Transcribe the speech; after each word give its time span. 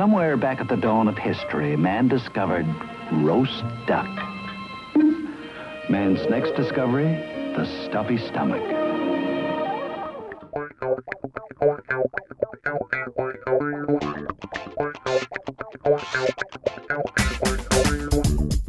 Somewhere 0.00 0.38
back 0.38 0.62
at 0.62 0.68
the 0.68 0.78
dawn 0.78 1.08
of 1.08 1.18
history, 1.18 1.76
man 1.76 2.08
discovered 2.08 2.64
roast 3.12 3.62
duck. 3.86 4.08
Man's 5.90 6.26
next 6.30 6.56
discovery, 6.56 7.12
the 7.54 7.66
stuffy 7.84 8.16
stomach. 8.16 8.62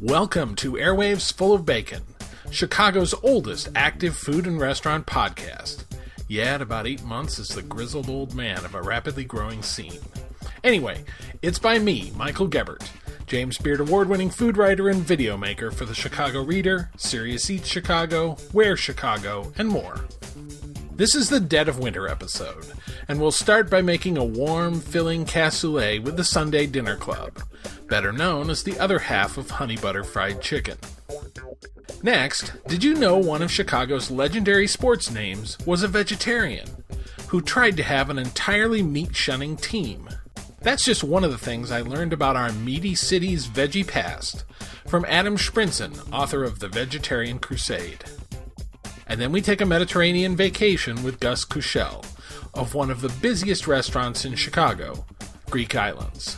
Welcome 0.01 0.55
to 0.57 0.73
Airwaves 0.73 1.31
Full 1.31 1.53
of 1.53 1.65
Bacon, 1.65 2.03
Chicago's 2.49 3.15
oldest 3.23 3.69
active 3.73 4.17
food 4.17 4.45
and 4.47 4.59
restaurant 4.59 5.07
podcast. 5.07 5.85
Yeah, 6.27 6.55
at 6.55 6.61
about 6.61 6.87
eight 6.87 7.03
months 7.05 7.39
is 7.39 7.47
the 7.47 7.61
grizzled 7.61 8.09
old 8.09 8.35
man 8.35 8.65
of 8.65 8.75
a 8.75 8.81
rapidly 8.81 9.23
growing 9.23 9.63
scene. 9.63 10.01
Anyway, 10.63 11.03
it's 11.41 11.57
by 11.57 11.79
me, 11.79 12.11
Michael 12.15 12.47
Gebert, 12.47 12.87
James 13.25 13.57
Beard 13.57 13.79
Award 13.79 14.07
winning 14.07 14.29
food 14.29 14.57
writer 14.57 14.89
and 14.89 15.01
video 15.01 15.35
maker 15.35 15.71
for 15.71 15.85
the 15.85 15.95
Chicago 15.95 16.43
Reader, 16.43 16.91
Serious 16.97 17.49
Eats 17.49 17.67
Chicago, 17.67 18.37
Where 18.51 18.77
Chicago, 18.77 19.51
and 19.57 19.67
more. 19.67 20.05
This 20.91 21.15
is 21.15 21.29
the 21.29 21.39
Dead 21.39 21.67
of 21.67 21.79
Winter 21.79 22.07
episode, 22.07 22.67
and 23.07 23.19
we'll 23.19 23.31
start 23.31 23.71
by 23.71 23.81
making 23.81 24.19
a 24.19 24.23
warm, 24.23 24.79
filling 24.79 25.25
cassoulet 25.25 26.03
with 26.03 26.15
the 26.15 26.23
Sunday 26.23 26.67
Dinner 26.67 26.95
Club, 26.95 27.41
better 27.87 28.11
known 28.11 28.51
as 28.51 28.61
the 28.61 28.77
other 28.77 28.99
half 28.99 29.37
of 29.37 29.49
honey 29.49 29.77
butter 29.77 30.03
fried 30.03 30.43
chicken. 30.43 30.77
Next, 32.03 32.53
did 32.67 32.83
you 32.83 32.93
know 32.93 33.17
one 33.17 33.41
of 33.41 33.51
Chicago's 33.51 34.11
legendary 34.11 34.67
sports 34.67 35.09
names 35.09 35.57
was 35.65 35.81
a 35.81 35.87
vegetarian 35.87 36.67
who 37.29 37.41
tried 37.41 37.77
to 37.77 37.83
have 37.83 38.11
an 38.11 38.19
entirely 38.19 38.83
meat 38.83 39.15
shunning 39.15 39.57
team? 39.57 40.07
That's 40.61 40.83
just 40.83 41.03
one 41.03 41.23
of 41.23 41.31
the 41.31 41.39
things 41.39 41.71
I 41.71 41.81
learned 41.81 42.13
about 42.13 42.35
our 42.35 42.51
meaty 42.51 42.93
city's 42.93 43.47
veggie 43.47 43.87
past 43.87 44.45
from 44.85 45.05
Adam 45.07 45.35
Shprintzen, 45.35 46.11
author 46.13 46.43
of 46.43 46.59
The 46.59 46.67
Vegetarian 46.67 47.39
Crusade. 47.39 48.03
And 49.07 49.19
then 49.19 49.31
we 49.31 49.41
take 49.41 49.59
a 49.59 49.65
Mediterranean 49.65 50.35
vacation 50.35 51.03
with 51.03 51.19
Gus 51.19 51.45
Couchell 51.45 52.05
of 52.53 52.75
one 52.75 52.91
of 52.91 53.01
the 53.01 53.09
busiest 53.09 53.67
restaurants 53.67 54.23
in 54.23 54.35
Chicago, 54.35 55.05
Greek 55.49 55.75
Islands. 55.75 56.37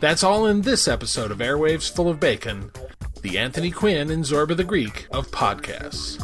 That's 0.00 0.24
all 0.24 0.46
in 0.46 0.62
this 0.62 0.88
episode 0.88 1.30
of 1.30 1.38
Airwaves 1.38 1.94
Full 1.94 2.08
of 2.08 2.18
Bacon, 2.18 2.72
the 3.22 3.38
Anthony 3.38 3.70
Quinn 3.70 4.10
and 4.10 4.24
Zorba 4.24 4.56
the 4.56 4.64
Greek 4.64 5.06
of 5.12 5.30
podcasts. 5.30 6.18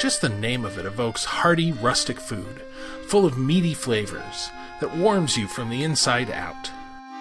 Just 0.00 0.22
the 0.22 0.28
name 0.28 0.64
of 0.64 0.78
it 0.78 0.86
evokes 0.86 1.24
hearty, 1.24 1.72
rustic 1.72 2.18
food, 2.18 2.62
full 3.06 3.26
of 3.26 3.36
meaty 3.36 3.74
flavors, 3.74 4.50
that 4.80 4.96
warms 4.96 5.36
you 5.36 5.46
from 5.46 5.68
the 5.68 5.84
inside 5.84 6.30
out. 6.30 6.70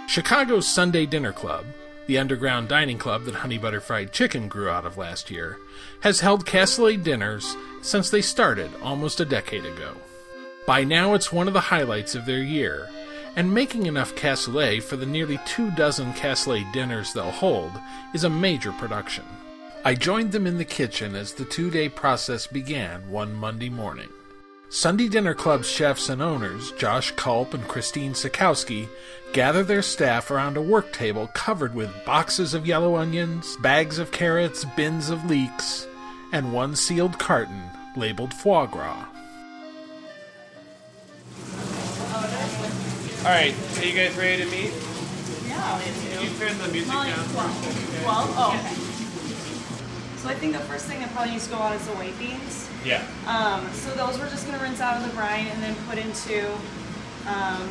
Chicago's 0.07 0.67
Sunday 0.67 1.05
Dinner 1.05 1.33
Club, 1.33 1.65
the 2.07 2.17
underground 2.17 2.67
dining 2.67 2.97
club 2.97 3.25
that 3.25 3.35
Honey 3.35 3.57
Butter 3.57 3.81
Fried 3.81 4.11
Chicken 4.11 4.47
grew 4.47 4.69
out 4.69 4.85
of 4.85 4.97
last 4.97 5.29
year, 5.29 5.57
has 6.01 6.21
held 6.21 6.45
cassoulet 6.45 7.03
dinners 7.03 7.55
since 7.81 8.09
they 8.09 8.21
started 8.21 8.71
almost 8.81 9.19
a 9.19 9.25
decade 9.25 9.65
ago. 9.65 9.95
By 10.65 10.83
now, 10.83 11.13
it's 11.15 11.33
one 11.33 11.47
of 11.47 11.53
the 11.53 11.59
highlights 11.59 12.15
of 12.15 12.25
their 12.25 12.41
year, 12.41 12.89
and 13.35 13.53
making 13.53 13.85
enough 13.85 14.15
cassoulet 14.15 14.83
for 14.83 14.95
the 14.95 15.05
nearly 15.05 15.39
two 15.45 15.71
dozen 15.71 16.13
cassoulet 16.13 16.71
dinners 16.73 17.13
they'll 17.13 17.31
hold 17.31 17.71
is 18.13 18.23
a 18.23 18.29
major 18.29 18.71
production. 18.73 19.25
I 19.85 19.95
joined 19.95 20.31
them 20.31 20.45
in 20.45 20.57
the 20.57 20.65
kitchen 20.65 21.15
as 21.15 21.33
the 21.33 21.45
two 21.45 21.69
day 21.69 21.89
process 21.89 22.47
began 22.47 23.09
one 23.09 23.33
Monday 23.33 23.69
morning. 23.69 24.09
Sunday 24.71 25.07
Dinner 25.07 25.33
Club's 25.33 25.67
chefs 25.67 26.09
and 26.09 26.21
owners, 26.21 26.71
Josh 26.73 27.11
Kulp 27.13 27.55
and 27.55 27.67
Christine 27.67 28.13
Cikowski, 28.13 28.87
gather 29.33 29.63
their 29.63 29.81
staff 29.81 30.29
around 30.29 30.57
a 30.57 30.61
work 30.61 30.93
table 30.93 31.27
covered 31.33 31.73
with 31.73 32.05
boxes 32.05 32.53
of 32.53 32.67
yellow 32.67 32.95
onions, 32.95 33.57
bags 33.57 33.97
of 33.97 34.11
carrots, 34.11 34.65
bins 34.75 35.09
of 35.09 35.25
leeks, 35.25 35.87
and 36.31 36.53
one 36.53 36.75
sealed 36.75 37.17
carton 37.17 37.63
labeled 37.95 38.33
foie 38.33 38.67
gras. 38.67 39.07
All 43.19 43.25
right, 43.25 43.53
are 43.77 43.83
you 43.85 43.93
guys 43.93 44.15
ready 44.17 44.43
to 44.43 44.49
meet? 44.49 44.71
Yeah, 45.47 45.81
Can 45.81 46.23
you 46.23 46.29
turn 46.39 46.57
the 46.57 46.67
music 46.69 46.87
Molly, 46.93 47.09
down? 47.09 47.19
for 47.25 47.39
a 47.43 47.51
second, 47.51 47.91
guys? 47.91 48.03
Oh, 48.07 48.55
okay. 48.55 48.73
So 50.21 50.29
I 50.29 50.33
think 50.35 50.53
the 50.53 50.59
first 50.59 50.85
thing 50.85 50.99
that 51.01 51.11
probably 51.11 51.31
needs 51.33 51.45
to 51.47 51.51
go 51.53 51.59
on 51.59 51.73
is 51.73 51.85
the 51.85 51.93
white 51.93 52.17
beans. 52.17 52.69
Yeah. 52.85 53.03
Um, 53.27 53.67
so 53.73 53.91
those 53.91 54.17
we're 54.19 54.29
just 54.29 54.45
gonna 54.47 54.61
rinse 54.63 54.79
out 54.79 54.97
of 54.97 55.03
the 55.07 55.13
brine 55.15 55.47
and 55.47 55.61
then 55.61 55.75
put 55.89 55.97
into 55.97 56.47
um, 57.27 57.67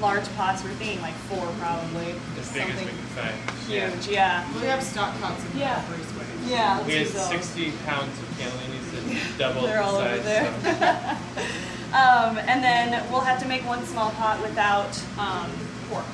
large 0.00 0.24
pots. 0.36 0.62
We're 0.62 0.70
thinking 0.78 1.00
like 1.02 1.14
four 1.26 1.46
probably. 1.58 2.14
As 2.38 2.52
big 2.52 2.62
as 2.70 2.74
we 2.78 2.86
Something 2.86 2.86
can 2.86 2.96
find. 3.18 3.50
Huge, 3.66 4.08
yeah. 4.08 4.46
We 4.60 4.66
have 4.66 4.82
stock 4.82 5.18
pots 5.20 5.42
in 5.52 5.58
Yeah. 5.58 5.80
the 5.82 5.92
first 5.96 6.14
way. 6.18 6.26
Yeah, 6.46 6.86
We 6.86 6.92
had 6.94 7.02
use 7.02 7.10
60 7.18 7.72
pounds 7.84 8.14
of 8.18 8.26
cannellinis 8.38 8.94
and 8.94 9.38
double 9.38 9.62
They're 9.62 9.78
the 9.78 9.84
all 9.84 9.96
over 9.96 10.22
size. 10.22 10.24
there. 10.24 11.18
So. 11.34 11.42
Um, 11.92 12.38
and 12.38 12.62
then 12.62 13.04
we'll 13.10 13.20
have 13.20 13.40
to 13.42 13.48
make 13.48 13.66
one 13.66 13.84
small 13.86 14.10
pot 14.12 14.40
without 14.42 15.00
um, 15.18 15.50
pork. 15.90 16.04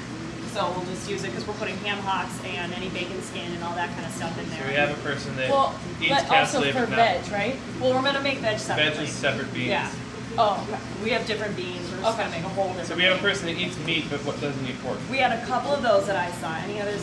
So 0.53 0.71
we'll 0.77 0.85
just 0.85 1.09
use 1.09 1.25
it 1.25 1.29
because 1.29 1.47
we're 1.47 1.55
putting 1.55 1.77
ham 1.79 1.99
hocks 1.99 2.39
and 2.45 2.73
any 2.75 2.91
bacon 2.91 3.21
skin 3.23 3.51
and 3.53 3.65
all 3.65 3.75
that 3.75 3.89
kind 3.95 4.05
of 4.05 4.13
stuff 4.13 4.39
in 4.39 4.49
there. 4.51 4.61
So 4.61 4.69
we 4.69 4.75
have 4.75 4.91
a 4.91 5.01
person 5.03 5.35
that 5.37 5.51
Well, 5.51 5.75
eats 6.01 6.11
but 6.11 6.31
also 6.31 6.61
for 6.73 6.81
but 6.81 6.91
not 6.91 6.99
veg, 6.99 7.33
right? 7.33 7.57
Well, 7.81 7.95
we're 7.95 8.03
gonna 8.03 8.21
make 8.21 8.39
veg 8.39 8.59
separately. 8.59 8.93
veg 8.95 9.09
is 9.09 9.15
separate 9.15 9.53
beans. 9.55 9.69
Yeah. 9.69 9.91
Oh, 10.37 10.67
okay. 10.69 10.79
We 11.03 11.11
have 11.11 11.27
different 11.27 11.57
beans. 11.57 11.91
We're 11.91 12.01
just 12.03 12.15
Okay. 12.15 12.25
gonna 12.25 12.37
make 12.37 12.45
a 12.45 12.49
whole 12.51 12.69
different. 12.69 12.89
So 12.89 12.97
we 12.97 13.03
have 13.05 13.17
a 13.17 13.21
person 13.21 13.47
that 13.47 13.57
eats 13.57 13.79
meat 13.79 14.05
but 14.11 14.21
what 14.27 14.39
doesn't 14.43 14.67
eat 14.67 14.81
pork. 14.83 14.99
We 15.11 15.17
had 15.19 15.33
a 15.33 15.45
couple 15.47 15.73
of 15.73 15.83
those 15.83 16.07
that 16.07 16.17
I 16.17 16.31
saw. 16.33 16.55
Any 16.57 16.81
others? 16.83 17.03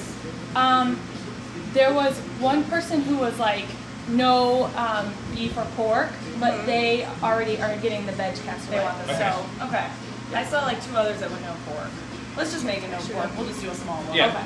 Um, 0.56 1.00
there 1.74 1.92
was 1.94 2.18
one 2.40 2.64
person 2.66 3.02
who 3.02 3.18
was 3.18 3.38
like, 3.40 3.66
no 4.10 4.66
um, 4.76 5.14
beef 5.34 5.58
or 5.58 5.66
pork, 5.76 6.10
but 6.40 6.66
they 6.66 7.06
already 7.22 7.60
are 7.62 7.76
getting 7.78 8.06
the 8.06 8.12
veg 8.14 8.36
cassoulet. 8.36 8.70
They 8.70 8.80
want 8.84 8.98
this. 9.08 9.16
Okay. 9.16 9.32
So 9.32 9.66
okay. 9.66 9.88
I 10.34 10.44
saw 10.46 10.64
like 10.64 10.84
two 10.86 10.96
others 10.96 11.20
that 11.20 11.30
were 11.30 11.40
no 11.40 11.56
pork. 11.66 11.90
Let's 12.38 12.52
just 12.54 12.66
make 12.66 12.84
it 12.84 12.90
no 12.92 12.98
pork. 13.00 13.30
We'll 13.38 13.48
just 13.48 13.62
do 13.62 13.70
a 13.70 13.76
small 13.76 14.02
one. 14.04 14.16
Yeah. 14.16 14.28
Okay. 14.28 14.46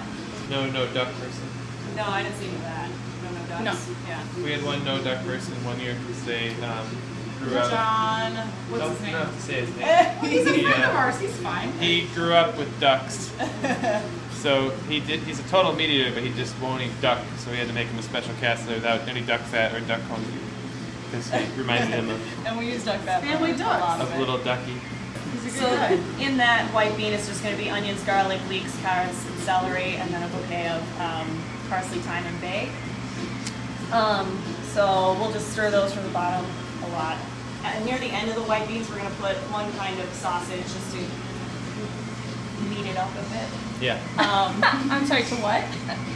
No, 0.49 0.69
no 0.69 0.91
duck 0.93 1.07
person. 1.19 1.47
No, 1.95 2.03
I 2.03 2.23
didn't 2.23 2.35
see 2.37 2.47
any 2.47 2.55
of 2.55 2.61
that. 2.63 2.89
No, 3.23 3.31
no 3.31 3.63
ducks. 3.63 3.87
No. 3.89 3.95
Yeah. 4.07 4.23
We 4.43 4.51
had 4.51 4.63
one 4.63 4.83
no 4.83 5.01
duck 5.03 5.23
person 5.25 5.53
one 5.65 5.79
year 5.79 5.95
because 6.07 6.23
they 6.25 6.49
um, 6.63 6.87
grew 7.39 7.57
up. 7.57 7.69
John, 7.69 8.31
what's 8.69 8.83
Don't 8.83 8.91
his 8.91 9.01
name? 9.01 9.11
don't 9.13 9.33
to 9.33 9.41
say 9.41 9.65
his 9.65 9.75
name. 9.77 10.31
He's 10.31 10.47
a 10.47 10.53
He, 10.53 10.63
friend 10.63 10.83
of 10.83 10.95
ours. 10.95 11.19
He's 11.19 11.35
fine. 11.37 11.71
He 11.79 12.07
grew 12.15 12.33
up 12.33 12.57
with 12.57 12.79
ducks. 12.79 13.31
So 14.43 14.71
he 14.89 14.99
did. 14.99 15.21
He's 15.21 15.39
a 15.39 15.43
total 15.43 15.71
meat 15.71 15.89
eater, 15.89 16.11
but 16.13 16.21
he 16.21 16.33
just 16.33 16.53
won't 16.59 16.81
eat 16.83 16.91
duck. 17.01 17.23
So 17.37 17.49
we 17.49 17.55
had 17.55 17.67
to 17.69 17.73
make 17.73 17.87
him 17.87 17.97
a 17.97 18.03
special 18.03 18.33
cassoulet 18.35 18.75
without 18.75 19.07
any 19.07 19.21
duck 19.21 19.39
fat 19.39 19.73
or 19.73 19.79
duck 19.79 20.01
confit, 20.01 20.43
because 21.05 21.31
he 21.31 21.57
reminded 21.57 21.87
him 21.91 22.09
of, 22.09 22.19
And 22.47 22.57
we 22.59 22.69
use 22.69 22.83
duck 22.83 22.99
fat. 23.01 23.23
Family 23.23 23.51
for 23.51 23.55
a 23.55 23.57
ducks. 23.59 24.03
of 24.03 24.11
of 24.11 24.19
little 24.19 24.37
ducky. 24.39 24.75
He's 25.31 25.55
a 25.55 25.59
So 25.59 25.65
guy. 25.69 25.93
in 26.19 26.35
that 26.43 26.67
white 26.73 26.95
bean 26.97 27.13
is 27.13 27.25
just 27.25 27.41
going 27.41 27.55
to 27.55 27.63
be 27.63 27.69
onions, 27.69 28.03
garlic, 28.03 28.41
leeks, 28.49 28.77
carrots, 28.81 29.25
and 29.25 29.39
celery, 29.39 29.95
and 29.95 30.13
then 30.13 30.21
a 30.21 30.27
bouquet 30.35 30.67
of 30.67 30.81
um, 30.99 31.41
parsley, 31.69 31.99
thyme, 31.99 32.25
and 32.25 32.41
bay. 32.41 32.69
Um, 33.93 34.43
so 34.73 35.15
we'll 35.21 35.31
just 35.31 35.53
stir 35.53 35.71
those 35.71 35.93
from 35.93 36.03
the 36.03 36.09
bottom 36.09 36.45
a 36.83 36.87
lot. 36.89 37.17
And 37.63 37.85
near 37.85 37.97
the 37.97 38.07
end 38.11 38.27
of 38.29 38.35
the 38.35 38.43
white 38.43 38.67
beans, 38.67 38.89
we're 38.89 38.97
going 38.97 39.07
to 39.09 39.21
put 39.21 39.37
one 39.55 39.71
kind 39.79 39.97
of 40.01 40.11
sausage 40.13 40.63
just 40.63 40.91
to 40.91 40.99
meat 42.67 42.85
it 42.91 42.97
up 42.97 43.09
a 43.11 43.23
bit. 43.31 43.47
Yeah. 43.83 43.99
Um, 44.17 44.63
I'm 44.91 45.05
sorry, 45.05 45.23
to 45.23 45.35
what? 45.43 45.61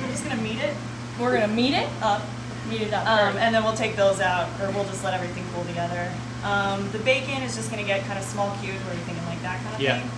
we're 0.02 0.08
just 0.10 0.24
going 0.24 0.38
to 0.38 0.42
meat 0.42 0.60
it 0.60 0.74
We're 1.19 1.34
gonna 1.34 1.52
meet 1.52 1.74
it, 1.74 1.90
up. 2.02 2.22
meet 2.69 2.81
it 2.81 2.94
up. 2.94 3.06
Um, 3.06 3.36
right. 3.36 3.44
and 3.44 3.54
then 3.54 3.64
we'll 3.64 3.75
take 3.75 3.96
those 3.98 4.19
out, 4.22 4.48
or 4.62 4.72
we'll 4.72 4.86
just 4.86 5.04
let 5.04 5.14
everything 5.14 5.44
cool 5.54 5.66
together. 5.66 6.12
Um, 6.44 6.90
the 6.92 7.00
bacon 7.00 7.44
is 7.44 7.56
just 7.56 7.69
going 7.72 7.81
to 7.84 7.88
get 7.88 8.06
kind 8.06 8.18
of 8.19 8.24
small 8.24 8.56
cubed, 8.62 8.80
where 8.86 8.94
you're 8.96 9.04
thinking 9.04 9.25
like 9.25 9.42
that 9.42 9.62
kind 9.64 9.75
of 9.75 9.81
Yeah. 9.81 10.00
thing. 10.00 10.12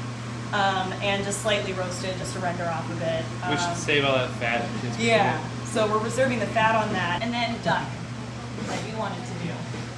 Um, 0.53 0.93
and 1.01 1.23
just 1.23 1.41
slightly 1.41 1.73
roasted, 1.73 2.17
just 2.17 2.33
to 2.33 2.39
render 2.39 2.65
off 2.65 2.85
a 2.91 2.95
bit. 2.95 3.23
We 3.49 3.55
should 3.57 3.69
Um, 3.69 3.75
save 3.75 4.03
all 4.05 4.15
that 4.15 4.29
fat. 4.31 4.65
Yeah. 4.99 5.37
need 5.37 5.43
So 5.73 5.85
we're 5.87 5.99
reserving 6.03 6.39
the 6.39 6.47
fat 6.47 6.75
on 6.75 6.91
that, 6.93 7.21
and 7.21 7.31
then 7.33 7.55
duck, 7.63 7.85
like 8.67 8.79
we 8.85 8.93
wanted 8.97 9.21
to 9.25 9.28
do. 9.28 9.28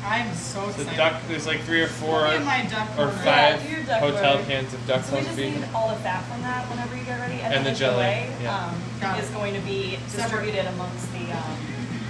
I'm 0.04 0.34
so 0.34 0.68
excited. 0.70 0.88
The 0.90 0.96
duck. 0.98 1.22
There's 1.28 1.46
like 1.48 1.62
three 1.62 1.82
or 1.82 1.88
four 1.88 2.22
Look 2.22 2.42
at 2.42 2.46
my 2.46 2.66
duck 2.70 2.90
or 2.98 3.12
five 3.22 3.62
Yeah, 3.64 3.76
do 3.78 3.84
duck 3.86 4.00
hotel 4.02 4.34
order. 4.38 4.46
cans 4.48 4.74
of 4.74 4.88
duck 4.88 5.04
So 5.04 5.16
we 5.18 5.22
just 5.24 5.36
beef. 5.38 5.56
need 5.56 5.68
all 5.76 5.90
the 5.90 5.96
fat 6.02 6.24
from 6.26 6.42
that 6.42 6.68
whenever 6.70 6.96
you 6.98 7.04
get 7.04 7.20
ready, 7.20 7.36
and, 7.42 7.54
And 7.54 7.66
then 7.66 7.74
the 7.74 7.80
jelly, 7.80 8.04
gelée, 8.04 8.42
yeah. 8.42 8.74
um, 9.14 9.20
is 9.20 9.30
going 9.30 9.54
to 9.54 9.60
be 9.62 9.98
Separate. 10.08 10.18
distributed 10.46 10.66
amongst 10.74 11.12
the. 11.14 11.32
Um, 11.32 11.58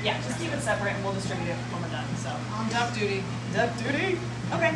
yeah, 0.04 0.20
just 0.24 0.40
keep 0.40 0.52
it 0.52 0.62
separate, 0.62 0.94
and 0.96 1.04
we'll 1.04 1.14
distribute 1.14 1.50
it 1.50 1.56
when 1.70 1.82
we're 1.84 1.90
done. 1.90 2.08
So. 2.18 2.30
On 2.56 2.68
duck 2.70 2.94
duty. 2.94 3.24
Duck 3.54 3.70
duty. 3.78 4.18
Okay. 4.54 4.74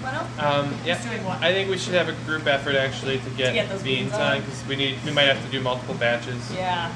Bueno? 0.00 0.20
Um, 0.38 0.74
yeah, 0.84 0.96
Who's 0.96 1.10
doing 1.10 1.24
what? 1.24 1.42
I 1.42 1.50
think 1.52 1.70
we 1.70 1.78
should 1.78 1.94
have 1.94 2.08
a 2.08 2.14
group 2.26 2.46
effort 2.46 2.76
actually 2.76 3.18
to 3.20 3.30
get, 3.30 3.54
get 3.54 3.68
those 3.70 3.82
beans 3.82 4.10
beans 4.10 4.12
on 4.14 4.20
on. 4.36 4.40
because 4.42 4.64
we 4.68 4.76
need 4.76 4.98
we 5.04 5.10
might 5.12 5.22
have 5.26 5.42
to 5.44 5.50
do 5.50 5.60
multiple 5.62 5.94
batches. 5.94 6.52
Yeah. 6.52 6.92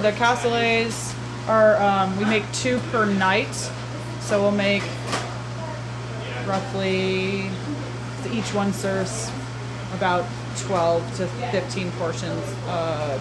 The 0.00 0.12
cassoulets 0.12 1.14
are 1.48 1.76
um, 1.80 2.16
we 2.18 2.24
make 2.24 2.50
two 2.52 2.78
per 2.90 3.06
night, 3.06 3.52
so 4.20 4.40
we'll 4.40 4.50
make 4.50 4.82
roughly 6.46 7.50
each 8.32 8.54
one 8.54 8.72
serves 8.72 9.30
about 9.94 10.24
12 10.58 11.16
to 11.16 11.26
15 11.26 11.90
portions. 11.92 12.42
Uh, 12.66 13.20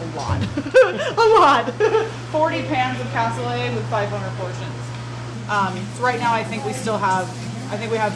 a 0.00 0.16
lot, 0.16 0.42
a 1.18 1.28
lot. 1.38 1.72
40 2.32 2.62
pans 2.62 3.00
of 3.00 3.06
cassoulet 3.08 3.74
with 3.74 3.84
500 3.88 4.30
portions. 4.38 4.82
Um, 5.48 5.94
so 5.96 6.02
right 6.02 6.18
now, 6.18 6.32
I 6.32 6.42
think 6.42 6.64
we 6.64 6.72
still 6.72 6.98
have, 6.98 7.28
I 7.72 7.76
think 7.76 7.90
we 7.90 7.98
have 7.98 8.12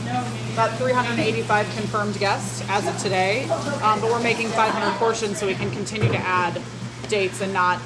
about 0.53 0.77
385 0.79 1.67
confirmed 1.77 2.19
guests 2.19 2.65
as 2.69 2.87
of 2.87 2.97
today. 2.99 3.45
Um, 3.83 4.01
but 4.01 4.11
we're 4.11 4.23
making 4.23 4.49
500 4.49 4.99
portions 4.99 5.39
so 5.39 5.47
we 5.47 5.55
can 5.55 5.71
continue 5.71 6.09
to 6.11 6.19
add 6.19 6.61
dates 7.09 7.41
and 7.41 7.53
not 7.53 7.81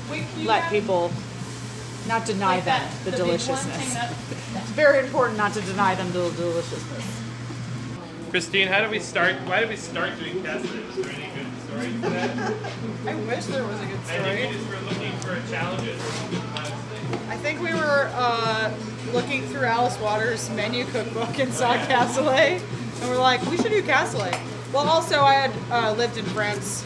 let 0.45 0.69
people, 0.71 1.11
not 2.09 2.25
deny 2.27 2.61
them 2.61 2.83
the 3.05 3.11
deliciousness. 3.13 3.97
It's 4.53 4.71
very 4.71 4.99
important 5.05 5.39
not 5.39 5.53
to 5.55 5.61
deny 5.61 5.95
them 5.95 6.09
the 6.13 6.29
deliciousness. 6.31 7.23
Christine, 8.31 8.67
how 8.69 8.81
did 8.81 8.91
we 8.91 8.99
start? 8.99 9.37
Why 9.47 9.61
did 9.61 9.69
we 9.69 9.77
start 9.77 10.19
doing 10.19 10.43
cassoulet? 10.43 10.89
Is 10.91 10.97
there 10.97 11.13
any 11.13 11.31
good 11.35 11.47
story 11.67 11.89
for 12.01 12.09
that? 12.11 12.55
I 13.07 13.15
wish 13.15 13.45
there 13.47 13.65
was 13.65 13.81
a 13.81 13.87
good 13.87 13.99
I 13.99 14.03
think 14.03 14.23
story. 14.23 14.47
we 14.47 14.53
just 14.53 14.69
were 14.69 14.89
looking 14.89 15.13
for 15.19 15.51
challenges. 15.53 16.03
honestly. 16.55 17.19
I 17.29 17.37
think 17.37 17.61
we 17.61 17.75
were 17.75 18.11
uh, 18.15 18.73
looking 19.13 19.43
through 19.47 19.65
Alice 19.67 19.99
Waters' 20.01 20.51
menu 20.51 20.85
cookbook 20.87 21.39
and 21.39 21.53
saw 21.53 21.75
cassoulet, 21.87 22.61
and 23.01 23.09
we're 23.11 23.19
like, 23.19 23.41
we 23.47 23.57
should 23.57 23.71
do 23.71 23.83
cassoulet. 23.83 24.39
Well, 24.73 24.89
also 24.89 25.21
I 25.23 25.35
had 25.35 25.53
uh, 25.71 25.93
lived 25.93 26.17
in 26.19 26.25
France 26.27 26.85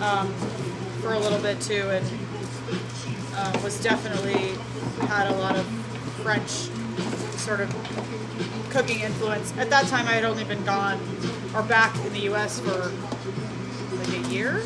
um, 0.00 0.32
for 1.00 1.12
a 1.14 1.18
little 1.18 1.40
bit 1.40 1.60
too, 1.60 1.88
and 1.90 2.06
uh, 3.34 3.60
was 3.64 3.80
definitely 3.82 4.52
had 5.06 5.28
a 5.28 5.34
lot 5.36 5.56
of 5.56 5.66
French 6.22 6.50
sort 7.38 7.60
of 7.60 7.70
cooking 8.70 9.00
influence. 9.00 9.52
At 9.56 9.70
that 9.70 9.86
time, 9.88 10.06
I 10.06 10.12
had 10.12 10.24
only 10.24 10.44
been 10.44 10.64
gone 10.64 11.00
or 11.54 11.62
back 11.62 11.94
in 12.06 12.12
the 12.12 12.20
U.S. 12.20 12.60
for 12.60 12.92
like 13.96 14.24
a 14.24 14.28
year. 14.28 14.62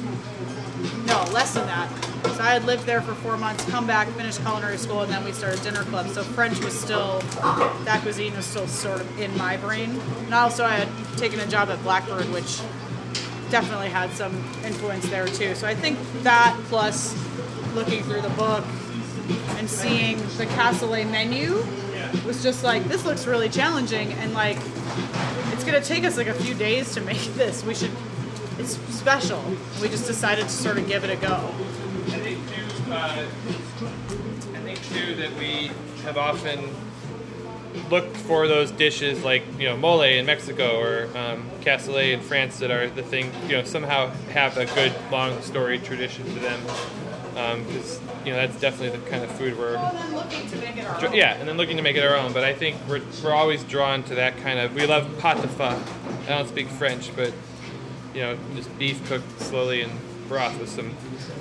No, 1.06 1.22
less 1.32 1.54
than 1.54 1.66
that. 1.66 1.88
So 2.24 2.42
I 2.42 2.52
had 2.52 2.64
lived 2.64 2.84
there 2.84 3.00
for 3.00 3.14
four 3.14 3.36
months, 3.36 3.64
come 3.66 3.86
back, 3.86 4.08
finished 4.08 4.40
culinary 4.40 4.76
school, 4.76 5.02
and 5.02 5.12
then 5.12 5.24
we 5.24 5.32
started 5.32 5.62
dinner 5.62 5.84
club. 5.84 6.08
So 6.08 6.22
French 6.22 6.58
was 6.64 6.78
still, 6.78 7.20
that 7.84 8.00
cuisine 8.02 8.34
was 8.34 8.44
still 8.44 8.66
sort 8.66 9.00
of 9.00 9.20
in 9.20 9.36
my 9.38 9.56
brain. 9.56 10.00
And 10.24 10.34
also 10.34 10.64
I 10.64 10.74
had 10.74 11.18
taken 11.18 11.38
a 11.40 11.46
job 11.46 11.68
at 11.68 11.82
Blackbird, 11.82 12.30
which 12.32 12.60
definitely 13.54 13.88
had 13.88 14.10
some 14.10 14.34
influence 14.64 15.08
there 15.10 15.28
too. 15.28 15.54
So 15.54 15.64
I 15.64 15.76
think 15.76 15.96
that 16.24 16.58
plus 16.64 17.14
looking 17.72 18.02
through 18.02 18.22
the 18.22 18.30
book 18.30 18.64
and 19.58 19.70
seeing 19.70 20.16
the 20.38 20.46
cassoulet 20.46 21.08
menu 21.08 21.64
was 22.26 22.42
just 22.42 22.64
like, 22.64 22.82
this 22.86 23.04
looks 23.04 23.28
really 23.28 23.48
challenging 23.48 24.12
and 24.14 24.34
like, 24.34 24.56
it's 25.52 25.62
gonna 25.62 25.80
take 25.80 26.02
us 26.02 26.16
like 26.16 26.26
a 26.26 26.34
few 26.34 26.56
days 26.56 26.94
to 26.94 27.00
make 27.02 27.22
this. 27.36 27.62
We 27.64 27.76
should, 27.76 27.92
it's 28.58 28.76
special. 28.92 29.40
We 29.80 29.88
just 29.88 30.08
decided 30.08 30.46
to 30.46 30.50
sort 30.50 30.76
of 30.76 30.88
give 30.88 31.04
it 31.04 31.10
a 31.10 31.16
go. 31.16 31.48
I 32.08 32.18
think 32.18 32.40
too. 32.48 32.92
Uh, 32.92 33.24
I 34.52 34.58
think 34.64 34.82
too 34.88 35.14
that 35.14 35.32
we 35.38 35.70
have 36.02 36.18
often 36.18 36.74
looked 37.90 38.16
for 38.16 38.46
those 38.46 38.70
dishes 38.70 39.22
like 39.24 39.42
you 39.58 39.66
know 39.68 39.76
mole 39.76 40.02
in 40.02 40.26
Mexico 40.26 40.80
or 40.80 41.04
um, 41.16 41.48
cassoulet 41.60 42.12
in 42.12 42.20
France 42.20 42.58
that 42.58 42.70
are 42.70 42.88
the 42.88 43.02
thing 43.02 43.30
you 43.48 43.56
know 43.56 43.64
somehow 43.64 44.10
have 44.32 44.56
a 44.56 44.66
good 44.66 44.92
long 45.10 45.40
story 45.42 45.78
tradition 45.78 46.24
to 46.24 46.40
them 46.40 46.60
because 47.66 48.00
you 48.24 48.32
know 48.32 48.36
that's 48.36 48.58
definitely 48.60 48.96
the 48.96 49.10
kind 49.10 49.24
of 49.24 49.30
food 49.32 49.58
we're 49.58 49.74
And 49.74 49.98
then 49.98 50.14
looking 50.14 50.48
to 50.48 50.56
make 50.56 50.76
it 50.76 50.86
our 50.86 51.00
Dr- 51.00 51.14
Yeah, 51.14 51.34
and 51.34 51.48
then 51.48 51.56
looking 51.56 51.76
to 51.76 51.82
make 51.82 51.96
it 51.96 52.04
our 52.04 52.16
own. 52.16 52.32
But 52.32 52.44
I 52.44 52.54
think 52.54 52.76
we're, 52.88 53.02
we're 53.22 53.34
always 53.34 53.64
drawn 53.64 54.02
to 54.04 54.14
that 54.14 54.36
kind 54.38 54.58
of. 54.58 54.74
We 54.74 54.86
love 54.86 55.18
pot-au-feu. 55.18 55.64
I 55.64 56.28
don't 56.28 56.48
speak 56.48 56.68
French, 56.68 57.14
but 57.16 57.32
you 58.14 58.20
know, 58.20 58.38
just 58.54 58.76
beef 58.78 59.04
cooked 59.08 59.40
slowly 59.40 59.82
in 59.82 59.90
broth 60.28 60.58
with 60.58 60.68
some 60.68 60.90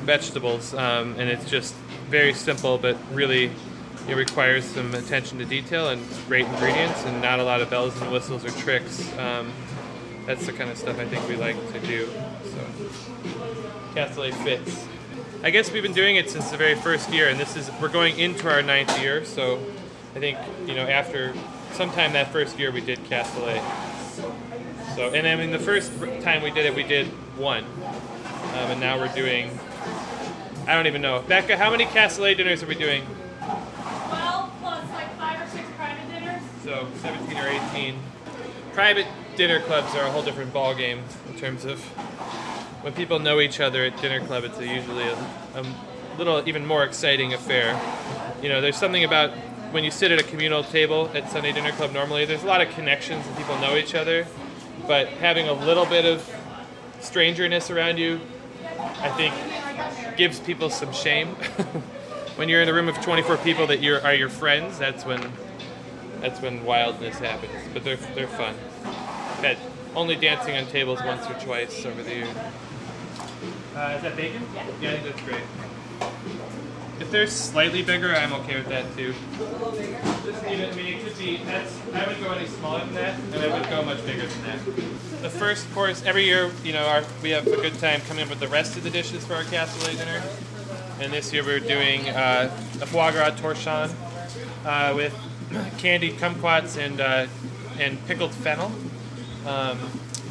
vegetables, 0.04 0.74
um, 0.74 1.16
and 1.18 1.30
it's 1.30 1.50
just 1.50 1.74
very 2.10 2.34
simple, 2.34 2.78
but 2.78 2.98
really 3.12 3.52
it 4.08 4.16
requires 4.16 4.66
some 4.66 4.94
attention 4.94 5.38
to 5.40 5.46
detail 5.46 5.90
and 5.90 6.06
great 6.28 6.46
ingredients, 6.46 7.04
and 7.06 7.22
not 7.22 7.40
a 7.40 7.44
lot 7.44 7.62
of 7.62 7.70
bells 7.70 8.00
and 8.02 8.12
whistles 8.12 8.44
or 8.44 8.52
tricks. 8.52 9.12
Um, 9.18 9.52
that's 10.26 10.46
the 10.46 10.54
kind 10.54 10.70
of 10.70 10.78
stuff 10.78 11.00
I 11.00 11.06
think 11.06 11.28
we 11.28 11.36
like 11.36 11.56
to 11.74 11.80
do. 11.80 12.08
So, 12.46 12.60
cassoulet 13.94 14.34
fits. 14.44 14.88
I 15.44 15.50
guess 15.50 15.72
we've 15.72 15.84
been 15.84 15.94
doing 15.94 16.16
it 16.16 16.30
since 16.30 16.52
the 16.52 16.58
very 16.58 16.76
first 16.76 17.12
year, 17.12 17.30
and 17.30 17.40
this 17.40 17.56
is 17.56 17.70
we're 17.82 17.90
going 17.90 18.18
into 18.20 18.50
our 18.50 18.62
ninth 18.62 19.00
year. 19.02 19.26
So, 19.26 19.60
I 20.16 20.20
think 20.20 20.38
you 20.66 20.76
know 20.76 20.88
after 20.88 21.34
sometime 21.74 22.14
that 22.14 22.32
first 22.32 22.60
year 22.60 22.72
we 22.72 22.82
did 22.82 23.00
cassoulet. 23.06 23.62
So, 24.96 25.12
and 25.14 25.28
I 25.28 25.36
mean 25.36 25.52
the 25.52 25.60
first 25.60 25.92
time 26.22 26.44
we 26.44 26.52
did 26.52 26.66
it, 26.66 26.76
we 26.76 26.84
did 26.84 27.08
one, 27.38 27.64
um, 27.64 28.72
and 28.72 28.80
now 28.80 29.00
we're 29.00 29.14
doing. 29.14 29.50
I 30.68 30.76
don't 30.76 30.88
even 30.88 31.02
know, 31.02 31.22
Becca. 31.28 31.58
How 31.58 31.72
many 31.72 31.86
cassoulet 31.86 32.38
dinners 32.38 32.64
are 32.64 32.68
we 32.68 32.76
doing? 32.76 33.04
12 33.42 34.52
plus 34.62 34.90
like 34.92 35.18
five 35.18 35.42
or 35.42 35.52
six 35.52 35.68
private 35.76 36.08
dinners. 36.10 36.42
So 36.64 36.88
17 37.02 37.38
or 37.38 37.48
18. 37.48 38.00
Private 38.72 39.06
dinner 39.36 39.60
clubs 39.60 39.94
are 39.96 40.06
a 40.06 40.12
whole 40.12 40.24
different 40.24 40.54
ball 40.54 40.74
game 40.74 41.04
in 41.28 41.38
terms 41.38 41.66
of 41.66 41.82
when 42.84 42.94
people 42.94 43.20
know 43.20 43.42
each 43.42 43.60
other 43.60 43.84
at 43.84 44.02
dinner 44.02 44.26
club. 44.26 44.46
It's 44.46 44.58
usually 44.62 45.04
a, 45.04 45.18
a 45.56 45.66
little 46.18 46.48
even 46.48 46.66
more 46.66 46.86
exciting 46.86 47.34
affair. 47.34 47.78
You 48.42 48.48
know, 48.48 48.62
there's 48.62 48.78
something 48.78 49.04
about 49.04 49.32
when 49.72 49.84
you 49.84 49.92
sit 49.92 50.14
at 50.14 50.22
a 50.22 50.24
communal 50.24 50.64
table 50.64 51.12
at 51.14 51.30
Sunday 51.30 51.52
Dinner 51.52 51.74
Club. 51.74 51.92
Normally, 51.92 52.24
there's 52.24 52.44
a 52.44 52.48
lot 52.48 52.62
of 52.62 52.70
connections 52.70 53.28
and 53.28 53.36
people 53.36 53.58
know 53.60 53.76
each 53.76 53.94
other, 53.94 54.26
but 54.88 55.10
having 55.10 55.50
a 55.50 55.54
little 55.54 55.86
bit 55.86 56.06
of 56.06 56.26
strangerness 57.02 57.76
around 57.76 57.98
you, 57.98 58.22
I 59.00 59.10
think, 59.10 60.16
gives 60.16 60.40
people 60.40 60.70
some 60.70 60.94
shame. 60.94 61.28
when 62.38 62.48
you're 62.48 62.62
in 62.62 62.70
a 62.70 62.74
room 62.74 62.88
of 62.88 63.02
24 63.02 63.36
people 63.38 63.68
that 63.68 63.82
you're, 63.82 64.02
are 64.02 64.16
your 64.16 64.30
friends, 64.30 64.80
that's 64.80 65.06
when 65.06 65.20
that's 66.24 66.42
when 66.42 66.64
wildness 66.64 67.20
happens. 67.20 67.52
But 67.74 67.84
they're 67.84 67.98
they're 67.98 68.28
fun. 68.28 68.56
Had 69.42 69.58
only 69.94 70.16
dancing 70.16 70.56
on 70.56 70.66
tables 70.68 71.00
once 71.04 71.30
or 71.30 71.34
twice 71.34 71.86
over 71.86 72.02
the 72.02 72.16
years. 72.16 72.36
Uh, 73.76 73.96
is 73.98 74.04
that 74.04 74.16
bacon? 74.16 74.42
Yeah. 74.56 74.66
Yeah, 74.82 74.92
I 74.92 74.98
think 75.00 75.04
that's 75.04 75.22
great. 75.28 75.44
If 77.02 77.12
they're 77.12 77.28
slightly 77.28 77.82
bigger, 77.82 78.16
I'm 78.16 78.32
okay 78.34 78.56
with 78.56 78.70
that 78.70 78.86
too. 78.96 79.14
Just 80.24 80.46
even, 80.46 80.72
I 80.72 80.76
mean, 80.76 80.94
it 80.94 81.04
could 81.04 81.18
be. 81.18 81.38
That's. 81.44 81.78
I 81.94 82.08
would 82.08 82.24
go 82.24 82.32
any 82.32 82.48
smaller 82.48 82.86
than 82.86 82.94
that, 82.94 83.20
and 83.20 83.36
I 83.36 83.60
would 83.60 83.70
go 83.70 83.84
much 83.84 84.06
bigger 84.06 84.26
than 84.26 84.44
that. 84.44 84.66
The 85.22 85.30
first 85.30 85.70
course 85.74 86.06
every 86.06 86.24
year, 86.24 86.52
you 86.64 86.72
know, 86.72 86.86
our, 86.86 87.04
we 87.22 87.32
have 87.32 87.46
a 87.48 87.58
good 87.58 87.78
time 87.80 88.00
coming 88.08 88.24
up 88.24 88.30
with 88.30 88.40
the 88.40 88.48
rest 88.48 88.78
of 88.78 88.84
the 88.84 88.90
dishes 88.90 89.26
for 89.26 89.34
our 89.34 89.44
cassoulet 89.44 89.98
dinner. 89.98 90.24
And 91.02 91.12
this 91.12 91.34
year 91.34 91.44
we're 91.44 91.60
doing 91.60 92.08
uh, 92.10 92.56
a 92.80 92.86
foie 92.86 93.12
gras 93.12 93.32
torchon 93.32 93.94
uh, 94.64 94.94
with 94.96 95.14
candied 95.78 96.14
kumquats 96.14 96.78
and 96.78 97.00
uh, 97.00 97.28
and 97.80 98.06
pickled 98.08 98.34
fennel 98.34 98.72
um, 99.46 99.80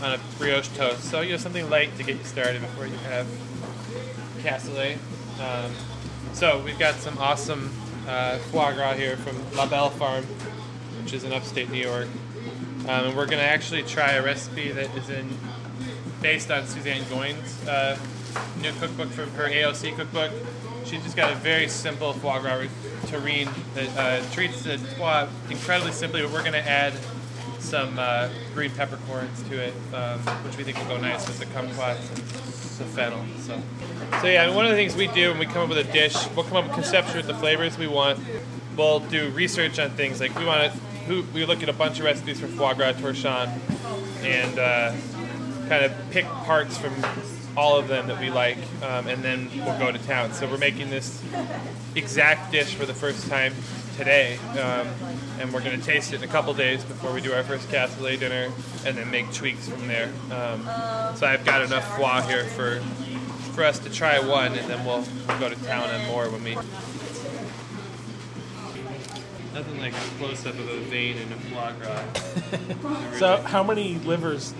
on 0.02 0.12
a 0.14 0.20
brioche 0.38 0.68
toast. 0.76 1.04
So 1.04 1.20
you 1.20 1.32
know 1.32 1.36
something 1.36 1.68
light 1.70 1.96
to 1.98 2.02
get 2.02 2.16
you 2.18 2.24
started 2.24 2.60
before 2.60 2.86
you 2.86 2.96
have 2.96 3.26
cassoulet. 4.42 4.98
Um, 5.40 5.72
so 6.32 6.60
we've 6.60 6.78
got 6.78 6.94
some 6.96 7.18
awesome 7.18 7.70
uh, 8.08 8.38
foie 8.38 8.72
gras 8.72 8.94
here 8.94 9.16
from 9.16 9.36
La 9.56 9.66
Belle 9.66 9.90
Farm, 9.90 10.24
which 11.02 11.12
is 11.12 11.24
in 11.24 11.32
upstate 11.32 11.70
New 11.70 11.80
York. 11.80 12.08
Um, 12.82 13.06
and 13.06 13.16
we're 13.16 13.26
going 13.26 13.38
to 13.38 13.48
actually 13.48 13.84
try 13.84 14.12
a 14.12 14.22
recipe 14.22 14.72
that 14.72 14.94
is 14.96 15.08
in 15.08 15.28
based 16.20 16.50
on 16.50 16.66
Suzanne 16.66 17.04
Goin's 17.08 17.68
uh, 17.68 17.98
new 18.60 18.72
cookbook 18.74 19.08
from 19.10 19.30
her 19.32 19.48
AOC 19.48 19.96
cookbook. 19.96 20.32
She 20.84 20.98
just 20.98 21.16
got 21.16 21.32
a 21.32 21.36
very 21.36 21.68
simple 21.68 22.12
foie 22.12 22.40
gras 22.40 22.66
terrine 23.06 23.52
that 23.74 23.96
uh, 23.96 24.30
treats 24.30 24.62
the 24.62 24.78
foie 24.78 25.28
incredibly 25.50 25.92
simply, 25.92 26.22
but 26.22 26.32
we're 26.32 26.40
going 26.40 26.52
to 26.52 26.68
add 26.68 26.92
some 27.58 27.98
uh, 27.98 28.28
green 28.54 28.70
peppercorns 28.70 29.42
to 29.44 29.60
it, 29.60 29.74
um, 29.94 30.18
which 30.44 30.56
we 30.56 30.64
think 30.64 30.78
will 30.78 30.96
go 30.96 31.00
nice 31.00 31.26
with 31.26 31.38
the 31.38 31.46
kumquats 31.46 32.08
and 32.08 32.18
the 32.18 32.84
fennel. 32.84 33.24
So, 33.38 33.60
so 34.20 34.26
yeah, 34.26 34.54
one 34.54 34.64
of 34.64 34.70
the 34.70 34.76
things 34.76 34.96
we 34.96 35.06
do 35.08 35.30
when 35.30 35.38
we 35.38 35.46
come 35.46 35.62
up 35.62 35.68
with 35.68 35.78
a 35.78 35.92
dish, 35.92 36.16
we'll 36.34 36.44
come 36.44 36.56
up 36.56 36.64
with 36.64 36.74
conceptually 36.74 37.18
with 37.18 37.26
the 37.26 37.34
flavors 37.34 37.78
we 37.78 37.86
want. 37.86 38.18
We'll 38.76 39.00
do 39.00 39.30
research 39.30 39.78
on 39.78 39.90
things 39.90 40.20
like 40.20 40.36
we 40.38 40.44
want 40.44 40.72
to. 41.08 41.22
We 41.34 41.44
look 41.44 41.62
at 41.62 41.68
a 41.68 41.72
bunch 41.72 41.98
of 41.98 42.04
recipes 42.04 42.40
for 42.40 42.46
foie 42.46 42.74
gras 42.74 42.92
torchon, 42.94 43.48
and 44.22 44.58
uh, 44.58 44.92
kind 45.68 45.84
of 45.84 45.92
pick 46.10 46.24
parts 46.24 46.78
from 46.78 46.94
all 47.56 47.76
of 47.76 47.88
them 47.88 48.06
that 48.06 48.18
we 48.20 48.30
like, 48.30 48.58
um, 48.82 49.06
and 49.06 49.22
then 49.22 49.50
we'll 49.56 49.78
go 49.78 49.92
to 49.92 49.98
town. 49.98 50.32
So 50.32 50.48
we're 50.48 50.58
making 50.58 50.90
this 50.90 51.22
exact 51.94 52.52
dish 52.52 52.74
for 52.74 52.86
the 52.86 52.94
first 52.94 53.28
time 53.28 53.54
today, 53.96 54.38
um, 54.52 54.88
and 55.38 55.52
we're 55.52 55.62
going 55.62 55.78
to 55.78 55.84
taste 55.84 56.12
it 56.12 56.22
in 56.22 56.28
a 56.28 56.32
couple 56.32 56.54
days 56.54 56.82
before 56.84 57.12
we 57.12 57.20
do 57.20 57.32
our 57.32 57.42
first 57.42 57.68
cassoulet 57.68 58.20
dinner, 58.20 58.50
and 58.86 58.96
then 58.96 59.10
make 59.10 59.30
tweaks 59.32 59.68
from 59.68 59.86
there. 59.86 60.10
Um, 60.30 60.62
so 61.16 61.26
I've 61.26 61.44
got 61.44 61.62
enough 61.62 61.96
foie 61.96 62.22
here 62.22 62.44
for 62.44 62.80
for 63.52 63.64
us 63.64 63.78
to 63.80 63.90
try 63.90 64.18
one, 64.18 64.54
and 64.54 64.68
then 64.68 64.84
we'll 64.86 65.04
go 65.38 65.48
to 65.48 65.56
town 65.64 65.88
on 65.90 66.06
more 66.06 66.30
when 66.30 66.42
we. 66.42 66.54
Nothing 69.54 69.80
like 69.80 69.92
a 69.92 70.18
close 70.18 70.46
up 70.46 70.54
of 70.54 70.66
a 70.66 70.78
vein 70.80 71.18
in 71.18 71.30
a 71.30 71.36
foie 71.36 71.72
gras. 71.78 72.02
So, 73.18 73.36
how 73.42 73.62
many 73.62 73.96
livers 73.98 74.54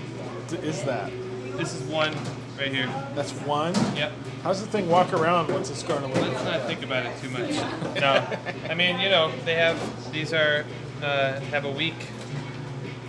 d- 0.49 0.57
is 0.59 0.83
that? 0.85 1.11
This 1.57 1.75
is 1.75 1.83
one 1.85 2.15
right 2.63 2.73
here. 2.73 2.87
That's 3.15 3.33
one. 3.33 3.75
Yep. 3.97 4.13
How's 4.45 4.61
the 4.61 4.69
thing 4.69 4.89
walk 4.89 5.13
around 5.13 5.53
once 5.53 5.69
it's 5.69 5.83
to 5.83 5.95
liver? 5.95 6.21
Let's 6.21 6.45
not 6.45 6.63
think 6.63 6.85
about 6.85 7.07
it 7.07 7.21
too 7.21 7.31
much. 7.31 7.51
No, 8.01 8.27
I 8.69 8.75
mean, 8.75 8.99
you 9.01 9.09
know, 9.09 9.33
they 9.45 9.55
have 9.55 9.79
these 10.13 10.33
are 10.33 10.65
uh, 11.03 11.39
have 11.41 11.65
a 11.65 11.71
week. 11.71 11.95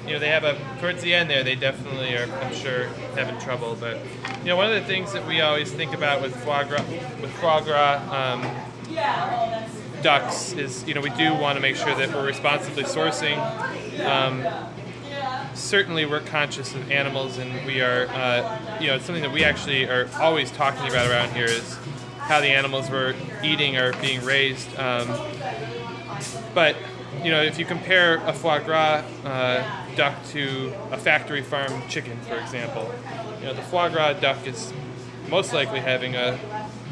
You 0.05 0.13
know, 0.13 0.19
they 0.19 0.29
have 0.29 0.43
a 0.43 0.57
towards 0.79 1.01
the 1.01 1.13
end 1.13 1.29
there. 1.29 1.43
They 1.43 1.55
definitely 1.55 2.15
are, 2.15 2.25
I'm 2.41 2.53
sure, 2.53 2.87
having 3.15 3.39
trouble. 3.39 3.77
But 3.79 3.97
you 4.39 4.49
know, 4.49 4.57
one 4.57 4.71
of 4.71 4.73
the 4.73 4.87
things 4.87 5.13
that 5.13 5.25
we 5.27 5.41
always 5.41 5.71
think 5.71 5.93
about 5.93 6.21
with 6.21 6.35
foie 6.43 6.63
gras, 6.63 6.83
with 7.21 7.31
foie 7.33 7.61
gras 7.61 8.01
um, 8.11 8.41
ducks 10.01 10.53
is, 10.53 10.83
you 10.87 10.93
know, 10.93 11.01
we 11.01 11.11
do 11.11 11.33
want 11.33 11.55
to 11.55 11.61
make 11.61 11.75
sure 11.75 11.95
that 11.95 12.13
we're 12.13 12.25
responsibly 12.25 12.83
sourcing. 12.83 13.37
Um, 14.05 14.43
certainly 15.53 16.05
we're 16.05 16.21
conscious 16.21 16.73
of 16.73 16.91
animals 16.91 17.37
and 17.37 17.65
we 17.65 17.81
are 17.81 18.07
uh, 18.07 18.77
you 18.79 18.87
know 18.87 18.95
it's 18.95 19.05
something 19.05 19.23
that 19.23 19.31
we 19.31 19.43
actually 19.43 19.85
are 19.85 20.09
always 20.19 20.51
talking 20.51 20.87
about 20.87 21.09
around 21.09 21.31
here 21.33 21.45
is 21.45 21.77
how 22.17 22.39
the 22.39 22.47
animals 22.47 22.89
we're 22.89 23.15
eating 23.43 23.75
are 23.77 23.91
being 23.99 24.23
raised. 24.23 24.73
Um, 24.79 25.07
but 26.53 26.75
you 27.23 27.31
know 27.31 27.41
if 27.41 27.59
you 27.59 27.65
compare 27.65 28.17
a 28.27 28.33
foie 28.33 28.59
gras 28.59 29.03
uh, 29.23 29.85
duck 29.95 30.15
to 30.27 30.73
a 30.91 30.97
factory 30.97 31.41
farm 31.41 31.81
chicken 31.89 32.19
for 32.21 32.35
example 32.35 32.91
you 33.39 33.45
know 33.45 33.53
the 33.53 33.61
foie 33.61 33.89
gras 33.89 34.13
duck 34.13 34.45
is 34.47 34.73
most 35.29 35.53
likely 35.53 35.79
having 35.79 36.15
a 36.15 36.39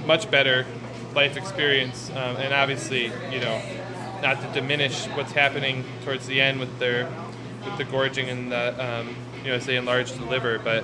much 0.06 0.30
better 0.30 0.65
life 1.15 1.38
experience 1.38 2.10
um, 2.12 2.38
and 2.38 2.53
obviously 2.53 3.06
you 3.32 3.39
know 3.39 3.62
not 4.22 4.39
to 4.41 4.48
diminish 4.53 5.06
what's 5.08 5.32
happening 5.32 5.84
towards 6.03 6.27
the 6.27 6.39
end 6.39 6.60
with 6.60 6.77
their 6.80 7.10
with 7.65 7.77
the 7.77 7.84
gorging 7.84 8.30
and 8.30 8.51
the 8.51 8.84
um, 8.84 9.15
you 9.44 9.50
know 9.50 9.56
as 9.56 9.65
they 9.65 9.77
enlarge 9.77 10.12
the 10.12 10.25
liver 10.25 10.60
but 10.60 10.84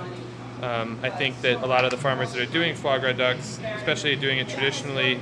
um, 0.62 0.98
I 1.02 1.10
think 1.10 1.40
that 1.42 1.62
a 1.62 1.66
lot 1.66 1.84
of 1.84 1.90
the 1.90 1.96
farmers 1.96 2.32
that 2.32 2.42
are 2.42 2.52
doing 2.52 2.74
foie 2.74 2.98
gras 2.98 3.12
ducks 3.12 3.60
especially 3.76 4.16
doing 4.16 4.38
it 4.38 4.48
traditionally 4.48 5.20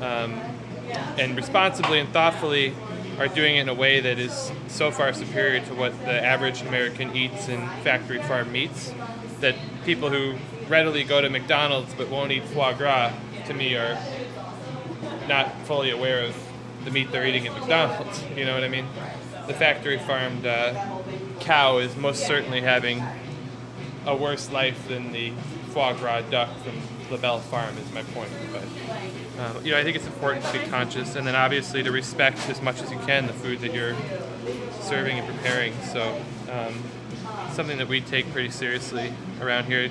um, 0.00 0.40
and 1.18 1.36
responsibly 1.36 2.00
and 2.00 2.08
thoughtfully 2.10 2.74
are 3.18 3.28
doing 3.28 3.56
it 3.56 3.60
in 3.60 3.68
a 3.68 3.74
way 3.74 4.00
that 4.00 4.18
is 4.18 4.50
so 4.66 4.90
far 4.90 5.12
superior 5.12 5.64
to 5.64 5.74
what 5.74 5.96
the 6.04 6.24
average 6.24 6.62
American 6.62 7.14
eats 7.14 7.48
in 7.48 7.68
factory 7.82 8.20
farm 8.22 8.50
meats 8.50 8.92
that 9.40 9.54
people 9.84 10.10
who 10.10 10.34
readily 10.68 11.04
go 11.04 11.20
to 11.20 11.28
McDonald's 11.28 11.94
but 11.94 12.08
won't 12.08 12.32
eat 12.32 12.44
foie 12.44 12.72
gras 12.72 13.12
to 13.46 13.54
me 13.54 13.74
are 13.74 13.98
not 15.28 15.52
fully 15.66 15.90
aware 15.90 16.22
of 16.24 16.36
the 16.84 16.90
meat 16.90 17.10
they're 17.10 17.26
eating 17.26 17.46
at 17.46 17.58
McDonald's. 17.58 18.22
You 18.36 18.44
know 18.44 18.54
what 18.54 18.64
I 18.64 18.68
mean? 18.68 18.86
The 19.46 19.54
factory 19.54 19.98
farmed 19.98 20.46
uh, 20.46 21.00
cow 21.40 21.78
is 21.78 21.94
most 21.96 22.26
certainly 22.26 22.60
having 22.62 23.02
a 24.06 24.16
worse 24.16 24.50
life 24.50 24.88
than 24.88 25.12
the 25.12 25.32
foie 25.70 25.92
gras 25.94 26.22
duck 26.22 26.48
from 26.58 26.74
LaBelle 27.10 27.40
Farm, 27.40 27.76
is 27.78 27.92
my 27.92 28.02
point. 28.02 28.30
But 28.52 28.62
um, 29.44 29.64
you 29.64 29.72
know, 29.72 29.78
I 29.78 29.84
think 29.84 29.96
it's 29.96 30.06
important 30.06 30.44
to 30.46 30.52
be 30.52 30.66
conscious, 30.66 31.16
and 31.16 31.26
then 31.26 31.34
obviously 31.34 31.82
to 31.82 31.90
respect 31.90 32.48
as 32.48 32.62
much 32.62 32.80
as 32.80 32.90
you 32.90 32.98
can 33.00 33.26
the 33.26 33.32
food 33.32 33.60
that 33.60 33.74
you're 33.74 33.96
serving 34.80 35.18
and 35.18 35.26
preparing. 35.26 35.74
So 35.92 36.20
um, 36.50 36.74
something 37.52 37.78
that 37.78 37.88
we 37.88 38.00
take 38.00 38.30
pretty 38.32 38.50
seriously 38.50 39.12
around 39.40 39.64
here. 39.64 39.90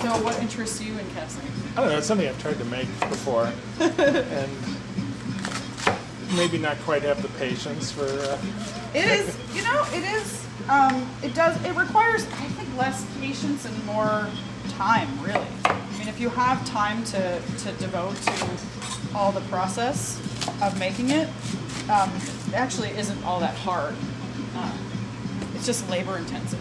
So, 0.00 0.22
what 0.22 0.38
interests 0.40 0.80
you 0.80 0.96
in 0.98 1.10
casting? 1.10 1.48
I 1.72 1.80
don't 1.80 1.90
know. 1.90 1.98
It's 1.98 2.06
something 2.06 2.28
I've 2.28 2.40
tried 2.40 2.58
to 2.58 2.64
make 2.66 2.86
before, 3.00 3.50
and 3.80 4.50
maybe 6.34 6.58
not 6.58 6.78
quite 6.80 7.02
have 7.02 7.22
the 7.22 7.28
patience 7.38 7.90
for. 7.92 8.04
Uh, 8.04 8.38
It 8.94 9.04
is, 9.04 9.36
you 9.54 9.62
know, 9.62 9.84
it 9.92 10.04
is. 10.04 10.44
Um, 10.68 11.08
it 11.22 11.34
does. 11.34 11.62
It 11.64 11.74
requires, 11.76 12.24
I 12.26 12.48
think, 12.56 12.76
less 12.76 13.04
patience 13.20 13.64
and 13.64 13.84
more 13.86 14.26
time. 14.70 15.08
Really. 15.22 15.46
I 15.64 15.98
mean, 15.98 16.08
if 16.08 16.18
you 16.20 16.28
have 16.30 16.64
time 16.66 17.04
to 17.04 17.40
to 17.40 17.72
devote 17.72 18.16
to 18.16 18.46
all 19.14 19.32
the 19.32 19.42
process 19.42 20.18
of 20.62 20.78
making 20.78 21.10
it, 21.10 21.28
um, 21.88 22.10
it 22.48 22.54
actually 22.54 22.90
isn't 22.90 23.22
all 23.24 23.40
that 23.40 23.54
hard. 23.54 23.94
Um, 24.56 24.78
it's 25.54 25.66
just 25.66 25.88
labor 25.90 26.16
intensive, 26.18 26.60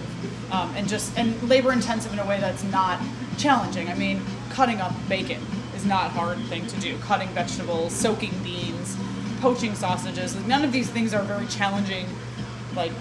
um, 0.54 0.74
and 0.76 0.88
just 0.88 1.18
and 1.18 1.42
labor 1.50 1.72
intensive 1.72 2.14
in 2.14 2.20
a 2.20 2.26
way 2.26 2.40
that's 2.40 2.64
not 2.64 3.00
challenging. 3.38 3.90
I 3.90 3.96
mean, 3.96 4.22
cutting 4.50 4.82
up 4.82 4.94
bacon 5.10 5.42
is 5.76 5.86
not 5.86 6.08
a 6.08 6.10
hard 6.10 6.40
thing 6.46 6.66
to 6.68 6.80
do. 6.80 6.98
Cutting 7.00 7.30
vegetables, 7.30 7.94
soaking 7.94 8.34
beans, 8.44 8.96
poaching 9.42 9.76
sausages. 9.76 10.36
None 10.48 10.64
of 10.64 10.72
these 10.72 10.90
things 10.90 11.14
are 11.14 11.24
very 11.24 11.48
challenging, 11.48 12.08
like 12.76 12.92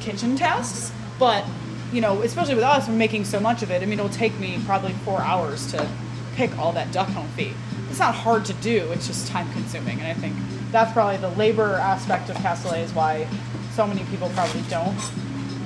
kitchen 0.00 0.36
tasks. 0.36 0.92
But 1.18 1.44
you 1.92 2.00
know, 2.00 2.22
especially 2.22 2.56
with 2.56 2.64
us, 2.64 2.88
we're 2.88 2.94
making 2.94 3.24
so 3.24 3.38
much 3.38 3.62
of 3.62 3.70
it. 3.70 3.82
I 3.82 3.86
mean, 3.86 3.98
it'll 3.98 4.10
take 4.10 4.38
me 4.38 4.58
probably 4.66 4.92
four 5.04 5.20
hours 5.20 5.70
to 5.72 5.88
pick 6.34 6.56
all 6.58 6.72
that 6.72 6.90
duck 6.92 7.08
confit. 7.08 7.54
It's 7.88 8.00
not 8.00 8.14
hard 8.14 8.44
to 8.46 8.52
do. 8.54 8.90
It's 8.90 9.06
just 9.06 9.28
time 9.28 9.50
consuming, 9.52 10.00
and 10.00 10.08
I 10.08 10.14
think 10.14 10.34
that's 10.72 10.92
probably 10.92 11.18
the 11.18 11.30
labor 11.30 11.74
aspect 11.74 12.30
of 12.30 12.36
cassoulet 12.38 12.82
is 12.82 12.92
why 12.92 13.28
so 13.72 13.86
many 13.86 14.02
people 14.04 14.28
probably 14.30 14.62
don't 14.62 14.98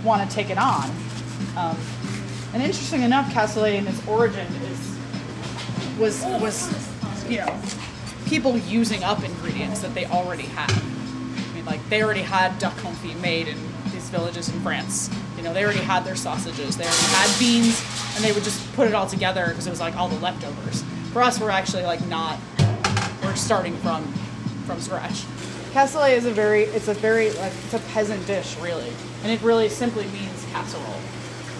want 0.04 0.28
to 0.28 0.34
take 0.34 0.50
it 0.50 0.58
on. 0.58 0.90
Um, 1.56 1.78
and 2.52 2.62
interesting 2.62 3.02
enough, 3.02 3.32
cassoulet 3.32 3.74
in 3.74 3.86
its 3.86 4.06
origin 4.06 4.46
is 4.46 4.98
was 5.98 6.24
was 6.40 6.70
you 7.28 7.38
know 7.38 7.60
people 8.28 8.58
using 8.58 9.02
up 9.02 9.24
ingredients 9.24 9.80
that 9.80 9.94
they 9.94 10.04
already 10.06 10.44
had. 10.44 10.70
I 10.70 11.54
mean, 11.54 11.64
like 11.64 11.86
they 11.88 12.02
already 12.02 12.20
had 12.20 12.58
duck 12.58 12.74
confit 12.74 13.18
made 13.20 13.48
in 13.48 13.56
these 13.90 14.08
villages 14.10 14.48
in 14.48 14.60
France. 14.60 15.10
You 15.36 15.42
know, 15.42 15.54
they 15.54 15.64
already 15.64 15.80
had 15.80 16.04
their 16.04 16.16
sausages. 16.16 16.76
They 16.76 16.84
already 16.84 17.06
had 17.14 17.38
beans, 17.38 17.82
and 18.14 18.24
they 18.24 18.32
would 18.32 18.44
just 18.44 18.72
put 18.74 18.86
it 18.86 18.94
all 18.94 19.06
together 19.06 19.46
because 19.48 19.66
it 19.66 19.70
was 19.70 19.80
like 19.80 19.96
all 19.96 20.08
the 20.08 20.18
leftovers. 20.20 20.82
For 21.12 21.22
us, 21.22 21.40
we're 21.40 21.50
actually 21.50 21.84
like 21.84 22.04
not. 22.06 22.38
We're 23.22 23.34
starting 23.34 23.76
from 23.78 24.04
from 24.66 24.80
scratch. 24.80 25.24
Cassoulet 25.72 26.16
is 26.16 26.26
a 26.26 26.30
very 26.30 26.64
it's 26.64 26.88
a 26.88 26.94
very 26.94 27.30
like 27.32 27.52
it's 27.64 27.74
a 27.74 27.80
peasant 27.92 28.26
dish 28.26 28.56
really, 28.58 28.92
and 29.22 29.32
it 29.32 29.40
really 29.42 29.68
simply 29.68 30.04
means 30.06 30.44
casserole. 30.52 31.00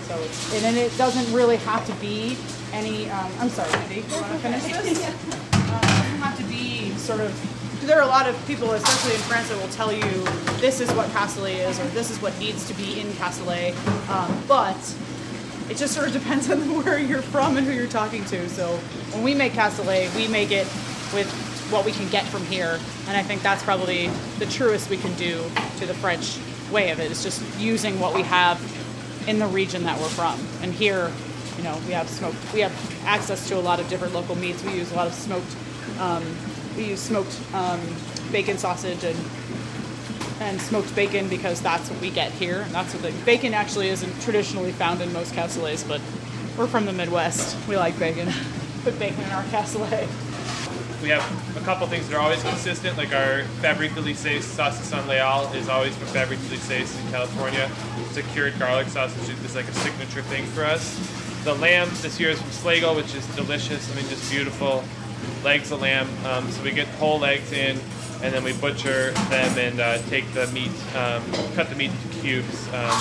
So 0.07 0.19
it's 0.21 0.55
and 0.55 0.63
then 0.63 0.77
it 0.77 0.97
doesn't 0.99 1.33
really 1.35 1.57
have 1.57 1.87
to 1.87 1.93
be 1.95 2.37
any. 2.73 3.09
Um, 3.11 3.31
I'm 3.39 3.49
sorry, 3.49 3.71
Mindy. 3.81 3.97
You 3.97 4.21
want 4.21 4.33
to 4.33 4.39
finish 4.39 4.65
this? 4.65 5.39
Um, 5.69 5.83
it 5.83 5.83
doesn't 5.83 6.08
have 6.19 6.37
to 6.39 6.45
be 6.45 6.91
sort 6.97 7.21
of. 7.21 7.33
There 7.87 7.99
are 7.99 8.03
a 8.03 8.07
lot 8.07 8.29
of 8.29 8.37
people, 8.47 8.73
especially 8.73 9.15
in 9.15 9.21
France, 9.23 9.49
that 9.49 9.59
will 9.61 9.69
tell 9.69 9.93
you 9.93 10.25
this 10.61 10.81
is 10.81 10.91
what 10.93 11.09
cassoulet 11.11 11.69
is, 11.69 11.79
or 11.79 11.85
this 11.89 12.11
is 12.11 12.21
what 12.21 12.37
needs 12.39 12.67
to 12.69 12.75
be 12.75 13.01
in 13.01 13.07
cassoulet. 13.13 13.75
Um, 14.11 14.43
but 14.47 14.77
it 15.71 15.77
just 15.77 15.95
sort 15.95 16.09
of 16.09 16.13
depends 16.21 16.51
on 16.51 16.59
where 16.85 16.99
you're 16.99 17.23
from 17.23 17.57
and 17.57 17.67
who 17.67 17.73
you're 17.73 17.87
talking 17.87 18.25
to. 18.27 18.49
So 18.49 18.77
when 19.13 19.23
we 19.23 19.35
make 19.35 19.53
cassoulet, 19.53 20.15
we 20.17 20.29
make 20.29 20.51
it 20.51 20.67
with 21.15 21.31
what 21.71 21.85
we 21.85 21.93
can 21.93 22.09
get 22.09 22.25
from 22.25 22.45
here, 22.47 22.81
and 23.07 23.17
I 23.17 23.23
think 23.23 23.43
that's 23.43 23.63
probably 23.63 24.09
the 24.39 24.47
truest 24.47 24.89
we 24.89 24.97
can 24.97 25.15
do 25.15 25.51
to 25.79 25.87
the 25.87 25.95
French 25.95 26.39
way 26.71 26.91
of 26.91 27.01
it. 27.01 27.11
Is 27.11 27.23
just 27.23 27.43
using 27.59 28.01
what 28.01 28.15
we 28.15 28.23
have 28.23 28.61
in 29.29 29.39
the 29.39 29.47
region 29.47 29.85
that 29.85 29.99
we're 30.01 30.09
from. 30.09 30.41
And 30.63 30.73
here, 30.73 31.13
you 31.59 31.65
know, 31.65 31.79
we 31.87 31.93
have 31.93 32.09
smoked. 32.09 32.37
We 32.55 32.61
have 32.61 32.73
access 33.05 33.47
to 33.49 33.57
a 33.57 33.61
lot 33.61 33.81
of 33.81 33.89
different 33.89 34.15
local 34.15 34.35
meats. 34.35 34.65
We 34.65 34.73
use 34.73 34.91
a 34.93 34.97
lot 34.97 35.07
of 35.07 35.15
smoked. 35.15 35.55
Um, 35.99 36.25
we 36.77 36.85
use 36.85 37.01
smoked 37.01 37.39
um, 37.55 37.81
bacon 38.31 38.59
sausage 38.59 39.05
and 39.05 39.19
and 40.41 40.61
smoked 40.61 40.95
bacon 40.95 41.29
because 41.29 41.61
that's 41.61 41.91
what 41.91 42.01
we 42.01 42.11
get 42.11 42.31
here. 42.33 42.61
And 42.61 42.73
that's 42.73 42.95
what 42.95 43.03
the 43.03 43.13
bacon 43.25 43.55
actually 43.55 43.89
isn't 43.89 44.21
traditionally 44.23 44.73
found 44.73 45.01
in 45.01 45.13
most 45.13 45.35
cassoulets, 45.35 45.83
but 45.83 46.01
we're 46.57 46.67
from 46.67 46.87
the 46.87 46.93
Midwest. 46.93 47.57
We 47.69 47.77
like 47.77 47.99
bacon. 47.99 48.33
Put 48.85 48.99
bacon 48.99 49.21
in 49.25 49.31
our 49.31 49.43
cassoulet. 49.45 50.09
We 51.03 51.09
have 51.11 51.57
a 51.57 51.61
couple 51.61 51.87
things 51.87 52.09
that 52.09 52.17
are 52.17 52.21
always 52.21 52.43
consistent, 52.43 52.97
like 52.97 53.13
our 53.13 53.45
Fabrique 53.61 53.95
de 53.95 54.01
Lycée 54.01 54.41
saucisson 54.41 55.01
à 55.03 55.07
l'ail 55.07 55.53
is 55.55 55.69
always 55.69 55.97
from 55.97 56.09
Fabrique 56.09 56.41
Délices 56.41 57.05
in 57.05 57.11
California. 57.13 57.71
It's 58.07 58.17
a 58.17 58.23
cured 58.35 58.59
garlic 58.59 58.89
sausage. 58.89 59.29
It's 59.45 59.55
like 59.55 59.69
a 59.69 59.73
signature 59.73 60.23
thing 60.23 60.45
for 60.47 60.65
us. 60.65 60.99
The 61.45 61.55
lamb 61.55 61.89
this 62.03 62.19
year 62.19 62.31
is 62.31 62.41
from 62.41 62.51
Slagel, 62.51 62.97
which 62.97 63.15
is 63.15 63.25
delicious. 63.37 63.91
I 63.93 63.95
mean, 63.95 64.09
just 64.09 64.29
beautiful 64.31 64.83
legs 65.45 65.71
of 65.71 65.81
lamb. 65.81 66.09
Um, 66.27 66.51
so 66.51 66.63
we 66.63 66.73
get 66.73 66.89
whole 66.89 67.19
legs 67.19 67.53
in, 67.53 67.79
and 68.23 68.35
then 68.35 68.45
we 68.45 68.53
butcher 68.55 69.13
them 69.13 69.59
and 69.59 69.81
uh, 69.81 69.99
take 70.09 70.33
the 70.35 70.47
meat, 70.49 70.71
um, 70.97 71.23
cut 71.55 71.69
the 71.71 71.77
meat 71.77 71.91
into 71.91 72.21
cubes, 72.21 72.67
um, 72.69 72.99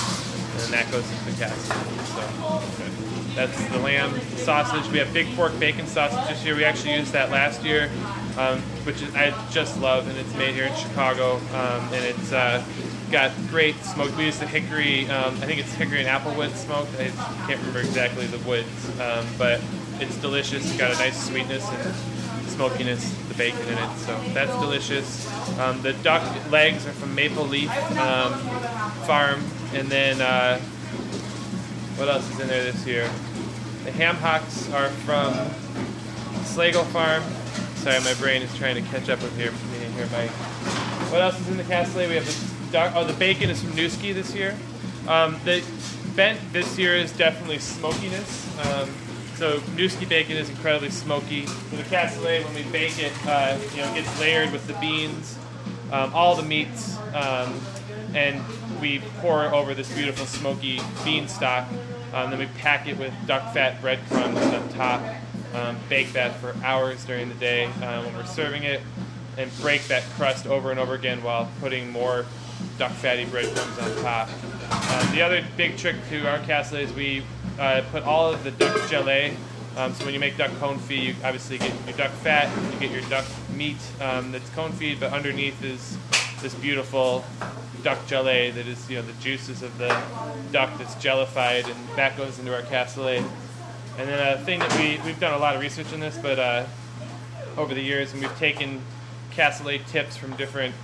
and 0.60 0.72
that 0.72 0.88
goes 0.90 1.10
into 1.10 1.24
the 1.24 1.44
casserole. 1.44 2.60
So. 2.60 3.08
That's 3.38 3.68
the 3.68 3.78
lamb 3.78 4.18
sausage. 4.36 4.90
We 4.90 4.98
have 4.98 5.12
big 5.12 5.28
pork 5.36 5.56
bacon 5.60 5.86
sausage 5.86 6.26
this 6.28 6.44
year. 6.44 6.56
We 6.56 6.64
actually 6.64 6.94
used 6.94 7.12
that 7.12 7.30
last 7.30 7.62
year, 7.62 7.88
um, 8.36 8.58
which 8.82 9.00
is, 9.00 9.14
I 9.14 9.32
just 9.52 9.80
love, 9.80 10.08
and 10.08 10.18
it's 10.18 10.34
made 10.34 10.54
here 10.54 10.64
in 10.64 10.74
Chicago. 10.74 11.36
Um, 11.36 11.84
and 11.94 12.04
it's 12.04 12.32
uh, 12.32 12.64
got 13.12 13.30
great 13.48 13.76
smoke. 13.84 14.16
We 14.16 14.24
use 14.24 14.40
the 14.40 14.46
hickory, 14.48 15.08
um, 15.08 15.34
I 15.36 15.46
think 15.46 15.60
it's 15.60 15.72
hickory 15.74 16.04
and 16.04 16.08
applewood 16.08 16.52
smoked. 16.56 16.90
I 16.98 17.10
can't 17.46 17.60
remember 17.60 17.78
exactly 17.78 18.26
the 18.26 18.38
woods, 18.38 18.88
um, 18.98 19.24
but 19.38 19.60
it's 20.00 20.16
delicious. 20.16 20.64
It's 20.64 20.78
got 20.78 20.90
a 20.90 20.94
nice 20.94 21.28
sweetness 21.28 21.68
and 21.68 21.94
smokiness, 22.48 23.12
the 23.28 23.34
bacon 23.34 23.60
in 23.68 23.78
it. 23.78 23.96
So 23.98 24.20
that's 24.32 24.52
delicious. 24.52 25.26
Um, 25.58 25.80
the 25.82 25.92
duck 25.94 26.22
legs 26.50 26.86
are 26.86 26.92
from 26.92 27.14
Maple 27.14 27.44
Leaf 27.44 27.70
um, 27.98 28.38
Farm. 29.06 29.42
And 29.74 29.88
then, 29.88 30.20
uh, 30.20 30.58
what 31.96 32.08
else 32.08 32.28
is 32.32 32.40
in 32.40 32.48
there 32.48 32.64
this 32.64 32.86
year? 32.86 33.10
The 33.84 33.92
ham 33.92 34.16
hocks 34.16 34.70
are 34.72 34.88
from 34.88 35.32
Slagel 36.44 36.84
Farm. 36.86 37.22
Sorry, 37.76 38.00
my 38.00 38.14
brain 38.14 38.42
is 38.42 38.56
trying 38.56 38.74
to 38.74 38.90
catch 38.90 39.08
up 39.08 39.22
with 39.22 39.36
here. 39.36 39.52
here. 39.52 40.28
What 41.10 41.22
else 41.22 41.40
is 41.40 41.48
in 41.48 41.56
the 41.56 41.62
cassoulet? 41.62 42.08
We 42.08 42.16
have 42.16 42.26
the 42.26 42.72
dark, 42.72 42.92
oh 42.94 43.04
the 43.04 43.14
bacon 43.14 43.50
is 43.50 43.62
from 43.62 43.72
Nueske 43.72 44.12
this 44.14 44.34
year. 44.34 44.56
Um, 45.06 45.38
the 45.44 45.64
bent 46.14 46.40
this 46.52 46.78
year 46.78 46.96
is 46.96 47.12
definitely 47.12 47.58
smokiness. 47.58 48.46
Um, 48.66 48.90
so 49.38 49.60
Nueske 49.76 50.08
bacon 50.08 50.36
is 50.36 50.50
incredibly 50.50 50.90
smoky. 50.90 51.46
For 51.46 51.76
the 51.76 51.84
cassoulet, 51.84 52.44
when 52.44 52.54
we 52.54 52.64
bake 52.72 52.98
it, 52.98 53.12
uh, 53.24 53.56
you 53.70 53.82
know, 53.82 53.92
it 53.92 54.02
gets 54.02 54.20
layered 54.20 54.50
with 54.50 54.66
the 54.66 54.74
beans, 54.74 55.38
um, 55.92 56.12
all 56.12 56.34
the 56.34 56.42
meats, 56.42 56.98
um, 57.14 57.60
and 58.14 58.42
we 58.80 59.00
pour 59.20 59.44
over 59.54 59.74
this 59.74 59.92
beautiful 59.94 60.26
smoky 60.26 60.80
bean 61.04 61.28
stock. 61.28 61.68
Um, 62.12 62.30
then 62.30 62.40
we 62.40 62.46
pack 62.58 62.88
it 62.88 62.98
with 62.98 63.14
duck 63.26 63.54
fat 63.54 63.80
breadcrumbs 63.80 64.38
on 64.38 64.68
top. 64.70 65.02
Um, 65.54 65.78
bake 65.88 66.12
that 66.12 66.34
for 66.36 66.54
hours 66.62 67.04
during 67.04 67.28
the 67.28 67.34
day 67.36 67.66
uh, 67.66 68.02
when 68.02 68.14
we're 68.16 68.26
serving 68.26 68.64
it, 68.64 68.80
and 69.36 69.56
break 69.60 69.84
that 69.84 70.02
crust 70.16 70.46
over 70.46 70.72
and 70.72 70.80
over 70.80 70.94
again 70.94 71.22
while 71.22 71.48
putting 71.60 71.90
more 71.90 72.26
duck 72.76 72.90
fatty 72.92 73.24
breadcrumbs 73.24 73.78
on 73.78 74.02
top. 74.02 74.28
Uh, 74.70 75.12
the 75.12 75.22
other 75.22 75.44
big 75.56 75.76
trick 75.76 75.96
to 76.08 76.26
our 76.28 76.38
cassoulet 76.40 76.82
is 76.82 76.92
we 76.92 77.22
uh, 77.58 77.82
put 77.90 78.02
all 78.04 78.32
of 78.32 78.44
the 78.44 78.50
duck 78.50 78.76
gelée. 78.88 79.34
Um, 79.76 79.94
so 79.94 80.04
when 80.04 80.14
you 80.14 80.20
make 80.20 80.36
duck 80.36 80.50
confit, 80.52 81.02
you 81.02 81.14
obviously 81.24 81.58
get 81.58 81.72
your 81.86 81.96
duck 81.96 82.10
fat, 82.10 82.50
you 82.72 82.80
get 82.80 82.90
your 82.90 83.08
duck 83.08 83.24
meat 83.54 83.76
um, 84.00 84.32
that's 84.32 84.50
confit, 84.50 84.98
but 84.98 85.12
underneath 85.12 85.62
is 85.62 85.96
this 86.42 86.54
beautiful 86.54 87.24
duck 87.82 87.98
gelée 88.06 88.52
that 88.54 88.66
is, 88.66 88.90
you 88.90 88.96
know, 88.96 89.02
the 89.02 89.12
juices 89.14 89.62
of 89.62 89.76
the 89.78 89.88
duck 90.52 90.76
that's 90.78 90.94
jellified, 90.96 91.64
and 91.66 91.88
that 91.96 92.16
goes 92.16 92.38
into 92.38 92.54
our 92.54 92.62
cassoulet. 92.62 93.24
And 93.98 94.08
then 94.08 94.36
a 94.36 94.40
thing 94.44 94.60
that 94.60 94.72
we 94.78 95.00
we've 95.04 95.18
done 95.20 95.34
a 95.34 95.38
lot 95.38 95.54
of 95.54 95.60
research 95.60 95.92
in 95.92 96.00
this, 96.00 96.18
but 96.18 96.38
uh, 96.38 96.66
over 97.56 97.74
the 97.74 97.82
years, 97.82 98.12
and 98.12 98.20
we've 98.20 98.38
taken 98.38 98.80
cassoulet 99.32 99.86
tips 99.88 100.16
from 100.16 100.34
different 100.36 100.74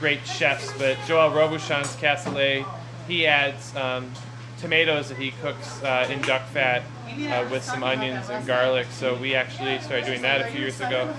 great 0.00 0.26
chefs. 0.26 0.72
But 0.78 0.98
Joel 1.06 1.30
Robuchon's 1.30 1.94
cassoulet, 1.96 2.66
he 3.06 3.26
adds 3.26 3.74
um, 3.76 4.10
tomatoes 4.58 5.08
that 5.08 5.18
he 5.18 5.32
cooks 5.42 5.82
uh, 5.82 6.08
in 6.10 6.20
duck 6.22 6.46
fat 6.48 6.82
uh, 7.08 7.46
with 7.50 7.62
some 7.62 7.82
onions 7.82 8.28
and 8.28 8.46
garlic. 8.46 8.86
So 8.90 9.14
we 9.16 9.34
actually 9.34 9.78
started 9.80 10.06
doing 10.06 10.22
that 10.22 10.40
a 10.40 10.46
few 10.50 10.60
years 10.60 10.80
ago. 10.80 11.12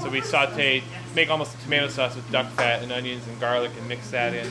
So 0.00 0.08
we 0.08 0.20
saute, 0.20 0.82
make 1.14 1.30
almost 1.30 1.54
a 1.56 1.62
tomato 1.62 1.88
sauce 1.88 2.14
with 2.16 2.30
duck 2.30 2.50
fat 2.52 2.82
and 2.82 2.92
onions 2.92 3.26
and 3.26 3.38
garlic, 3.40 3.72
and 3.78 3.88
mix 3.88 4.10
that 4.10 4.34
in. 4.34 4.48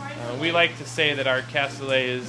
Uh, 0.00 0.36
we 0.40 0.52
like 0.52 0.76
to 0.78 0.84
say 0.84 1.14
that 1.14 1.26
our 1.26 1.42
cassoulet 1.42 2.04
is 2.04 2.28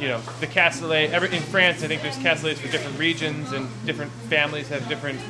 you 0.00 0.08
know, 0.08 0.20
the 0.40 0.46
cassoulet. 0.46 1.10
Every, 1.10 1.34
in 1.34 1.42
France, 1.42 1.82
I 1.82 1.88
think 1.88 2.02
there's 2.02 2.18
cassoulets 2.18 2.60
for 2.60 2.68
different 2.68 2.98
regions, 2.98 3.52
and 3.52 3.68
different 3.86 4.12
families 4.28 4.68
have 4.68 4.86
different 4.88 5.20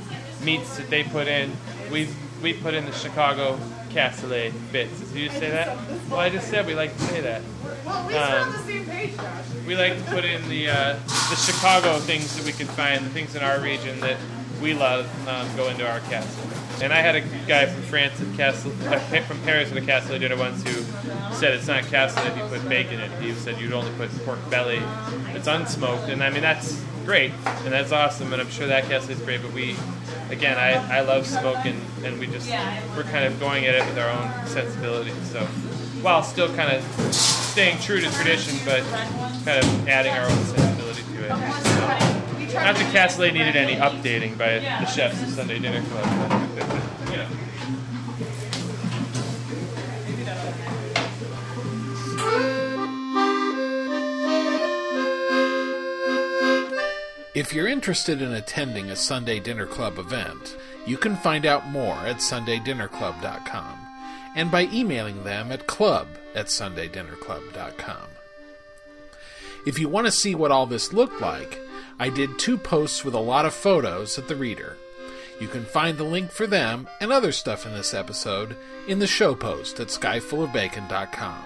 meats 0.42 0.76
that 0.76 0.90
they 0.90 1.04
put 1.04 1.28
in. 1.28 1.52
We 1.90 2.08
we 2.42 2.52
put 2.52 2.75
in 2.75 2.84
the 2.84 2.92
Chicago 2.92 3.58
cassoulet 3.90 4.52
bits. 4.72 4.98
Did 5.12 5.16
you 5.16 5.30
say 5.30 5.50
that? 5.50 5.76
Well, 6.11 6.20
I 6.20 6.28
just 6.28 6.48
said 6.48 6.66
we 6.66 6.74
like 6.74 6.94
to 6.96 7.02
say 7.04 7.20
that. 7.22 7.42
Well, 7.85 8.07
we 8.07 8.14
Um, 8.14 8.86
We 9.66 9.77
like 9.77 9.97
to 9.97 10.11
put 10.11 10.25
in 10.25 10.49
the 10.49 10.69
uh, 10.69 10.99
the 11.31 11.37
Chicago 11.37 11.99
things 11.99 12.37
that 12.37 12.45
we 12.45 12.53
can 12.53 12.66
find, 12.66 13.05
the 13.05 13.11
things 13.11 13.35
in 13.35 13.42
our 13.42 13.61
region 13.61 14.01
that 14.01 14.16
we 14.61 14.75
love, 14.75 15.07
um, 15.29 15.55
go 15.57 15.69
into 15.69 15.88
our 15.88 16.01
cassoulet. 16.01 16.83
And 16.83 16.92
I 16.92 17.01
had 17.01 17.16
a 17.16 17.21
guy 17.47 17.66
from 17.66 17.83
France 17.83 18.21
at 18.21 18.37
castle, 18.37 18.73
uh, 18.85 18.99
from 18.99 19.40
Paris 19.42 19.71
at 19.71 19.79
a 19.79 19.81
cassoulet 19.81 20.21
dinner 20.21 20.37
once 20.37 20.62
who 20.62 20.83
said 21.35 21.55
it's 21.55 21.66
not 21.66 21.85
cassoulet 21.85 22.31
if 22.31 22.37
you 22.37 22.59
put 22.59 22.69
bacon 22.69 23.01
in 23.01 23.11
it. 23.12 23.23
He 23.23 23.33
said 23.33 23.59
you'd 23.59 23.73
only 23.73 23.90
put 23.97 24.11
pork 24.25 24.38
belly 24.51 24.83
It's 25.35 25.49
unsmoked, 25.49 26.09
and 26.09 26.23
I 26.23 26.31
mean 26.31 26.42
that's 26.42 26.83
great 27.05 27.33
and 27.47 27.73
that's 27.73 27.92
awesome, 27.92 28.33
and 28.33 28.42
I'm 28.42 28.51
sure 28.51 28.66
that 28.66 28.85
cassoulet's 28.85 29.23
great. 29.23 29.40
But 29.42 29.53
we, 29.53 29.77
again, 30.31 30.59
I, 30.59 30.99
I 30.99 31.01
love 31.01 31.27
smoking, 31.27 31.81
and 32.05 32.19
we 32.19 32.27
just 32.27 32.51
we're 32.97 33.05
kind 33.05 33.25
of 33.25 33.38
going 33.40 33.64
at 33.66 33.75
it 33.75 33.87
with 33.87 33.99
our 33.99 34.11
own 34.11 34.47
sensibilities. 34.47 35.14
So 35.31 35.47
while 36.02 36.22
still 36.22 36.54
kind 36.54 36.72
of 36.72 37.14
staying 37.14 37.78
true 37.80 38.00
to 38.00 38.11
tradition, 38.12 38.54
but 38.64 38.82
kind 39.44 39.64
of 39.64 39.88
adding 39.88 40.12
our 40.12 40.28
own 40.28 40.44
sensibility 40.44 41.02
to 41.02 41.24
it. 41.24 41.30
So, 41.62 42.16
not 42.54 42.76
that 42.76 42.94
cassoulet 42.94 43.32
needed 43.32 43.56
any 43.56 43.76
updating 43.76 44.38
by 44.38 44.59
the 44.59 44.87
chefs 44.87 45.22
of 45.22 45.28
Sunday 45.30 45.59
Dinner 45.59 45.82
Club. 45.82 46.04
But, 46.54 47.11
you 47.11 47.16
know. 47.16 47.28
If 57.35 57.52
you're 57.52 57.68
interested 57.68 58.22
in 58.22 58.32
attending 58.32 58.90
a 58.90 58.96
Sunday 58.96 59.40
Dinner 59.40 59.66
Club 59.66 59.98
event, 59.98 60.56
you 60.87 60.96
can 60.96 61.16
find 61.16 61.44
out 61.44 61.68
more 61.68 61.96
at 62.06 62.16
sundaydinnerclub.com 62.16 63.86
and 64.37 64.51
by 64.51 64.68
emailing 64.72 65.25
them 65.25 65.51
at 65.51 65.66
club 65.66 66.07
at 66.35 66.46
sundaydinnerclub.com. 66.46 68.09
If 69.66 69.81
you 69.81 69.88
want 69.88 70.07
to 70.07 70.12
see 70.12 70.37
what 70.37 70.53
all 70.53 70.66
this 70.66 70.92
looked 70.92 71.20
like, 71.20 71.59
I 71.99 72.11
did 72.11 72.38
two 72.38 72.57
posts 72.57 73.05
with 73.05 73.14
a 73.14 73.18
lot 73.18 73.46
of 73.46 73.55
photos 73.55 74.18
at 74.18 74.29
the 74.29 74.37
Reader. 74.37 74.77
You 75.40 75.49
can 75.49 75.64
find 75.64 75.99
the 75.99 76.05
link 76.05 76.31
for 76.31 76.46
them 76.46 76.87
and 77.01 77.11
other 77.11 77.33
stuff 77.33 77.66
in 77.66 77.72
this 77.72 77.92
episode 77.92 78.57
in 78.87 79.01
the 79.01 79.07
show 79.07 79.35
post 79.35 79.81
at 79.81 79.88
skyfullofbacon.com. 79.88 81.42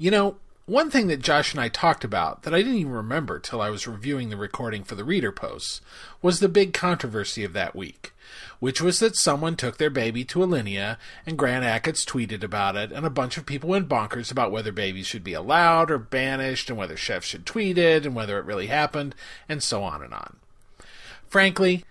You 0.00 0.12
know, 0.12 0.36
one 0.68 0.90
thing 0.90 1.06
that 1.06 1.22
Josh 1.22 1.54
and 1.54 1.60
I 1.62 1.70
talked 1.70 2.04
about 2.04 2.42
that 2.42 2.52
I 2.52 2.58
didn't 2.58 2.76
even 2.76 2.92
remember 2.92 3.38
till 3.38 3.62
I 3.62 3.70
was 3.70 3.88
reviewing 3.88 4.28
the 4.28 4.36
recording 4.36 4.84
for 4.84 4.96
the 4.96 5.04
reader 5.04 5.32
posts 5.32 5.80
was 6.20 6.40
the 6.40 6.48
big 6.48 6.74
controversy 6.74 7.42
of 7.42 7.54
that 7.54 7.74
week, 7.74 8.12
which 8.58 8.82
was 8.82 8.98
that 8.98 9.16
someone 9.16 9.56
took 9.56 9.78
their 9.78 9.88
baby 9.88 10.26
to 10.26 10.40
Alinea 10.40 10.98
and 11.24 11.38
Grant 11.38 11.64
Achatz 11.64 12.04
tweeted 12.04 12.44
about 12.44 12.76
it, 12.76 12.92
and 12.92 13.06
a 13.06 13.10
bunch 13.10 13.38
of 13.38 13.46
people 13.46 13.70
went 13.70 13.88
bonkers 13.88 14.30
about 14.30 14.52
whether 14.52 14.70
babies 14.70 15.06
should 15.06 15.24
be 15.24 15.32
allowed 15.32 15.90
or 15.90 15.96
banished, 15.96 16.68
and 16.68 16.78
whether 16.78 16.98
chefs 16.98 17.28
should 17.28 17.46
tweet 17.46 17.78
it, 17.78 18.04
and 18.04 18.14
whether 18.14 18.38
it 18.38 18.44
really 18.44 18.66
happened, 18.66 19.14
and 19.48 19.62
so 19.62 19.82
on 19.82 20.02
and 20.02 20.12
on. 20.12 20.36
Frankly, 21.28 21.84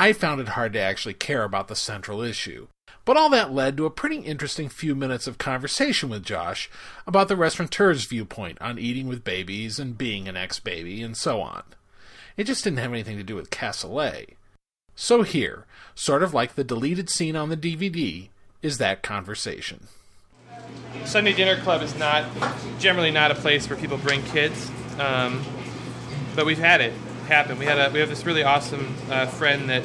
I 0.00 0.12
found 0.12 0.40
it 0.40 0.48
hard 0.48 0.72
to 0.72 0.80
actually 0.80 1.14
care 1.14 1.44
about 1.44 1.68
the 1.68 1.76
central 1.76 2.22
issue. 2.22 2.66
But 3.06 3.16
all 3.16 3.30
that 3.30 3.54
led 3.54 3.76
to 3.76 3.86
a 3.86 3.90
pretty 3.90 4.16
interesting 4.16 4.68
few 4.68 4.96
minutes 4.96 5.28
of 5.28 5.38
conversation 5.38 6.08
with 6.08 6.24
Josh 6.24 6.68
about 7.06 7.28
the 7.28 7.36
restaurateur's 7.36 8.04
viewpoint 8.04 8.58
on 8.60 8.80
eating 8.80 9.06
with 9.06 9.22
babies 9.22 9.78
and 9.78 9.96
being 9.96 10.26
an 10.26 10.36
ex 10.36 10.58
baby 10.58 11.02
and 11.02 11.16
so 11.16 11.40
on. 11.40 11.62
It 12.36 12.44
just 12.44 12.64
didn't 12.64 12.80
have 12.80 12.92
anything 12.92 13.16
to 13.16 13.22
do 13.22 13.36
with 13.36 13.48
cassoulet. 13.48 14.34
So 14.96 15.22
here, 15.22 15.66
sort 15.94 16.24
of 16.24 16.34
like 16.34 16.56
the 16.56 16.64
deleted 16.64 17.08
scene 17.08 17.36
on 17.36 17.48
the 17.48 17.56
DVD, 17.56 18.28
is 18.60 18.78
that 18.78 19.04
conversation. 19.04 19.86
Sunday 21.04 21.32
Dinner 21.32 21.62
Club 21.62 21.82
is 21.82 21.96
not 21.96 22.24
generally 22.80 23.12
not 23.12 23.30
a 23.30 23.36
place 23.36 23.70
where 23.70 23.78
people 23.78 23.98
bring 23.98 24.22
kids, 24.24 24.68
um, 24.98 25.44
but 26.34 26.44
we've 26.44 26.58
had 26.58 26.80
it 26.80 26.92
happen. 27.28 27.56
We 27.56 27.66
had 27.66 27.78
a 27.78 27.92
we 27.92 28.00
have 28.00 28.08
this 28.08 28.26
really 28.26 28.42
awesome 28.42 28.96
uh, 29.08 29.26
friend 29.26 29.70
that 29.70 29.84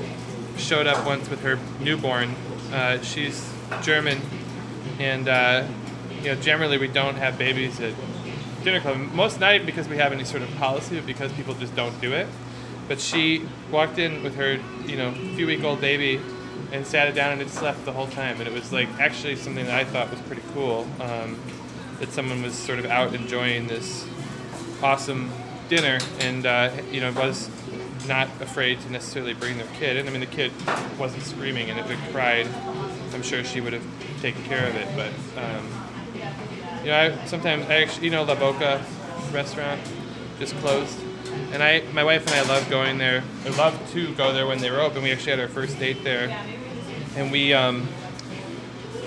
showed 0.58 0.88
up 0.88 1.06
once 1.06 1.30
with 1.30 1.44
her 1.44 1.60
newborn. 1.80 2.36
Uh, 2.72 3.02
she's 3.02 3.52
German, 3.82 4.22
and 5.00 5.28
uh, 5.28 5.68
you 6.22 6.34
know 6.34 6.36
generally 6.36 6.78
we 6.78 6.88
don't 6.88 7.16
have 7.16 7.38
babies 7.38 7.80
at 7.80 7.94
dinner 8.64 8.80
club. 8.80 8.98
Most 9.14 9.42
even 9.42 9.66
because 9.66 9.88
we 9.88 9.98
have 9.98 10.12
any 10.12 10.24
sort 10.24 10.44
of 10.44 10.50
policy, 10.56 10.98
but 10.98 11.06
because 11.06 11.32
people 11.34 11.54
just 11.56 11.76
don't 11.76 12.00
do 12.02 12.14
it. 12.14 12.28
But 12.88 13.00
she 13.00 13.46
walked 13.72 14.00
in 14.00 14.24
with 14.24 14.36
her 14.36 14.60
you 14.86 14.98
know 14.98 15.14
few 15.36 15.48
week 15.48 15.64
old 15.64 15.82
baby 15.82 16.22
and 16.72 16.86
sat 16.88 17.08
it 17.08 17.16
down 17.16 17.34
and 17.34 17.42
it 17.42 17.50
slept 17.50 17.84
the 17.86 17.92
whole 17.92 18.08
time. 18.08 18.40
And 18.40 18.48
it 18.48 18.54
was 18.54 18.72
like 18.72 18.88
actually 19.00 19.36
something 19.36 19.66
that 19.66 19.76
I 19.76 19.84
thought 19.84 20.10
was 20.10 20.22
pretty 20.22 20.44
cool. 20.54 20.88
Um, 21.00 21.38
that 22.00 22.12
someone 22.12 22.42
was 22.42 22.56
sort 22.56 22.80
of 22.80 22.86
out 22.88 23.14
enjoying 23.14 23.68
this 23.68 24.08
awesome 24.82 25.30
dinner 25.70 26.00
and 26.20 26.46
uh, 26.46 26.72
you 26.92 27.00
know 27.00 27.12
was 27.14 27.50
not 28.08 28.28
afraid 28.40 28.80
to 28.82 28.92
necessarily 28.92 29.34
bring 29.34 29.58
their 29.58 29.68
kid. 29.80 29.98
And 29.98 30.08
I 30.08 30.12
mean, 30.12 30.22
the 30.22 30.26
kid 30.26 30.52
wasn't 30.98 31.24
screaming, 31.24 31.70
and 31.70 31.80
if 31.80 31.90
it 31.90 31.98
cried, 32.12 32.48
I'm 33.14 33.22
sure 33.22 33.44
she 33.44 33.62
would 33.62 33.74
have 33.74 33.86
taken 34.22 34.44
care 34.44 34.68
of 34.68 34.76
it. 34.76 34.88
But 34.96 35.42
um, 35.42 35.68
you 36.82 36.88
know, 36.88 36.98
I 36.98 37.26
sometimes 37.26 37.66
I 37.70 37.76
actually, 37.76 38.06
you 38.06 38.12
know, 38.12 38.24
La 38.24 38.36
Boca 38.36 38.84
restaurant 39.32 39.82
just 40.40 40.56
closed, 40.58 40.98
and 41.52 41.62
I, 41.62 41.82
my 41.94 42.04
wife 42.04 42.26
and 42.28 42.36
I 42.36 42.42
love 42.54 42.70
going 42.70 42.98
there. 42.98 43.24
I 43.46 43.50
love 43.50 43.92
to 43.92 44.14
go 44.16 44.34
there 44.34 44.48
when 44.48 44.60
they 44.60 44.72
were 44.72 44.80
open. 44.80 45.04
We 45.04 45.12
actually 45.12 45.32
had 45.32 45.40
our 45.40 45.48
first 45.48 45.80
date 45.80 46.04
there, 46.04 46.30
and 47.16 47.32
we. 47.32 47.54
Um, 47.54 47.88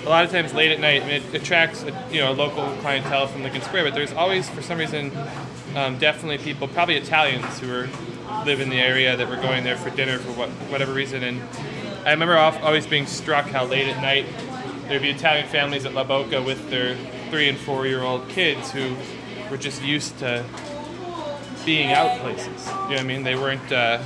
a 0.04 0.08
lot 0.08 0.22
of 0.22 0.30
times 0.30 0.52
late 0.52 0.70
at 0.70 0.80
night, 0.80 1.02
I 1.02 1.06
mean, 1.06 1.22
it 1.22 1.34
attracts 1.34 1.82
a, 1.82 2.06
you 2.10 2.20
know 2.20 2.30
a 2.30 2.34
local 2.34 2.66
clientele 2.82 3.26
from 3.26 3.42
Lincoln 3.42 3.62
Square, 3.62 3.84
but 3.84 3.94
there's 3.94 4.12
always, 4.12 4.50
for 4.50 4.60
some 4.60 4.76
reason, 4.76 5.10
um, 5.74 5.98
definitely 5.98 6.36
people, 6.36 6.68
probably 6.68 6.96
Italians 6.96 7.58
who 7.58 7.72
are 7.72 7.88
live 8.44 8.60
in 8.60 8.68
the 8.68 8.80
area 8.80 9.16
that 9.16 9.28
were 9.28 9.36
going 9.36 9.64
there 9.64 9.76
for 9.76 9.90
dinner 9.90 10.18
for 10.18 10.32
what, 10.32 10.48
whatever 10.70 10.92
reason. 10.92 11.22
And 11.22 11.42
I 12.06 12.10
remember 12.10 12.36
always 12.36 12.86
being 12.86 13.06
struck 13.06 13.46
how 13.46 13.64
late 13.64 13.88
at 13.88 14.00
night 14.02 14.26
there'd 14.88 15.02
be 15.02 15.10
Italian 15.10 15.46
families 15.48 15.86
at 15.86 15.94
La 15.94 16.04
Boca 16.04 16.42
with 16.42 16.70
their 16.70 16.96
three 17.30 17.48
and 17.48 17.58
four 17.58 17.86
year 17.86 18.02
old 18.02 18.28
kids 18.28 18.70
who 18.70 18.96
were 19.50 19.56
just 19.56 19.82
used 19.82 20.18
to 20.18 20.44
being 21.64 21.92
out 21.92 22.20
places. 22.20 22.66
You 22.66 22.72
know 22.72 22.88
what 22.88 23.00
I 23.00 23.02
mean? 23.04 23.22
They 23.22 23.36
weren't. 23.36 23.72
Uh, 23.72 24.02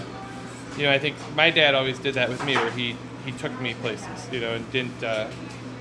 you 0.77 0.85
know, 0.85 0.93
I 0.93 0.99
think 0.99 1.17
my 1.35 1.51
dad 1.51 1.75
always 1.75 1.99
did 1.99 2.15
that 2.15 2.29
with 2.29 2.45
me, 2.45 2.55
where 2.55 2.71
he 2.71 2.97
he 3.25 3.33
took 3.33 3.59
me 3.61 3.75
places. 3.75 4.29
You 4.31 4.41
know, 4.41 4.55
and 4.55 4.71
didn't. 4.71 5.03
Uh, 5.03 5.31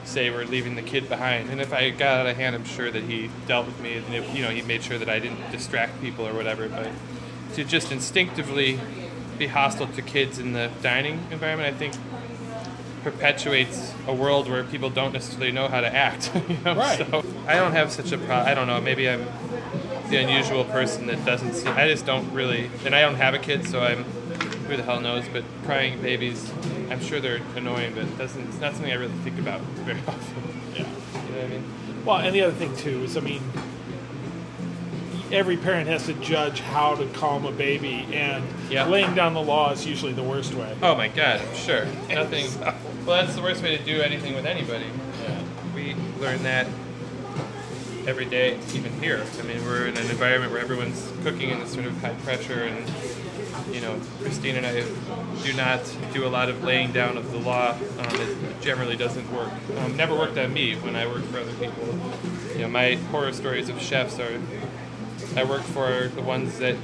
say 0.07 0.29
we're 0.29 0.45
leaving 0.45 0.75
the 0.75 0.81
kid 0.81 1.10
behind. 1.10 1.49
And 1.49 1.60
if 1.60 1.73
I 1.73 1.89
got 1.89 2.21
out 2.21 2.27
of 2.27 2.38
hand, 2.38 2.55
I'm 2.55 2.63
sure 2.63 2.89
that 2.89 3.03
he 3.03 3.29
dealt 3.45 3.65
with 3.65 3.79
me, 3.81 3.97
and 3.97 4.36
you 4.36 4.41
know, 4.41 4.49
he 4.49 4.62
made 4.62 4.83
sure 4.83 4.97
that 4.97 5.10
I 5.10 5.19
didn't 5.19 5.51
distract 5.51 6.01
people 6.01 6.25
or 6.25 6.33
whatever. 6.33 6.69
But 6.69 6.89
to 7.55 7.63
just 7.63 7.91
instinctively 7.91 8.79
be 9.38 9.47
hostile 9.47 9.88
to 9.88 10.01
kids 10.01 10.39
in 10.39 10.53
the 10.53 10.71
dining 10.81 11.25
environment, 11.31 11.73
I 11.73 11.77
think 11.77 11.93
perpetuates 13.03 13.93
a 14.07 14.13
world 14.13 14.49
where 14.49 14.63
people 14.63 14.89
don't 14.89 15.13
necessarily 15.13 15.51
know 15.51 15.67
how 15.67 15.81
to 15.81 15.93
act. 15.93 16.31
you 16.49 16.57
know? 16.65 16.75
Right. 16.75 16.97
So 16.97 17.23
I 17.47 17.55
don't 17.55 17.71
have 17.71 17.91
such 17.91 18.12
a 18.12 18.17
problem. 18.17 18.47
I 18.47 18.53
don't 18.53 18.67
know. 18.67 18.81
Maybe 18.81 19.10
I'm 19.10 19.25
the 20.10 20.17
unusual 20.17 20.65
person 20.65 21.07
that 21.07 21.23
doesn't 21.25 21.53
see. 21.53 21.67
I 21.67 21.88
just 21.88 22.05
don't 22.05 22.31
really, 22.33 22.69
and 22.86 22.95
I 22.95 23.01
don't 23.01 23.15
have 23.15 23.33
a 23.33 23.39
kid, 23.39 23.67
so 23.67 23.81
I'm. 23.81 24.03
Who 24.67 24.75
the 24.75 24.83
hell 24.83 24.99
knows? 24.99 25.23
But 25.31 25.45
crying 25.63 26.01
babies, 26.01 26.51
I'm 26.89 26.99
sure 26.99 27.21
they're 27.21 27.39
annoying, 27.55 27.93
but 27.95 28.03
it 28.03 28.17
doesn't. 28.17 28.45
It's 28.49 28.60
not 28.60 28.73
something 28.73 28.91
I 28.91 28.95
really 28.95 29.13
think 29.19 29.39
about 29.39 29.62
very 29.62 29.99
often. 30.07 30.62
Yeah. 30.73 30.79
You 30.79 30.86
know 30.86 31.38
what 31.38 31.45
I 31.45 31.47
mean? 31.47 31.63
Well, 32.05 32.17
and 32.17 32.36
the 32.36 32.41
other 32.41 32.55
thing 32.55 32.75
too 32.75 33.03
is, 33.03 33.15
I 33.15 33.21
mean, 33.21 33.41
every 35.31 35.57
parent 35.57 35.87
has 35.87 36.05
to 36.05 36.13
judge 36.13 36.59
how 36.61 36.95
to 36.95 37.05
calm 37.07 37.45
a 37.45 37.51
baby, 37.51 38.07
and 38.13 38.43
Yeah. 38.69 38.85
laying 38.87 39.13
down 39.15 39.33
the 39.33 39.41
law 39.41 39.71
is 39.71 39.85
usually 39.85 40.13
the 40.13 40.23
worst 40.23 40.53
way. 40.53 40.75
Oh 40.81 40.95
my 40.95 41.07
god, 41.07 41.41
sure. 41.55 41.85
Nothing. 42.09 42.47
Well, 43.07 43.23
that's 43.23 43.37
the 43.37 43.41
worst 43.41 43.63
way 43.63 43.77
to 43.77 43.81
do 43.85 44.01
anything 44.01 44.35
with 44.35 44.45
anybody. 44.45 44.83
Yeah. 45.23 45.39
We 45.73 45.95
learn 46.19 46.43
that 46.43 46.67
every 48.05 48.25
day, 48.25 48.59
even 48.73 48.91
here. 49.01 49.23
I 49.39 49.43
mean, 49.43 49.63
we're 49.63 49.87
in 49.87 49.95
an 49.95 50.09
environment 50.09 50.51
where 50.51 50.59
everyone's 50.61 51.09
cooking 51.23 51.51
in 51.51 51.59
this 51.61 51.71
sort 51.71 51.85
of 51.85 51.97
high 52.01 52.15
pressure, 52.25 52.63
and 52.65 52.85
you 53.73 53.79
know, 53.79 53.97
Christine 54.21 54.57
and 54.57 54.65
I 54.65 54.83
do 55.41 55.53
not 55.53 55.79
do 56.13 56.25
a 56.25 56.29
lot 56.29 56.49
of 56.49 56.65
laying 56.65 56.91
down 56.91 57.15
of 57.15 57.31
the 57.31 57.37
law. 57.37 57.71
Um, 57.97 58.15
it 58.21 58.59
generally 58.61 58.97
doesn't 58.97 59.31
work. 59.33 59.51
Um, 59.77 59.95
never 59.95 60.13
worked 60.13 60.37
on 60.37 60.53
me 60.53 60.75
when 60.75 60.97
I 60.97 61.07
work 61.07 61.23
for 61.31 61.39
other 61.39 61.53
people. 61.53 61.87
You 62.55 62.63
know, 62.63 62.67
my 62.67 62.95
horror 63.11 63.31
stories 63.31 63.69
of 63.69 63.81
chefs 63.81 64.19
are 64.19 64.37
I 65.38 65.43
worked 65.43 65.65
for 65.65 66.08
the 66.08 66.21
ones 66.23 66.58
that 66.58 66.76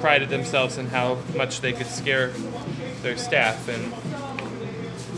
prided 0.00 0.30
themselves 0.30 0.78
in 0.78 0.86
how 0.86 1.18
much 1.36 1.60
they 1.60 1.74
could 1.74 1.86
scare 1.86 2.32
their 3.02 3.18
staff, 3.18 3.68
and 3.68 3.92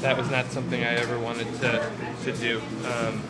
that 0.03 0.19
was 0.19 0.29
not 0.29 0.51
something 0.51 0.83
I 0.83 0.95
ever 0.95 1.17
wanted 1.17 1.47
to, 1.61 1.93
to 2.25 2.33
do. 2.33 2.61
Um, 2.85 3.23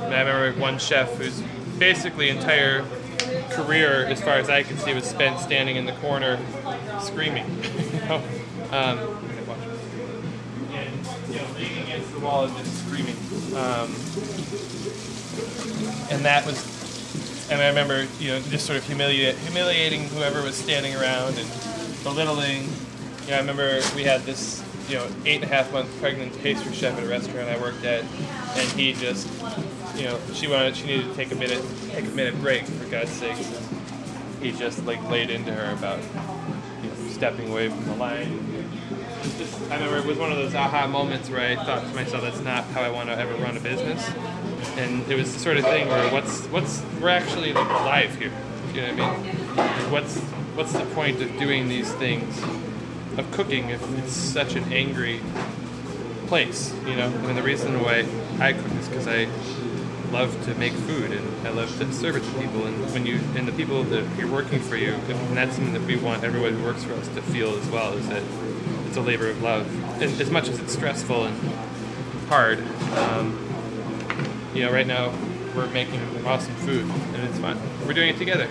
I 0.00 0.20
remember 0.20 0.52
one 0.60 0.78
chef 0.78 1.16
whose 1.16 1.42
basically 1.78 2.28
entire 2.28 2.84
career, 3.52 4.04
as 4.04 4.20
far 4.20 4.34
as 4.34 4.50
I 4.50 4.64
could 4.64 4.78
see, 4.80 4.92
was 4.92 5.04
spent 5.04 5.40
standing 5.40 5.76
in 5.76 5.86
the 5.86 5.94
corner 5.94 6.38
screaming. 7.00 7.46
you 7.94 8.00
know? 8.00 8.22
um, 8.70 9.16
leaning 11.56 11.82
against 11.84 12.12
the 12.12 12.20
wall 12.20 12.44
and 12.44 12.56
just 12.58 12.86
screaming. 12.86 13.16
Um, 13.56 13.94
and 16.10 16.22
that 16.24 16.44
was 16.44 16.79
and 17.50 17.60
I 17.60 17.68
remember, 17.68 18.06
you 18.20 18.28
know, 18.28 18.40
just 18.42 18.64
sort 18.64 18.78
of 18.78 18.84
humiliate, 18.84 19.36
humiliating 19.38 20.04
whoever 20.08 20.42
was 20.42 20.54
standing 20.54 20.94
around 20.94 21.36
and 21.36 21.48
belittling. 22.04 22.62
You 23.24 23.30
know, 23.30 23.36
I 23.36 23.38
remember 23.40 23.80
we 23.96 24.04
had 24.04 24.22
this, 24.22 24.64
you 24.88 24.94
know, 24.94 25.08
eight 25.26 25.42
and 25.42 25.44
a 25.44 25.48
half 25.48 25.72
month 25.72 25.88
pregnant 26.00 26.40
pastry 26.42 26.72
chef 26.72 26.96
at 26.96 27.02
a 27.02 27.08
restaurant 27.08 27.48
I 27.48 27.58
worked 27.60 27.84
at, 27.84 28.04
and 28.04 28.68
he 28.78 28.92
just, 28.92 29.28
you 29.96 30.04
know, 30.04 30.18
she 30.32 30.46
wanted, 30.46 30.76
she 30.76 30.86
needed 30.86 31.08
to 31.08 31.14
take 31.14 31.32
a 31.32 31.34
minute, 31.34 31.62
take 31.90 32.04
a 32.04 32.10
minute 32.10 32.40
break 32.40 32.64
for 32.64 32.88
God's 32.88 33.10
sakes. 33.10 33.52
And 33.52 34.42
he 34.44 34.52
just 34.52 34.86
like 34.86 35.02
laid 35.10 35.28
into 35.28 35.52
her 35.52 35.72
about, 35.72 35.98
you 36.82 36.88
know, 36.88 37.10
stepping 37.10 37.50
away 37.50 37.68
from 37.68 37.84
the 37.86 37.96
line. 37.96 38.46
Just, 39.38 39.60
I 39.70 39.74
remember 39.74 39.98
it 39.98 40.06
was 40.06 40.18
one 40.18 40.30
of 40.30 40.38
those 40.38 40.54
aha 40.54 40.86
moments 40.86 41.28
where 41.28 41.40
I 41.40 41.56
thought 41.56 41.82
to 41.82 41.94
myself, 41.94 42.22
that's 42.22 42.40
not 42.40 42.64
how 42.66 42.80
I 42.80 42.90
want 42.90 43.08
to 43.08 43.18
ever 43.18 43.34
run 43.42 43.56
a 43.56 43.60
business 43.60 44.08
and 44.76 45.06
it 45.10 45.16
was 45.16 45.32
the 45.32 45.38
sort 45.38 45.56
of 45.56 45.64
thing 45.64 45.88
where 45.88 46.10
what's 46.12 46.44
what's 46.46 46.82
we're 47.00 47.08
actually 47.08 47.52
like 47.52 47.68
alive 47.68 48.14
here. 48.16 48.32
You 48.74 48.82
know 48.82 48.94
what 48.94 49.02
I 49.02 49.22
mean? 49.22 49.92
What's 49.92 50.18
what's 50.56 50.72
the 50.72 50.84
point 50.94 51.20
of 51.22 51.36
doing 51.38 51.68
these 51.68 51.92
things 51.94 52.42
of 53.18 53.30
cooking 53.32 53.70
if 53.70 53.98
it's 53.98 54.12
such 54.12 54.54
an 54.54 54.72
angry 54.72 55.20
place? 56.26 56.74
You 56.86 56.96
know, 56.96 57.06
I 57.06 57.26
mean 57.26 57.36
the 57.36 57.42
reason 57.42 57.82
why 57.82 58.06
I 58.38 58.52
cook 58.52 58.72
is 58.72 58.88
because 58.88 59.08
I 59.08 59.28
love 60.12 60.44
to 60.44 60.54
make 60.54 60.72
food 60.72 61.12
and 61.12 61.46
I 61.46 61.50
love 61.50 61.76
to 61.78 61.92
serve 61.92 62.16
it 62.16 62.24
to 62.24 62.40
people. 62.40 62.66
And 62.66 62.92
when 62.92 63.06
you 63.06 63.20
and 63.36 63.46
the 63.46 63.52
people 63.52 63.82
that 63.84 64.04
you're 64.18 64.30
working 64.30 64.60
for 64.60 64.76
you, 64.76 64.92
and 64.92 65.36
that's 65.36 65.56
something 65.56 65.72
that 65.74 65.82
we 65.82 65.96
want 65.96 66.24
everyone 66.24 66.54
who 66.54 66.64
works 66.64 66.84
for 66.84 66.94
us 66.94 67.08
to 67.08 67.22
feel 67.22 67.54
as 67.56 67.68
well, 67.68 67.92
is 67.94 68.08
that 68.08 68.22
it's 68.86 68.96
a 68.96 69.00
labor 69.00 69.28
of 69.28 69.42
love. 69.42 69.66
And 70.02 70.20
as 70.20 70.30
much 70.30 70.48
as 70.48 70.58
it's 70.58 70.72
stressful 70.72 71.24
and 71.24 71.36
hard. 72.30 72.60
Um, 72.96 73.49
you 74.54 74.64
know, 74.64 74.72
right 74.72 74.86
now 74.86 75.12
we're 75.54 75.68
making 75.68 76.00
awesome 76.26 76.54
food 76.56 76.84
and 76.84 77.22
it's 77.28 77.38
fun. 77.38 77.58
We're 77.86 77.92
doing 77.92 78.10
it 78.10 78.18
together. 78.18 78.48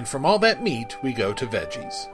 And 0.00 0.08
from 0.08 0.24
all 0.24 0.38
that 0.38 0.62
meat, 0.62 0.96
we 1.02 1.12
go 1.12 1.34
to 1.34 1.46
veggies. 1.46 2.08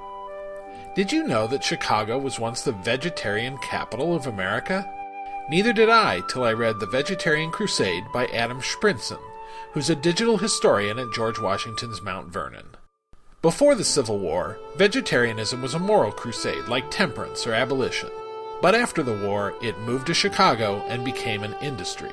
Did 0.97 1.13
you 1.13 1.23
know 1.23 1.47
that 1.47 1.63
Chicago 1.63 2.19
was 2.19 2.41
once 2.41 2.63
the 2.63 2.73
vegetarian 2.73 3.59
capital 3.59 4.13
of 4.13 4.27
America? 4.27 4.93
Neither 5.49 5.73
did 5.73 5.89
I 5.89 6.23
till 6.23 6.43
I 6.43 6.53
read 6.53 6.81
The 6.81 6.87
Vegetarian 6.87 7.53
Crusade 7.53 8.03
by 8.13 8.27
Adam 8.27 8.61
Shprintzen, 8.61 9.21
who's 9.73 9.89
a 9.89 9.95
digital 9.95 10.37
historian 10.37 10.99
at 10.99 11.13
George 11.15 11.39
Washington's 11.39 12.03
Mount 12.03 12.33
Vernon. 12.33 12.77
Before 13.41 13.77
the 13.77 13.85
Civil 13.85 14.19
War, 14.19 14.59
vegetarianism 14.77 15.63
was 15.63 15.75
a 15.75 15.79
moral 15.79 16.11
crusade 16.11 16.67
like 16.67 16.91
temperance 16.91 17.47
or 17.47 17.53
abolition. 17.53 18.11
But 18.61 18.75
after 18.75 19.05
the 19.05 19.25
war, 19.29 19.55
it 19.63 19.79
moved 19.79 20.09
to 20.09 20.13
Chicago 20.15 20.85
and 20.89 21.05
became 21.05 21.45
an 21.45 21.55
industry. 21.63 22.11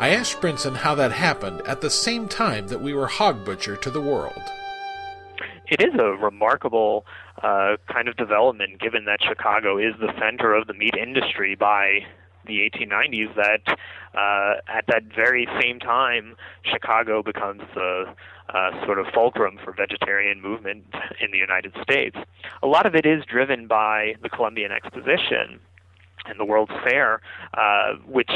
I 0.00 0.08
asked 0.08 0.40
Shprintzen 0.40 0.74
how 0.74 0.96
that 0.96 1.12
happened 1.12 1.60
at 1.60 1.80
the 1.80 1.90
same 1.90 2.26
time 2.26 2.66
that 2.66 2.80
we 2.80 2.92
were 2.92 3.06
hog 3.06 3.44
butcher 3.44 3.76
to 3.76 3.90
the 3.92 4.00
world. 4.00 4.42
It 5.68 5.80
is 5.80 5.94
a 5.98 6.16
remarkable 6.22 7.04
uh, 7.42 7.76
kind 7.92 8.08
of 8.08 8.16
development 8.16 8.80
given 8.80 9.04
that 9.06 9.18
Chicago 9.22 9.78
is 9.78 9.94
the 10.00 10.12
center 10.18 10.54
of 10.54 10.66
the 10.66 10.74
meat 10.74 10.94
industry 10.94 11.54
by 11.54 12.00
the 12.46 12.70
1890s 12.70 13.34
that 13.34 13.76
uh, 14.14 14.60
at 14.68 14.86
that 14.86 15.02
very 15.14 15.48
same 15.60 15.78
time, 15.80 16.36
Chicago 16.62 17.22
becomes 17.22 17.62
the 17.74 18.04
uh, 18.48 18.84
sort 18.84 18.98
of 18.98 19.06
fulcrum 19.12 19.58
for 19.64 19.72
vegetarian 19.72 20.40
movement 20.40 20.84
in 21.20 21.30
the 21.32 21.38
United 21.38 21.72
States. 21.82 22.16
A 22.62 22.66
lot 22.66 22.86
of 22.86 22.94
it 22.94 23.04
is 23.04 23.24
driven 23.24 23.66
by 23.66 24.14
the 24.22 24.28
Columbian 24.28 24.70
Exposition 24.70 25.58
and 26.26 26.38
the 26.38 26.44
World's 26.44 26.72
Fair, 26.84 27.20
uh, 27.54 27.94
which 28.06 28.30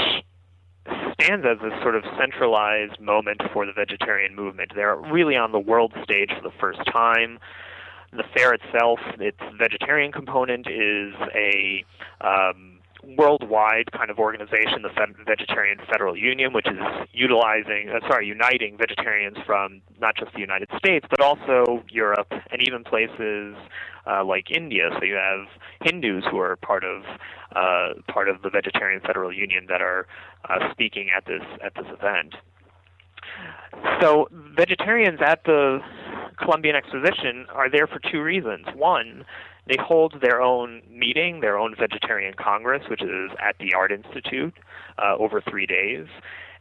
stands 1.14 1.46
as 1.46 1.58
a 1.60 1.80
sort 1.82 1.94
of 1.94 2.04
centralized 2.18 2.98
moment 3.00 3.42
for 3.52 3.66
the 3.66 3.72
vegetarian 3.72 4.34
movement. 4.34 4.72
They're 4.74 4.96
really 4.96 5.36
on 5.36 5.52
the 5.52 5.58
world 5.58 5.92
stage 6.02 6.30
for 6.34 6.42
the 6.42 6.54
first 6.58 6.80
time. 6.90 7.38
The 8.12 8.24
fair 8.34 8.52
itself, 8.52 8.98
its 9.20 9.38
vegetarian 9.56 10.10
component 10.10 10.66
is 10.66 11.14
a 11.34 11.84
um, 12.20 12.79
worldwide 13.04 13.90
kind 13.92 14.10
of 14.10 14.18
organization, 14.18 14.82
the 14.82 14.90
Vegetarian 15.26 15.78
Federal 15.90 16.16
Union, 16.16 16.52
which 16.52 16.66
is 16.66 16.78
utilizing, 17.12 17.90
uh, 17.90 18.06
sorry, 18.08 18.26
uniting 18.26 18.76
vegetarians 18.76 19.36
from 19.46 19.82
not 20.00 20.16
just 20.16 20.32
the 20.32 20.40
United 20.40 20.68
States, 20.78 21.06
but 21.10 21.20
also 21.20 21.82
Europe 21.90 22.32
and 22.50 22.62
even 22.62 22.84
places 22.84 23.56
uh, 24.06 24.24
like 24.24 24.50
India. 24.50 24.90
So 24.98 25.04
you 25.04 25.14
have 25.14 25.46
Hindus 25.82 26.24
who 26.30 26.38
are 26.38 26.56
part 26.56 26.84
of 26.84 27.02
uh, 27.54 28.00
part 28.08 28.28
of 28.28 28.42
the 28.42 28.50
Vegetarian 28.50 29.00
Federal 29.00 29.32
Union 29.32 29.66
that 29.68 29.82
are 29.82 30.06
uh, 30.48 30.70
speaking 30.72 31.08
at 31.16 31.26
this 31.26 31.42
at 31.64 31.74
this 31.74 31.86
event. 31.92 32.34
So 34.00 34.28
vegetarians 34.56 35.20
at 35.24 35.44
the 35.44 35.80
Columbian 36.38 36.76
Exposition 36.76 37.46
are 37.52 37.70
there 37.70 37.86
for 37.86 38.00
two 38.10 38.22
reasons. 38.22 38.66
One, 38.74 39.24
they 39.66 39.76
hold 39.80 40.20
their 40.20 40.40
own 40.40 40.82
meeting, 40.90 41.40
their 41.40 41.58
own 41.58 41.74
vegetarian 41.78 42.34
congress, 42.34 42.82
which 42.88 43.02
is 43.02 43.30
at 43.40 43.56
the 43.58 43.74
Art 43.74 43.92
Institute 43.92 44.54
uh, 44.98 45.16
over 45.16 45.40
three 45.40 45.66
days. 45.66 46.06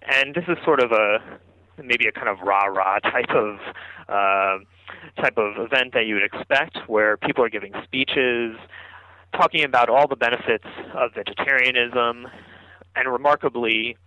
And 0.02 0.36
this 0.36 0.46
is 0.48 0.58
sort 0.64 0.82
of 0.82 0.92
a 0.92 1.20
maybe 1.84 2.08
a 2.08 2.12
kind 2.12 2.28
of 2.28 2.40
rah 2.42 2.66
rah 2.66 3.00
type 3.00 3.30
of 3.30 3.60
uh, 4.08 4.60
type 5.22 5.38
of 5.38 5.58
event 5.58 5.94
that 5.94 6.06
you 6.06 6.16
would 6.16 6.24
expect, 6.24 6.78
where 6.88 7.18
people 7.18 7.44
are 7.44 7.50
giving 7.50 7.74
speeches, 7.84 8.58
talking 9.34 9.64
about 9.64 9.90
all 9.90 10.08
the 10.08 10.16
benefits 10.16 10.66
of 10.94 11.12
vegetarianism, 11.14 12.28
and 12.96 13.12
remarkably 13.12 13.98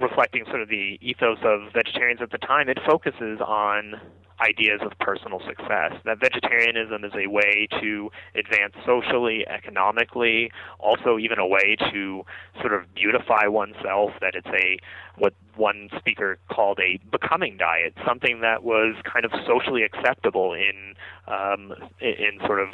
reflecting 0.00 0.44
sort 0.46 0.62
of 0.62 0.68
the 0.68 0.98
ethos 1.00 1.38
of 1.42 1.72
vegetarians 1.72 2.20
at 2.22 2.30
the 2.30 2.38
time. 2.38 2.68
It 2.68 2.78
focuses 2.86 3.40
on 3.40 4.00
ideas 4.40 4.80
of 4.82 4.92
personal 5.00 5.40
success. 5.46 5.92
That 6.04 6.20
vegetarianism 6.20 7.04
is 7.04 7.12
a 7.14 7.28
way 7.28 7.66
to 7.80 8.10
advance 8.34 8.74
socially, 8.86 9.44
economically, 9.48 10.52
also 10.78 11.18
even 11.18 11.38
a 11.38 11.46
way 11.46 11.76
to 11.90 12.24
sort 12.60 12.72
of 12.72 12.94
beautify 12.94 13.46
oneself. 13.46 14.12
That 14.20 14.34
it's 14.34 14.46
a 14.46 14.78
what 15.16 15.34
one 15.56 15.88
speaker 15.98 16.38
called 16.50 16.78
a 16.78 17.00
becoming 17.10 17.56
diet, 17.56 17.94
something 18.06 18.40
that 18.40 18.62
was 18.62 18.94
kind 19.04 19.24
of 19.24 19.32
socially 19.46 19.82
acceptable 19.82 20.52
in 20.54 20.94
um, 21.26 21.74
in 22.00 22.38
sort 22.46 22.60
of 22.60 22.68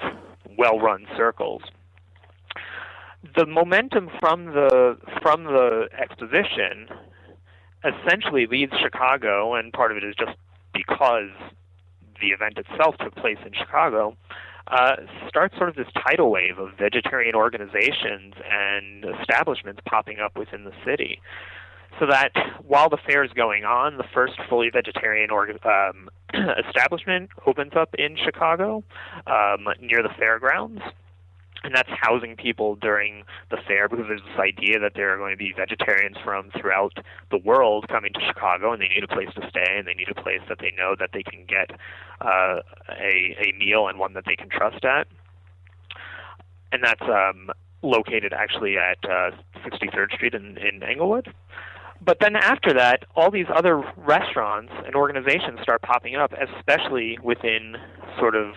well-run 0.58 1.06
circles 1.16 1.62
the 3.36 3.46
momentum 3.46 4.10
from 4.20 4.46
the 4.46 4.96
from 5.22 5.44
the 5.44 5.88
exposition 5.98 6.88
essentially 7.84 8.46
leads 8.46 8.72
Chicago, 8.82 9.54
and 9.54 9.72
part 9.72 9.90
of 9.90 9.96
it 9.96 10.04
is 10.04 10.14
just 10.16 10.36
because 10.72 11.30
the 12.20 12.28
event 12.28 12.58
itself 12.58 12.96
took 12.98 13.14
place 13.16 13.38
in 13.44 13.52
Chicago, 13.52 14.16
uh, 14.68 14.96
starts 15.28 15.56
sort 15.56 15.68
of 15.68 15.76
this 15.76 15.88
tidal 16.06 16.30
wave 16.30 16.58
of 16.58 16.70
vegetarian 16.78 17.34
organizations 17.34 18.34
and 18.50 19.04
establishments 19.20 19.80
popping 19.86 20.18
up 20.18 20.36
within 20.38 20.64
the 20.64 20.72
city. 20.84 21.20
So 22.00 22.06
that 22.06 22.32
while 22.66 22.88
the 22.88 22.96
fair 23.06 23.22
is 23.22 23.30
going 23.32 23.64
on, 23.64 23.98
the 23.98 24.04
first 24.14 24.34
fully 24.48 24.70
vegetarian 24.70 25.30
org- 25.30 25.64
um, 25.64 26.08
establishment 26.66 27.30
opens 27.46 27.72
up 27.76 27.94
in 27.98 28.16
Chicago 28.16 28.82
um, 29.26 29.68
near 29.80 30.02
the 30.02 30.10
fairgrounds 30.18 30.80
and 31.64 31.74
that's 31.74 31.88
housing 31.90 32.36
people 32.36 32.76
during 32.76 33.24
the 33.50 33.56
fair 33.66 33.88
because 33.88 34.04
there's 34.06 34.22
this 34.22 34.38
idea 34.38 34.78
that 34.78 34.92
there 34.94 35.12
are 35.14 35.16
going 35.16 35.32
to 35.32 35.38
be 35.38 35.52
vegetarians 35.56 36.16
from 36.22 36.50
throughout 36.60 36.98
the 37.30 37.38
world 37.38 37.86
coming 37.88 38.12
to 38.12 38.20
Chicago, 38.20 38.72
and 38.72 38.82
they 38.82 38.88
need 38.88 39.02
a 39.02 39.08
place 39.08 39.30
to 39.34 39.48
stay, 39.48 39.74
and 39.76 39.88
they 39.88 39.94
need 39.94 40.08
a 40.10 40.14
place 40.14 40.42
that 40.48 40.58
they 40.58 40.72
know 40.76 40.94
that 40.98 41.10
they 41.12 41.22
can 41.22 41.44
get 41.46 41.70
uh, 42.20 42.60
a 42.90 43.36
a 43.40 43.52
meal 43.58 43.88
and 43.88 43.98
one 43.98 44.12
that 44.12 44.24
they 44.26 44.36
can 44.36 44.48
trust 44.48 44.84
at. 44.84 45.08
And 46.70 46.84
that's 46.84 47.02
um, 47.02 47.50
located 47.82 48.32
actually 48.32 48.76
at 48.76 48.98
uh, 49.04 49.30
63rd 49.64 50.12
Street 50.12 50.34
in, 50.34 50.58
in 50.58 50.82
Englewood. 50.82 51.32
But 52.00 52.18
then 52.20 52.36
after 52.36 52.72
that, 52.74 53.04
all 53.16 53.30
these 53.30 53.46
other 53.54 53.82
restaurants 53.96 54.72
and 54.84 54.94
organizations 54.94 55.60
start 55.62 55.82
popping 55.82 56.16
up, 56.16 56.32
especially 56.32 57.18
within 57.22 57.76
sort 58.18 58.34
of 58.34 58.54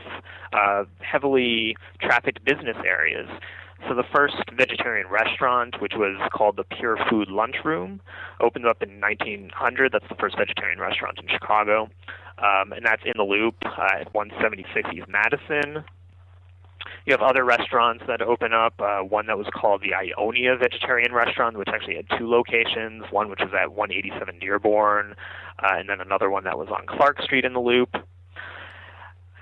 uh, 0.54 0.84
heavily 1.00 1.78
trafficked 2.02 2.43
business 2.43 2.78
areas. 2.86 3.30
So 3.88 3.93
the 3.93 4.04
first 4.13 4.36
vegetarian 4.56 5.08
restaurant, 5.08 5.80
which 5.82 5.93
was 5.95 6.17
called 6.34 6.58
the 6.58 6.63
Pure 6.63 6.97
Food 7.10 7.30
Lunchroom, 7.30 8.02
opened 8.41 8.65
up 8.65 8.82
in 8.82 9.00
1900. 9.00 9.91
That's 9.91 10.08
the 10.10 10.15
first 10.15 10.36
vegetarian 10.38 10.80
restaurant 10.80 11.19
in 11.19 11.28
Chicago, 11.30 11.89
um, 12.39 12.73
and 12.73 12.84
that's 12.84 13.04
in 13.06 13.13
the 13.15 13.23
Loop 13.23 13.56
uh, 13.65 14.02
at 14.02 14.13
176 14.13 14.89
East 14.93 15.08
Madison. 15.08 15.86
You 17.06 17.13
have 17.13 17.22
other 17.22 17.44
restaurants 17.44 18.04
that 18.08 18.22
open 18.22 18.54
up. 18.54 18.74
Uh, 18.80 19.00
one 19.00 19.28
that 19.28 19.38
was 19.38 19.48
called 19.54 19.82
the 19.82 19.94
Ionia 19.94 20.58
Vegetarian 20.58 21.13
Restaurant, 21.13 21.58
which 21.58 21.70
actually 21.70 21.96
had 21.96 22.06
two 22.18 22.30
locations. 22.30 23.06
One 23.12 23.30
which 23.30 23.40
was 23.40 23.52
at 23.54 23.72
187 23.74 24.40
Dearborn, 24.40 25.16
uh, 25.63 25.68
and 25.72 25.90
then 25.90 26.02
another 26.02 26.30
one 26.30 26.44
that 26.44 26.58
was 26.58 26.68
on 26.70 26.86
Clark 26.86 27.22
Street 27.22 27.46
in 27.46 27.54
the 27.54 27.60
Loop. 27.60 27.96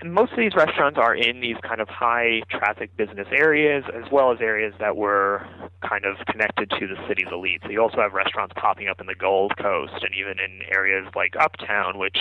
And 0.01 0.13
most 0.13 0.33
of 0.33 0.37
these 0.37 0.53
restaurants 0.55 0.99
are 0.99 1.15
in 1.15 1.39
these 1.39 1.55
kind 1.63 1.79
of 1.79 1.87
high 1.87 2.41
traffic 2.49 2.95
business 2.97 3.27
areas, 3.31 3.83
as 3.93 4.11
well 4.11 4.31
as 4.31 4.39
areas 4.41 4.73
that 4.79 4.97
were 4.97 5.47
kind 5.87 6.05
of 6.05 6.17
connected 6.27 6.69
to 6.71 6.87
the 6.87 6.95
city's 7.07 7.27
elite. 7.31 7.61
So 7.63 7.69
you 7.69 7.81
also 7.81 7.97
have 7.97 8.13
restaurants 8.13 8.53
popping 8.57 8.87
up 8.87 8.99
in 8.99 9.07
the 9.07 9.15
Gold 9.15 9.53
Coast 9.57 9.93
and 10.01 10.13
even 10.13 10.37
in 10.39 10.61
areas 10.71 11.07
like 11.15 11.35
Uptown, 11.39 11.97
which 11.97 12.17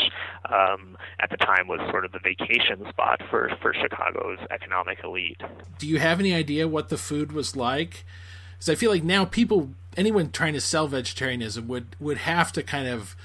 um, 0.47 0.97
at 1.21 1.31
the 1.31 1.37
time 1.37 1.67
was 1.67 1.81
sort 1.91 2.05
of 2.05 2.13
the 2.13 2.21
vacation 2.21 2.87
spot 2.89 3.21
for, 3.29 3.51
for 3.61 3.75
Chicago's 3.75 4.39
economic 4.51 4.99
elite. 5.03 5.41
Do 5.79 5.89
you 5.89 5.99
have 5.99 6.21
any 6.21 6.33
idea 6.33 6.69
what 6.69 6.89
the 6.89 6.99
food 6.99 7.33
was 7.33 7.57
like? 7.57 8.05
Because 8.53 8.69
I 8.69 8.77
feel 8.77 8.91
like 8.91 9.05
now 9.05 9.25
people, 9.25 9.71
anyone 9.97 10.31
trying 10.31 10.55
to 10.55 10.61
sell 10.61 10.87
vegetarianism 10.87 11.67
would 11.69 11.97
would 11.99 12.19
have 12.19 12.53
to 12.53 12.63
kind 12.63 12.89
of 12.89 13.17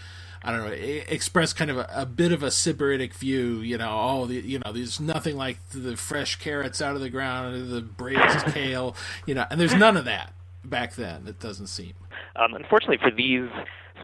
I 0.42 0.52
don't 0.52 0.66
know, 0.66 0.72
express 0.72 1.54
kind 1.54 1.70
of 1.70 1.78
a, 1.78 1.90
a, 1.94 2.06
bit 2.06 2.32
of 2.32 2.44
a 2.44 2.48
sybaritic 2.48 3.14
view. 3.14 3.60
You 3.60 3.78
know, 3.78 3.90
all 3.90 4.26
the, 4.26 4.36
you 4.36 4.60
know, 4.60 4.72
there's 4.72 5.00
nothing 5.00 5.36
like 5.36 5.58
the 5.70 5.98
fresh 5.98 6.38
carrots 6.38 6.82
out 6.82 6.96
of 6.96 7.02
the 7.02 7.10
ground, 7.10 7.70
the 7.70 7.82
braised 7.82 8.46
kale. 8.54 8.96
You 9.26 9.36
know, 9.36 9.46
and 9.50 9.60
there's 9.60 9.76
none 9.76 9.98
of 9.98 10.06
that 10.06 10.34
back 10.64 10.96
then. 10.96 11.26
It 11.28 11.40
doesn't 11.40 11.68
seem. 11.68 11.94
Um, 12.36 12.54
unfortunately, 12.54 13.00
for 13.02 13.12
these 13.12 13.50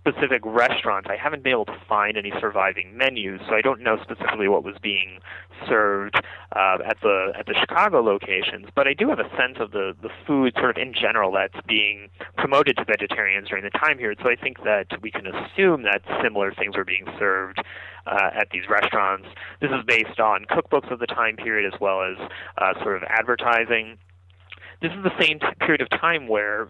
specific 0.05 0.41
restaurants, 0.45 1.09
I 1.09 1.15
haven't 1.15 1.43
been 1.43 1.53
able 1.53 1.65
to 1.65 1.77
find 1.89 2.15
any 2.17 2.31
surviving 2.39 2.95
menus, 2.95 3.41
so 3.47 3.55
I 3.55 3.61
don't 3.61 3.81
know 3.81 3.97
specifically 4.03 4.47
what 4.47 4.63
was 4.63 4.75
being 4.81 5.19
served 5.67 6.15
uh, 6.55 6.77
at 6.85 6.97
the 7.01 7.33
at 7.37 7.47
the 7.47 7.55
Chicago 7.59 8.01
locations. 8.01 8.67
But 8.75 8.87
I 8.87 8.93
do 8.93 9.09
have 9.09 9.19
a 9.19 9.29
sense 9.35 9.57
of 9.59 9.71
the 9.71 9.95
the 10.01 10.09
food, 10.27 10.53
sort 10.57 10.77
of 10.77 10.81
in 10.81 10.93
general, 10.93 11.31
that's 11.31 11.65
being 11.67 12.09
promoted 12.37 12.77
to 12.77 12.85
vegetarians 12.85 13.49
during 13.49 13.63
the 13.63 13.71
time 13.71 13.97
period. 13.97 14.19
So 14.21 14.29
I 14.29 14.35
think 14.35 14.63
that 14.63 15.01
we 15.01 15.09
can 15.09 15.25
assume 15.25 15.83
that 15.83 16.01
similar 16.21 16.53
things 16.53 16.77
were 16.77 16.85
being 16.85 17.05
served 17.17 17.63
uh, 18.05 18.29
at 18.33 18.49
these 18.51 18.63
restaurants. 18.69 19.27
This 19.59 19.71
is 19.71 19.83
based 19.87 20.19
on 20.19 20.45
cookbooks 20.45 20.91
of 20.91 20.99
the 20.99 21.07
time 21.07 21.35
period 21.35 21.71
as 21.71 21.79
well 21.79 22.03
as 22.03 22.17
uh, 22.57 22.81
sort 22.83 22.97
of 22.97 23.03
advertising. 23.09 23.97
This 24.81 24.91
is 24.91 25.03
the 25.03 25.19
same 25.19 25.39
period 25.59 25.81
of 25.81 25.89
time 25.89 26.27
where 26.27 26.67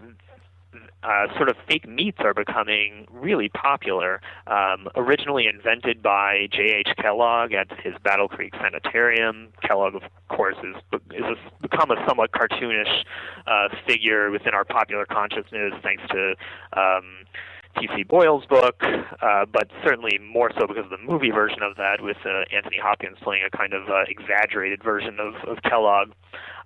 uh, 1.03 1.33
sort 1.35 1.49
of 1.49 1.55
fake 1.67 1.87
meats 1.87 2.17
are 2.21 2.33
becoming 2.33 3.07
really 3.11 3.49
popular. 3.49 4.21
Um, 4.47 4.87
originally 4.95 5.47
invented 5.47 6.01
by 6.01 6.47
J.H. 6.51 6.89
Kellogg 6.97 7.53
at 7.53 7.67
his 7.83 7.93
Battle 8.03 8.27
Creek 8.27 8.53
Sanitarium. 8.61 9.49
Kellogg, 9.61 9.95
of 9.95 10.03
course, 10.29 10.57
is, 10.63 10.75
is 11.11 11.23
a, 11.23 11.61
become 11.61 11.91
a 11.91 12.03
somewhat 12.07 12.31
cartoonish 12.31 13.03
uh, 13.47 13.69
figure 13.87 14.31
within 14.31 14.53
our 14.53 14.65
popular 14.65 15.05
consciousness 15.05 15.73
thanks 15.83 16.03
to 16.09 16.35
um, 16.73 17.25
T.C. 17.79 18.03
Boyle's 18.03 18.45
book, 18.45 18.81
uh, 18.81 19.45
but 19.51 19.69
certainly 19.83 20.17
more 20.19 20.51
so 20.59 20.67
because 20.67 20.85
of 20.85 20.89
the 20.89 21.05
movie 21.05 21.31
version 21.31 21.61
of 21.61 21.75
that, 21.77 22.01
with 22.01 22.17
uh, 22.25 22.43
Anthony 22.55 22.77
Hopkins 22.81 23.17
playing 23.21 23.43
a 23.43 23.55
kind 23.55 23.73
of 23.73 23.89
uh, 23.89 24.03
exaggerated 24.07 24.83
version 24.83 25.19
of, 25.19 25.35
of 25.47 25.61
Kellogg. 25.63 26.11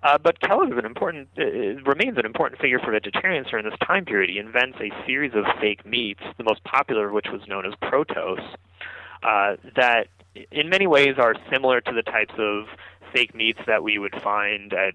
Uh, 0.02 0.16
but 0.18 0.40
Kellogg 0.40 0.72
is 0.72 0.78
an 0.78 0.86
important, 0.86 1.28
uh, 1.38 1.44
remains 1.84 2.16
an 2.16 2.24
important 2.24 2.60
figure 2.60 2.78
for 2.78 2.92
vegetarians 2.92 3.48
during 3.48 3.64
this 3.64 3.78
time 3.86 4.04
period. 4.04 4.30
He 4.30 4.38
invents 4.38 4.78
a 4.80 4.90
series 5.06 5.32
of 5.34 5.44
fake 5.60 5.84
meats, 5.84 6.22
the 6.38 6.44
most 6.44 6.64
popular 6.64 7.08
of 7.08 7.12
which 7.12 7.26
was 7.30 7.42
known 7.46 7.66
as 7.66 7.74
Protose, 7.82 8.40
uh, 9.22 9.56
that 9.76 10.08
in 10.50 10.68
many 10.68 10.86
ways 10.86 11.16
are 11.18 11.34
similar 11.52 11.80
to 11.80 11.92
the 11.92 12.02
types 12.02 12.34
of 12.38 12.66
fake 13.12 13.34
meats 13.34 13.58
that 13.66 13.82
we 13.82 13.98
would 13.98 14.14
find 14.22 14.72
at 14.72 14.94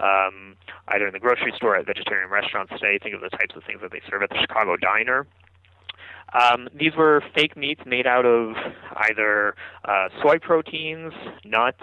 um, 0.00 0.56
either 0.88 1.06
in 1.06 1.12
the 1.12 1.18
grocery 1.18 1.52
store, 1.56 1.76
at 1.76 1.86
vegetarian 1.86 2.30
restaurants 2.30 2.72
today. 2.72 2.98
Think 3.02 3.14
of 3.14 3.20
the 3.20 3.30
types 3.30 3.56
of 3.56 3.64
things 3.64 3.80
that 3.80 3.90
they 3.90 4.02
serve 4.08 4.22
at 4.22 4.30
the 4.30 4.38
Chicago 4.40 4.76
Diner. 4.76 5.26
Um, 6.32 6.68
these 6.74 6.96
were 6.96 7.22
fake 7.34 7.56
meats 7.56 7.82
made 7.86 8.06
out 8.06 8.26
of 8.26 8.54
either 8.96 9.54
uh, 9.84 10.08
soy 10.22 10.38
proteins, 10.38 11.12
nuts, 11.44 11.82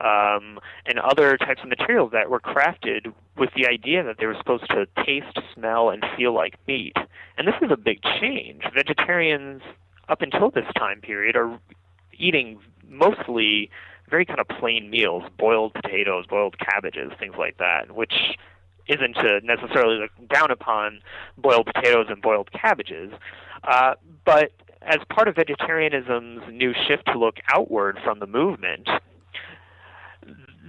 um, 0.00 0.58
and 0.86 0.98
other 1.02 1.36
types 1.36 1.62
of 1.62 1.68
materials 1.68 2.12
that 2.12 2.30
were 2.30 2.40
crafted 2.40 3.12
with 3.38 3.50
the 3.56 3.66
idea 3.66 4.02
that 4.02 4.16
they 4.18 4.26
were 4.26 4.36
supposed 4.36 4.68
to 4.70 4.86
taste, 5.04 5.38
smell, 5.54 5.90
and 5.90 6.04
feel 6.16 6.34
like 6.34 6.54
meat. 6.66 6.96
And 7.38 7.48
this 7.48 7.54
is 7.62 7.70
a 7.70 7.76
big 7.76 8.02
change. 8.02 8.62
Vegetarians, 8.74 9.62
up 10.08 10.20
until 10.20 10.50
this 10.50 10.66
time 10.76 11.00
period, 11.00 11.36
are 11.36 11.58
eating 12.18 12.58
mostly 12.86 13.70
very 14.10 14.26
kind 14.26 14.40
of 14.40 14.48
plain 14.48 14.90
meals 14.90 15.22
boiled 15.38 15.72
potatoes, 15.72 16.26
boiled 16.28 16.58
cabbages, 16.58 17.12
things 17.18 17.36
like 17.38 17.56
that, 17.58 17.94
which 17.94 18.36
isn't 18.88 19.14
to 19.14 19.40
necessarily 19.42 19.98
look 19.98 20.10
down 20.28 20.50
upon 20.50 21.00
boiled 21.38 21.66
potatoes 21.66 22.06
and 22.08 22.20
boiled 22.20 22.50
cabbages. 22.52 23.12
Uh, 23.64 23.94
but 24.24 24.52
as 24.82 24.98
part 25.10 25.28
of 25.28 25.34
vegetarianism's 25.34 26.42
new 26.52 26.72
shift 26.88 27.06
to 27.06 27.18
look 27.18 27.36
outward 27.52 27.98
from 28.02 28.18
the 28.18 28.26
movement, 28.26 28.88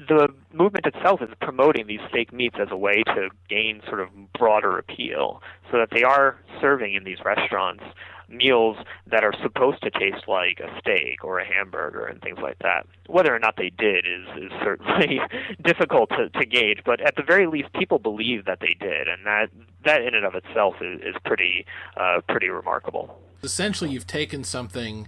the 0.08 0.28
movement 0.54 0.86
itself 0.86 1.22
is 1.22 1.30
promoting 1.42 1.88
these 1.88 2.00
fake 2.12 2.34
meats 2.34 2.56
as 2.60 2.68
a 2.72 2.78
way 2.78 3.04
to 3.04 3.30
gain 3.50 3.82
sort 3.88 4.02
of 4.02 4.10
broader 4.38 4.78
appeal 4.78 5.42
so 5.72 5.78
that 5.78 5.90
they 5.92 6.04
are 6.04 6.38
serving 6.60 6.96
in 6.96 7.04
these 7.04 7.20
restaurants 7.24 7.84
meals 8.32 8.78
that 9.08 9.24
are 9.24 9.34
supposed 9.42 9.82
to 9.84 9.92
taste 9.92 10.28
like 10.28 10.60
a 10.60 10.80
steak 10.80 11.24
or 11.24 11.40
a 11.40 11.46
hamburger 11.46 12.06
and 12.06 12.22
things 12.22 12.40
like 12.42 12.58
that. 12.60 12.86
Whether 13.08 13.36
or 13.36 13.40
not 13.40 13.56
they 13.58 13.70
did 13.70 14.06
is, 14.06 14.44
is 14.44 14.52
certainly 14.64 15.20
difficult 15.64 16.10
to, 16.12 16.30
to 16.30 16.46
gauge, 16.46 16.82
but 16.86 17.02
at 17.02 17.16
the 17.16 17.24
very 17.24 17.48
least, 17.48 17.74
people 17.74 18.00
believe 18.00 18.46
that 18.46 18.60
they 18.60 18.76
did, 18.80 19.08
and 19.08 19.26
that 19.26 19.50
that 19.84 20.02
in 20.02 20.14
and 20.14 20.26
of 20.26 20.36
itself 20.36 20.76
is, 20.82 21.02
is 21.02 21.16
pretty 21.26 21.66
uh, 21.98 22.22
pretty 22.28 22.50
remarkable. 22.50 23.20
Essentially, 23.44 23.90
you've 23.90 24.06
taken 24.06 24.44
something 24.44 25.08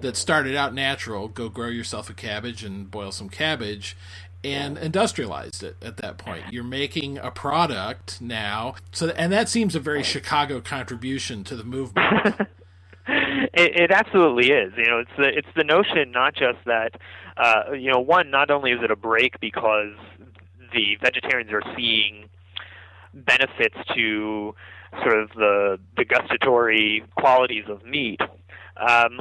that 0.00 0.14
started 0.16 0.54
out 0.54 0.74
natural, 0.74 1.28
go 1.28 1.48
grow 1.48 1.68
yourself 1.68 2.10
a 2.10 2.12
cabbage 2.12 2.62
and 2.62 2.90
boil 2.90 3.10
some 3.10 3.30
cabbage, 3.30 3.96
and 4.44 4.76
industrialized 4.78 5.62
it 5.62 5.76
at 5.82 5.98
that 5.98 6.18
point. 6.18 6.44
You're 6.50 6.64
making 6.64 7.18
a 7.18 7.30
product 7.30 8.20
now, 8.20 8.74
so 8.90 9.08
and 9.10 9.32
that 9.32 9.48
seems 9.48 9.74
a 9.74 9.80
very 9.80 10.02
Chicago 10.02 10.60
contribution 10.60 11.44
to 11.44 11.56
the 11.56 11.64
movement. 11.64 12.06
it, 13.06 13.80
it 13.82 13.90
absolutely 13.90 14.50
is. 14.50 14.72
You 14.76 14.86
know, 14.86 14.98
it's 15.00 15.10
the 15.16 15.28
it's 15.28 15.48
the 15.56 15.64
notion 15.64 16.10
not 16.10 16.34
just 16.34 16.58
that 16.66 16.92
uh, 17.36 17.72
you 17.72 17.90
know 17.90 18.00
one 18.00 18.30
not 18.30 18.50
only 18.50 18.72
is 18.72 18.80
it 18.82 18.90
a 18.90 18.96
break 18.96 19.38
because 19.40 19.94
the 20.72 20.96
vegetarians 21.00 21.52
are 21.52 21.62
seeing 21.76 22.28
benefits 23.14 23.76
to 23.94 24.54
sort 25.02 25.22
of 25.22 25.30
the 25.30 25.78
the 25.96 26.04
gustatory 26.04 27.04
qualities 27.16 27.64
of 27.68 27.84
meat. 27.84 28.20
Um, 28.76 29.20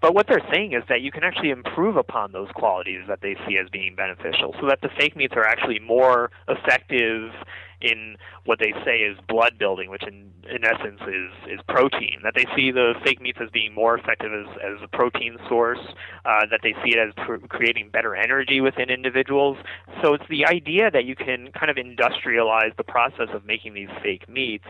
but 0.00 0.14
what 0.14 0.26
they're 0.28 0.46
saying 0.52 0.72
is 0.72 0.82
that 0.88 1.02
you 1.02 1.10
can 1.10 1.24
actually 1.24 1.50
improve 1.50 1.96
upon 1.96 2.32
those 2.32 2.48
qualities 2.54 3.02
that 3.08 3.20
they 3.20 3.36
see 3.46 3.58
as 3.58 3.68
being 3.70 3.94
beneficial, 3.94 4.54
so 4.60 4.66
that 4.66 4.80
the 4.80 4.88
fake 4.98 5.16
meats 5.16 5.34
are 5.36 5.46
actually 5.46 5.78
more 5.78 6.30
effective 6.48 7.32
in 7.80 8.16
what 8.44 8.58
they 8.58 8.74
say 8.84 8.98
is 8.98 9.16
blood 9.26 9.56
building, 9.58 9.90
which 9.90 10.02
in 10.02 10.30
in 10.50 10.64
essence 10.64 11.00
is 11.02 11.30
is 11.50 11.60
protein. 11.68 12.20
That 12.22 12.34
they 12.34 12.46
see 12.54 12.70
the 12.70 12.94
fake 13.04 13.20
meats 13.20 13.38
as 13.42 13.50
being 13.50 13.74
more 13.74 13.96
effective 13.96 14.32
as 14.32 14.46
as 14.56 14.82
a 14.82 14.88
protein 14.88 15.38
source. 15.48 15.78
Uh, 16.24 16.46
that 16.50 16.60
they 16.62 16.74
see 16.84 16.96
it 16.96 16.98
as 16.98 17.14
pr- 17.26 17.46
creating 17.48 17.90
better 17.90 18.14
energy 18.14 18.60
within 18.60 18.90
individuals. 18.90 19.56
So 20.02 20.14
it's 20.14 20.28
the 20.28 20.46
idea 20.46 20.90
that 20.90 21.04
you 21.04 21.16
can 21.16 21.52
kind 21.52 21.70
of 21.70 21.76
industrialize 21.76 22.76
the 22.76 22.84
process 22.84 23.28
of 23.32 23.44
making 23.46 23.74
these 23.74 23.90
fake 24.02 24.28
meats 24.28 24.68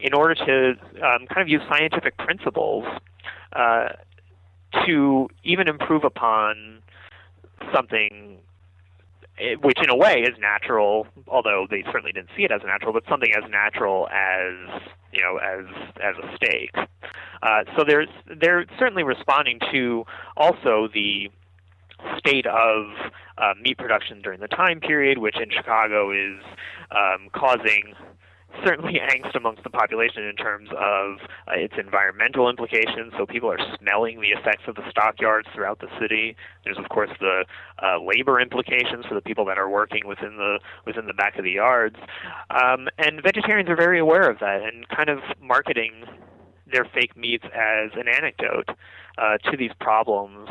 in 0.00 0.14
order 0.14 0.34
to 0.34 0.70
um, 1.04 1.26
kind 1.26 1.42
of 1.42 1.48
use 1.48 1.62
scientific 1.68 2.16
principles. 2.18 2.84
Uh, 3.52 3.88
to 4.86 5.28
even 5.44 5.68
improve 5.68 6.04
upon 6.04 6.80
something 7.74 8.38
eh, 9.38 9.54
which 9.62 9.78
in 9.82 9.90
a 9.90 9.96
way 9.96 10.20
is 10.20 10.38
natural, 10.38 11.06
although 11.26 11.66
they 11.70 11.82
certainly 11.84 12.12
didn't 12.12 12.30
see 12.36 12.44
it 12.44 12.52
as 12.52 12.60
natural, 12.64 12.92
but 12.92 13.04
something 13.08 13.32
as 13.32 13.48
natural 13.50 14.08
as 14.08 14.82
you 15.12 15.22
know 15.22 15.38
as 15.38 15.66
as 16.02 16.14
a 16.22 16.36
steak. 16.36 16.74
Uh, 17.42 17.64
so 17.76 17.84
there's 17.86 18.08
they're 18.40 18.66
certainly 18.78 19.02
responding 19.02 19.58
to 19.72 20.04
also 20.36 20.88
the 20.92 21.30
state 22.18 22.46
of 22.46 22.86
uh, 23.38 23.54
meat 23.60 23.76
production 23.78 24.20
during 24.22 24.40
the 24.40 24.48
time 24.48 24.80
period, 24.80 25.18
which 25.18 25.36
in 25.36 25.50
Chicago 25.50 26.10
is 26.10 26.40
um, 26.90 27.28
causing 27.32 27.94
certainly 28.64 28.94
angst 29.14 29.34
amongst 29.34 29.62
the 29.62 29.70
population 29.70 30.24
in 30.24 30.36
terms 30.36 30.68
of 30.70 31.18
uh, 31.46 31.52
its 31.52 31.74
environmental 31.78 32.48
implications. 32.48 33.12
So 33.16 33.26
people 33.26 33.50
are 33.50 33.58
smelling 33.78 34.20
the 34.20 34.28
effects 34.28 34.64
of 34.66 34.74
the 34.74 34.88
stockyards 34.90 35.48
throughout 35.54 35.80
the 35.80 35.88
city. 36.00 36.36
There's 36.64 36.78
of 36.78 36.88
course 36.88 37.10
the 37.20 37.44
uh, 37.82 38.02
labor 38.02 38.40
implications 38.40 39.06
for 39.06 39.14
the 39.14 39.22
people 39.22 39.44
that 39.46 39.58
are 39.58 39.68
working 39.68 40.06
within 40.06 40.36
the 40.36 40.60
within 40.86 41.06
the 41.06 41.14
back 41.14 41.38
of 41.38 41.44
the 41.44 41.52
yards. 41.52 41.96
Um, 42.50 42.88
and 42.98 43.22
vegetarians 43.22 43.68
are 43.68 43.76
very 43.76 43.98
aware 43.98 44.28
of 44.28 44.38
that 44.40 44.62
and 44.62 44.88
kind 44.88 45.08
of 45.08 45.20
marketing 45.40 46.04
their 46.70 46.84
fake 46.84 47.16
meats 47.16 47.44
as 47.46 47.90
an 47.94 48.08
anecdote 48.08 48.68
uh, 49.16 49.38
to 49.50 49.56
these 49.56 49.70
problems 49.80 50.48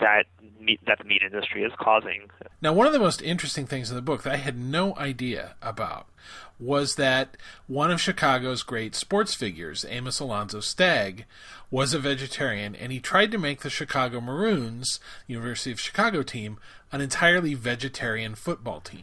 that 0.00 0.24
meat, 0.60 0.80
that 0.86 0.98
the 0.98 1.04
meat 1.04 1.22
industry 1.24 1.62
is 1.62 1.72
causing. 1.78 2.28
Now, 2.60 2.72
one 2.72 2.86
of 2.86 2.92
the 2.92 2.98
most 2.98 3.22
interesting 3.22 3.66
things 3.66 3.90
in 3.90 3.96
the 3.96 4.02
book 4.02 4.22
that 4.22 4.32
I 4.32 4.36
had 4.36 4.58
no 4.58 4.96
idea 4.96 5.56
about 5.62 6.08
was 6.58 6.94
that 6.96 7.36
one 7.66 7.90
of 7.90 8.00
Chicago's 8.00 8.62
great 8.62 8.94
sports 8.94 9.34
figures, 9.34 9.84
Amos 9.88 10.20
Alonzo 10.20 10.60
Stagg, 10.60 11.24
was 11.70 11.92
a 11.92 11.98
vegetarian, 11.98 12.74
and 12.74 12.92
he 12.92 13.00
tried 13.00 13.30
to 13.32 13.38
make 13.38 13.62
the 13.62 13.70
Chicago 13.70 14.20
Maroons, 14.20 15.00
University 15.26 15.72
of 15.72 15.80
Chicago 15.80 16.22
team, 16.22 16.58
an 16.92 17.00
entirely 17.00 17.54
vegetarian 17.54 18.34
football 18.34 18.80
team. 18.80 19.02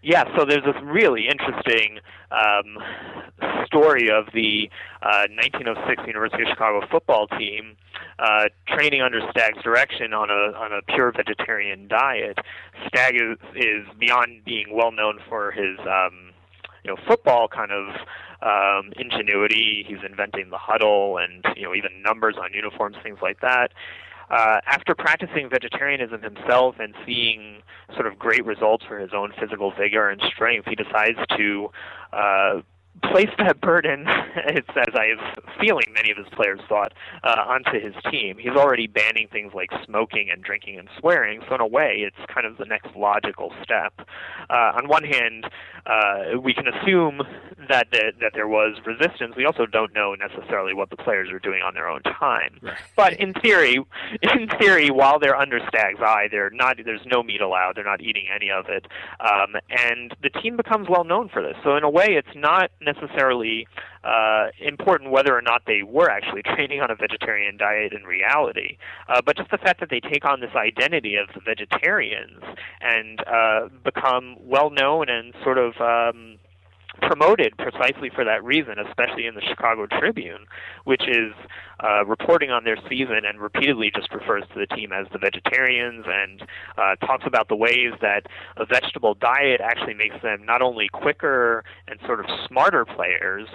Yeah, 0.00 0.24
so 0.36 0.44
there's 0.44 0.64
this 0.64 0.80
really 0.84 1.26
interesting 1.28 1.98
um, 2.30 2.78
story 3.66 4.08
of 4.10 4.26
the 4.32 4.70
uh, 5.02 5.26
1906 5.34 6.06
University 6.06 6.42
of 6.44 6.48
Chicago 6.50 6.86
football 6.88 7.26
team 7.26 7.76
uh, 8.18 8.44
training 8.68 9.02
under 9.02 9.20
Stagg's 9.30 9.62
direction 9.62 10.12
on 10.12 10.30
a 10.30 10.56
on 10.56 10.72
a 10.72 10.82
pure 10.82 11.12
vegetarian 11.12 11.88
diet. 11.88 12.38
Stagg 12.86 13.16
is, 13.16 13.38
is 13.54 13.86
beyond 13.98 14.44
being 14.44 14.66
well 14.72 14.92
known 14.92 15.18
for 15.28 15.50
his 15.50 15.78
um, 15.80 16.27
you 16.88 16.94
know 16.94 17.00
football 17.06 17.48
kind 17.48 17.70
of 17.70 17.88
um, 18.42 18.92
ingenuity. 18.96 19.84
He's 19.86 19.98
inventing 20.08 20.50
the 20.50 20.58
huddle 20.58 21.18
and 21.18 21.44
you 21.56 21.64
know 21.64 21.74
even 21.74 22.02
numbers 22.02 22.36
on 22.40 22.52
uniforms, 22.54 22.96
things 23.02 23.18
like 23.20 23.40
that. 23.40 23.72
Uh, 24.30 24.60
after 24.66 24.94
practicing 24.94 25.48
vegetarianism 25.48 26.22
himself 26.22 26.76
and 26.78 26.94
seeing 27.06 27.62
sort 27.94 28.06
of 28.06 28.18
great 28.18 28.44
results 28.44 28.84
for 28.86 28.98
his 28.98 29.10
own 29.14 29.32
physical 29.40 29.72
vigor 29.72 30.08
and 30.10 30.20
strength, 30.34 30.68
he 30.68 30.74
decides 30.74 31.18
to 31.36 31.70
uh, 32.12 32.60
place 33.02 33.30
that 33.38 33.60
burden, 33.60 34.06
as 34.46 34.64
I 34.76 35.06
have 35.06 35.44
feeling 35.60 35.86
many 35.94 36.10
of 36.10 36.16
his 36.16 36.26
players 36.32 36.60
thought, 36.68 36.92
uh, 37.24 37.44
onto 37.46 37.80
his 37.80 37.94
team. 38.10 38.36
He's 38.38 38.56
already 38.56 38.86
banning 38.86 39.28
things 39.30 39.52
like 39.54 39.70
smoking 39.84 40.28
and 40.30 40.42
drinking 40.42 40.78
and 40.78 40.88
swearing, 40.98 41.40
so 41.48 41.54
in 41.54 41.60
a 41.60 41.66
way, 41.66 42.04
it's 42.06 42.32
kind 42.32 42.46
of 42.46 42.56
the 42.58 42.64
next 42.64 42.94
logical 42.96 43.52
step. 43.62 43.92
Uh, 44.50 44.72
on 44.76 44.88
one 44.88 45.04
hand, 45.04 45.46
uh, 45.86 46.38
we 46.40 46.54
can 46.54 46.66
assume 46.68 47.22
that, 47.68 47.88
that 47.92 48.14
that 48.20 48.32
there 48.34 48.48
was 48.48 48.76
resistance. 48.84 49.34
We 49.36 49.46
also 49.46 49.66
don't 49.66 49.94
know 49.94 50.14
necessarily 50.14 50.74
what 50.74 50.90
the 50.90 50.96
players 50.96 51.30
are 51.30 51.38
doing 51.38 51.62
on 51.62 51.74
their 51.74 51.88
own 51.88 52.02
time. 52.02 52.58
Right. 52.62 52.76
But 52.96 53.14
in 53.14 53.32
theory, 53.34 53.78
in 54.22 54.48
theory, 54.60 54.90
while 54.90 55.18
they're 55.18 55.36
under 55.36 55.60
Stagg's 55.68 56.00
eye, 56.00 56.28
they're 56.30 56.50
not. 56.50 56.76
There's 56.84 57.06
no 57.06 57.22
meat 57.22 57.40
allowed. 57.40 57.76
They're 57.76 57.84
not 57.84 58.00
eating 58.00 58.26
any 58.34 58.50
of 58.50 58.66
it, 58.68 58.86
um, 59.20 59.54
and 59.70 60.14
the 60.22 60.30
team 60.30 60.56
becomes 60.56 60.88
well 60.88 61.04
known 61.04 61.28
for 61.28 61.42
this. 61.42 61.56
So 61.64 61.76
in 61.76 61.84
a 61.84 61.90
way, 61.90 62.08
it's 62.10 62.34
not 62.34 62.70
necessarily 62.92 63.66
uh, 64.04 64.46
important 64.60 65.10
whether 65.10 65.36
or 65.36 65.42
not 65.42 65.62
they 65.66 65.82
were 65.82 66.10
actually 66.10 66.42
training 66.54 66.80
on 66.80 66.90
a 66.90 66.94
vegetarian 66.94 67.56
diet 67.56 67.92
in 67.92 68.04
reality, 68.04 68.76
uh, 69.08 69.20
but 69.24 69.36
just 69.36 69.50
the 69.50 69.58
fact 69.58 69.80
that 69.80 69.90
they 69.90 70.00
take 70.00 70.24
on 70.24 70.40
this 70.40 70.54
identity 70.56 71.16
of 71.16 71.28
the 71.34 71.40
vegetarians 71.40 72.42
and 72.80 73.20
uh, 73.26 73.68
become 73.84 74.36
well 74.40 74.70
known 74.70 75.08
and 75.08 75.34
sort 75.42 75.58
of. 75.58 75.74
Um, 75.80 76.38
promoted 77.00 77.56
precisely 77.56 78.10
for 78.14 78.24
that 78.24 78.42
reason, 78.44 78.74
especially 78.78 79.26
in 79.26 79.34
the 79.34 79.40
Chicago 79.40 79.86
Tribune, 79.86 80.46
which 80.84 81.02
is 81.08 81.32
uh, 81.82 82.04
reporting 82.04 82.50
on 82.50 82.64
their 82.64 82.76
season 82.88 83.20
and 83.24 83.40
repeatedly 83.40 83.90
just 83.94 84.12
refers 84.12 84.44
to 84.52 84.58
the 84.58 84.66
team 84.66 84.92
as 84.92 85.06
the 85.12 85.18
vegetarians 85.18 86.04
and 86.06 86.42
uh, 86.76 86.96
talks 87.06 87.24
about 87.26 87.48
the 87.48 87.56
ways 87.56 87.92
that 88.00 88.26
a 88.56 88.64
vegetable 88.64 89.14
diet 89.14 89.60
actually 89.60 89.94
makes 89.94 90.20
them 90.22 90.44
not 90.44 90.62
only 90.62 90.88
quicker 90.88 91.64
and 91.86 91.98
sort 92.06 92.20
of 92.20 92.26
smarter 92.46 92.84
players, 92.84 93.48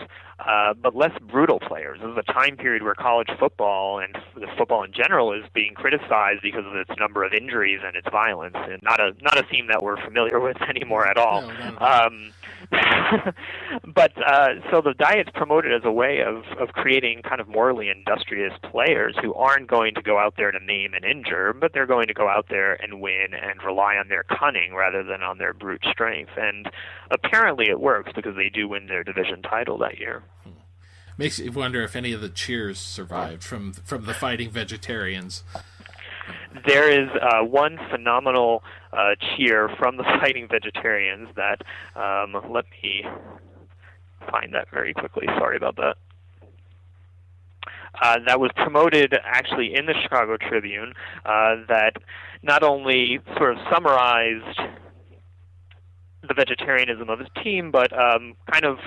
uh, 0.45 0.73
but 0.73 0.95
less 0.95 1.17
brutal 1.29 1.59
players. 1.59 1.99
This 2.01 2.09
is 2.09 2.17
a 2.17 2.33
time 2.33 2.57
period 2.57 2.83
where 2.83 2.95
college 2.95 3.29
football 3.39 3.99
and 3.99 4.15
the 4.35 4.47
football 4.57 4.83
in 4.83 4.91
general 4.91 5.31
is 5.31 5.43
being 5.53 5.73
criticized 5.73 6.41
because 6.41 6.65
of 6.65 6.75
its 6.75 6.91
number 6.99 7.23
of 7.23 7.33
injuries 7.33 7.79
and 7.83 7.95
its 7.95 8.07
violence, 8.11 8.55
and 8.57 8.81
not 8.83 8.99
a 8.99 9.13
not 9.21 9.37
a 9.37 9.43
theme 9.43 9.67
that 9.67 9.81
we're 9.81 10.03
familiar 10.03 10.39
with 10.41 10.61
anymore 10.63 11.07
at 11.07 11.17
all. 11.17 11.41
No, 11.41 11.69
no. 11.69 11.77
Um, 11.79 12.33
but 13.85 14.11
uh, 14.17 14.55
so 14.71 14.81
the 14.81 14.93
diet's 14.97 15.29
promoted 15.33 15.73
as 15.73 15.81
a 15.85 15.91
way 15.91 16.21
of 16.21 16.43
of 16.59 16.73
creating 16.73 17.21
kind 17.21 17.39
of 17.39 17.47
morally 17.47 17.89
industrious 17.89 18.53
players 18.69 19.15
who 19.21 19.33
aren't 19.33 19.67
going 19.67 19.93
to 19.95 20.01
go 20.01 20.17
out 20.17 20.35
there 20.37 20.51
to 20.51 20.59
maim 20.59 20.93
and 20.93 21.05
injure, 21.05 21.53
but 21.53 21.73
they're 21.73 21.85
going 21.85 22.07
to 22.07 22.13
go 22.13 22.27
out 22.27 22.47
there 22.49 22.73
and 22.83 22.99
win 22.99 23.27
and 23.33 23.63
rely 23.63 23.95
on 23.95 24.09
their 24.09 24.23
cunning 24.23 24.73
rather 24.73 25.03
than 25.03 25.21
on 25.21 25.37
their 25.37 25.53
brute 25.53 25.83
strength. 25.89 26.31
And 26.37 26.69
apparently, 27.11 27.69
it 27.69 27.79
works 27.79 28.11
because 28.13 28.35
they 28.35 28.49
do 28.49 28.67
win 28.67 28.87
their 28.87 29.03
division 29.03 29.41
title 29.41 29.77
that 29.77 29.99
year. 29.99 30.23
Makes 31.17 31.39
you 31.39 31.51
wonder 31.51 31.83
if 31.83 31.95
any 31.95 32.11
of 32.13 32.21
the 32.21 32.29
cheers 32.29 32.79
survived 32.79 33.43
from 33.43 33.73
from 33.73 34.05
the 34.05 34.13
fighting 34.13 34.49
vegetarians. 34.49 35.43
There 36.67 36.89
is 36.89 37.09
uh, 37.21 37.43
one 37.43 37.77
phenomenal 37.91 38.63
uh, 38.91 39.15
cheer 39.35 39.69
from 39.77 39.97
the 39.97 40.03
fighting 40.21 40.47
vegetarians 40.49 41.29
that 41.35 41.61
um, 41.95 42.33
let 42.51 42.65
me 42.81 43.05
find 44.31 44.53
that 44.53 44.69
very 44.71 44.93
quickly. 44.93 45.27
Sorry 45.37 45.57
about 45.57 45.75
that. 45.75 45.95
Uh, 48.01 48.17
that 48.25 48.39
was 48.39 48.49
promoted 48.55 49.13
actually 49.23 49.75
in 49.75 49.85
the 49.85 49.93
Chicago 50.01 50.37
Tribune. 50.37 50.93
Uh, 51.25 51.57
that 51.67 51.93
not 52.41 52.63
only 52.63 53.19
sort 53.37 53.51
of 53.51 53.57
summarized 53.71 54.59
the 56.27 56.33
vegetarianism 56.33 57.09
of 57.09 57.19
his 57.19 57.27
team, 57.43 57.69
but 57.71 57.91
um, 57.93 58.33
kind 58.51 58.65
of 58.65 58.77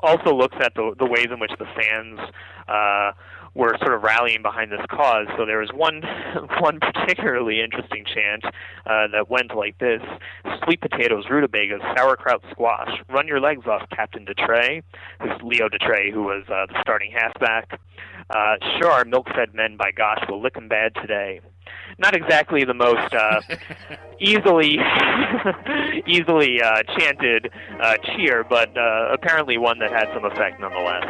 also 0.00 0.34
looks 0.34 0.56
at 0.60 0.74
the 0.74 0.94
the 0.98 1.06
ways 1.06 1.28
in 1.30 1.38
which 1.40 1.52
the 1.58 1.66
fans 1.66 2.20
uh, 2.68 3.12
were 3.54 3.74
sort 3.80 3.94
of 3.94 4.02
rallying 4.02 4.42
behind 4.42 4.70
this 4.70 4.84
cause. 4.90 5.26
So 5.36 5.46
there 5.46 5.58
was 5.58 5.70
one 5.74 6.02
one 6.60 6.78
particularly 6.80 7.60
interesting 7.60 8.04
chant 8.04 8.44
uh, 8.44 9.08
that 9.12 9.30
went 9.30 9.56
like 9.56 9.78
this: 9.78 10.02
"Sweet 10.64 10.80
potatoes, 10.80 11.24
rutabagas, 11.30 11.80
sauerkraut, 11.96 12.42
squash. 12.50 12.90
Run 13.08 13.26
your 13.26 13.40
legs 13.40 13.66
off, 13.66 13.88
Captain 13.90 14.26
Detray." 14.26 14.82
Who's 15.20 15.40
Leo 15.42 15.68
Detray, 15.68 16.12
who 16.12 16.24
was 16.24 16.44
uh, 16.48 16.66
the 16.66 16.78
starting 16.80 17.10
halfback. 17.12 17.80
Uh, 18.28 18.56
sure, 18.80 19.04
milk-fed 19.04 19.54
men, 19.54 19.76
by 19.76 19.92
gosh, 19.92 20.22
will 20.28 20.42
lick 20.42 20.56
'em 20.56 20.68
bad 20.68 20.94
today. 20.96 21.40
Not 21.98 22.14
exactly 22.14 22.64
the 22.64 22.74
most 22.74 23.14
uh, 23.14 23.40
easily 24.20 24.78
easily 26.06 26.60
uh, 26.62 26.82
chanted 26.98 27.50
uh, 27.80 27.96
cheer, 27.98 28.44
but 28.44 28.76
uh, 28.76 29.12
apparently 29.12 29.56
one 29.58 29.78
that 29.78 29.90
had 29.90 30.08
some 30.12 30.24
effect 30.24 30.60
nonetheless. 30.60 31.04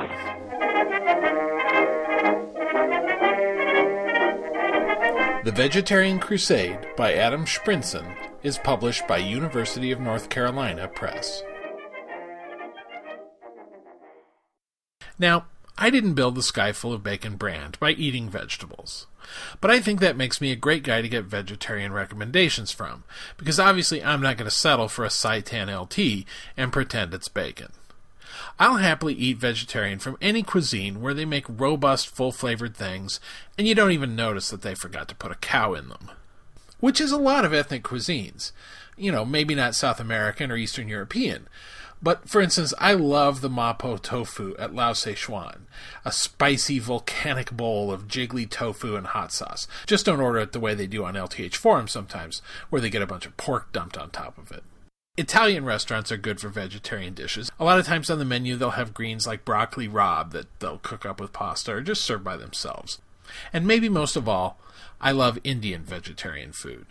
The 5.44 5.52
Vegetarian 5.52 6.18
Crusade 6.18 6.88
by 6.96 7.14
Adam 7.14 7.44
Shprintzen 7.44 8.16
is 8.42 8.58
published 8.58 9.06
by 9.06 9.18
University 9.18 9.92
of 9.92 10.00
North 10.00 10.28
Carolina 10.28 10.88
Press. 10.88 11.42
Now, 15.18 15.46
I 15.78 15.90
didn't 15.90 16.14
build 16.14 16.34
the 16.34 16.42
Sky 16.42 16.72
Full 16.72 16.92
of 16.92 17.02
Bacon 17.02 17.36
brand 17.36 17.78
by 17.78 17.90
eating 17.90 18.30
vegetables. 18.30 19.06
But 19.60 19.70
I 19.70 19.80
think 19.80 20.00
that 20.00 20.16
makes 20.16 20.40
me 20.40 20.52
a 20.52 20.56
great 20.56 20.82
guy 20.82 21.02
to 21.02 21.08
get 21.08 21.24
vegetarian 21.24 21.92
recommendations 21.92 22.72
from, 22.72 23.04
because 23.36 23.60
obviously 23.60 24.02
I'm 24.02 24.22
not 24.22 24.36
going 24.36 24.48
to 24.48 24.54
settle 24.56 24.88
for 24.88 25.04
a 25.04 25.08
Seitan 25.08 25.68
LT 25.68 26.26
and 26.56 26.72
pretend 26.72 27.12
it's 27.12 27.28
bacon. 27.28 27.72
I'll 28.58 28.76
happily 28.76 29.14
eat 29.14 29.38
vegetarian 29.38 29.98
from 29.98 30.16
any 30.22 30.42
cuisine 30.42 31.00
where 31.02 31.14
they 31.14 31.24
make 31.24 31.44
robust, 31.48 32.08
full 32.08 32.32
flavored 32.32 32.74
things, 32.74 33.20
and 33.58 33.66
you 33.66 33.74
don't 33.74 33.92
even 33.92 34.16
notice 34.16 34.48
that 34.50 34.62
they 34.62 34.74
forgot 34.74 35.08
to 35.08 35.14
put 35.14 35.32
a 35.32 35.36
cow 35.36 35.74
in 35.74 35.88
them. 35.88 36.10
Which 36.80 37.00
is 37.00 37.12
a 37.12 37.18
lot 37.18 37.44
of 37.44 37.52
ethnic 37.52 37.82
cuisines. 37.82 38.52
You 38.96 39.12
know, 39.12 39.24
maybe 39.24 39.54
not 39.54 39.74
South 39.74 40.00
American 40.00 40.50
or 40.50 40.56
Eastern 40.56 40.88
European. 40.88 41.48
But 42.02 42.28
for 42.28 42.40
instance, 42.40 42.74
I 42.78 42.92
love 42.92 43.40
the 43.40 43.48
Mapo 43.48 44.00
tofu 44.00 44.54
at 44.58 44.74
Lao 44.74 44.92
Szechuan, 44.92 45.60
a 46.04 46.12
spicy 46.12 46.78
volcanic 46.78 47.50
bowl 47.50 47.90
of 47.90 48.06
jiggly 48.06 48.48
tofu 48.48 48.96
and 48.96 49.08
hot 49.08 49.32
sauce. 49.32 49.66
Just 49.86 50.06
don't 50.06 50.20
order 50.20 50.40
it 50.40 50.52
the 50.52 50.60
way 50.60 50.74
they 50.74 50.86
do 50.86 51.04
on 51.04 51.14
LTH 51.14 51.56
forums 51.56 51.92
sometimes, 51.92 52.42
where 52.70 52.80
they 52.80 52.90
get 52.90 53.02
a 53.02 53.06
bunch 53.06 53.26
of 53.26 53.36
pork 53.36 53.72
dumped 53.72 53.96
on 53.96 54.10
top 54.10 54.36
of 54.38 54.52
it. 54.52 54.62
Italian 55.18 55.64
restaurants 55.64 56.12
are 56.12 56.18
good 56.18 56.38
for 56.38 56.50
vegetarian 56.50 57.14
dishes. 57.14 57.50
A 57.58 57.64
lot 57.64 57.78
of 57.78 57.86
times 57.86 58.10
on 58.10 58.18
the 58.18 58.24
menu, 58.26 58.56
they'll 58.56 58.70
have 58.70 58.92
greens 58.92 59.26
like 59.26 59.46
broccoli 59.46 59.88
rabe 59.88 60.32
that 60.32 60.46
they'll 60.60 60.78
cook 60.78 61.06
up 61.06 61.18
with 61.18 61.32
pasta 61.32 61.72
or 61.72 61.80
just 61.80 62.04
serve 62.04 62.22
by 62.22 62.36
themselves. 62.36 62.98
And 63.50 63.66
maybe 63.66 63.88
most 63.88 64.14
of 64.14 64.28
all, 64.28 64.58
I 65.00 65.12
love 65.12 65.38
Indian 65.42 65.84
vegetarian 65.84 66.52
food. 66.52 66.88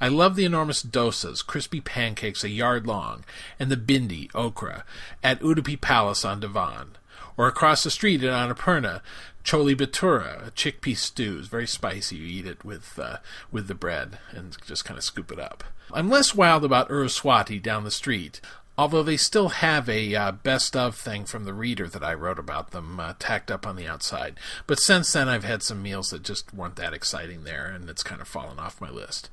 I 0.00 0.08
love 0.08 0.36
the 0.36 0.44
enormous 0.44 0.82
dosas, 0.82 1.44
crispy 1.44 1.80
pancakes 1.80 2.44
a 2.44 2.48
yard 2.48 2.86
long, 2.86 3.24
and 3.58 3.70
the 3.70 3.76
bhindi, 3.76 4.30
okra, 4.34 4.84
at 5.22 5.40
Udupi 5.40 5.80
Palace 5.80 6.24
on 6.24 6.40
Devon. 6.40 6.96
Or 7.36 7.46
across 7.46 7.84
the 7.84 7.90
street 7.90 8.24
at 8.24 8.32
Annapurna, 8.32 9.00
chole 9.44 9.74
bhatura, 9.76 10.48
a 10.48 10.50
chickpea 10.50 10.96
stew. 10.96 11.38
It's 11.38 11.48
very 11.48 11.66
spicy. 11.66 12.16
You 12.16 12.26
eat 12.26 12.46
it 12.46 12.64
with 12.64 12.98
uh, 12.98 13.18
with 13.50 13.68
the 13.68 13.74
bread 13.74 14.18
and 14.32 14.56
just 14.66 14.84
kind 14.84 14.98
of 14.98 15.04
scoop 15.04 15.30
it 15.32 15.38
up. 15.38 15.64
I'm 15.92 16.10
less 16.10 16.34
wild 16.34 16.64
about 16.64 16.90
Uruswati 16.90 17.62
down 17.62 17.84
the 17.84 17.90
street, 17.90 18.40
although 18.76 19.02
they 19.02 19.16
still 19.16 19.48
have 19.48 19.88
a 19.88 20.14
uh, 20.14 20.32
best 20.32 20.76
of 20.76 20.96
thing 20.96 21.24
from 21.24 21.44
the 21.44 21.54
reader 21.54 21.88
that 21.88 22.04
I 22.04 22.12
wrote 22.12 22.38
about 22.38 22.72
them 22.72 23.00
uh, 23.00 23.14
tacked 23.18 23.50
up 23.50 23.66
on 23.66 23.76
the 23.76 23.86
outside. 23.86 24.38
But 24.66 24.80
since 24.80 25.12
then, 25.12 25.28
I've 25.28 25.44
had 25.44 25.62
some 25.62 25.82
meals 25.82 26.10
that 26.10 26.22
just 26.22 26.52
weren't 26.52 26.76
that 26.76 26.92
exciting 26.92 27.44
there, 27.44 27.66
and 27.66 27.88
it's 27.88 28.02
kind 28.02 28.20
of 28.20 28.28
fallen 28.28 28.58
off 28.58 28.80
my 28.80 28.90
list. 28.90 29.30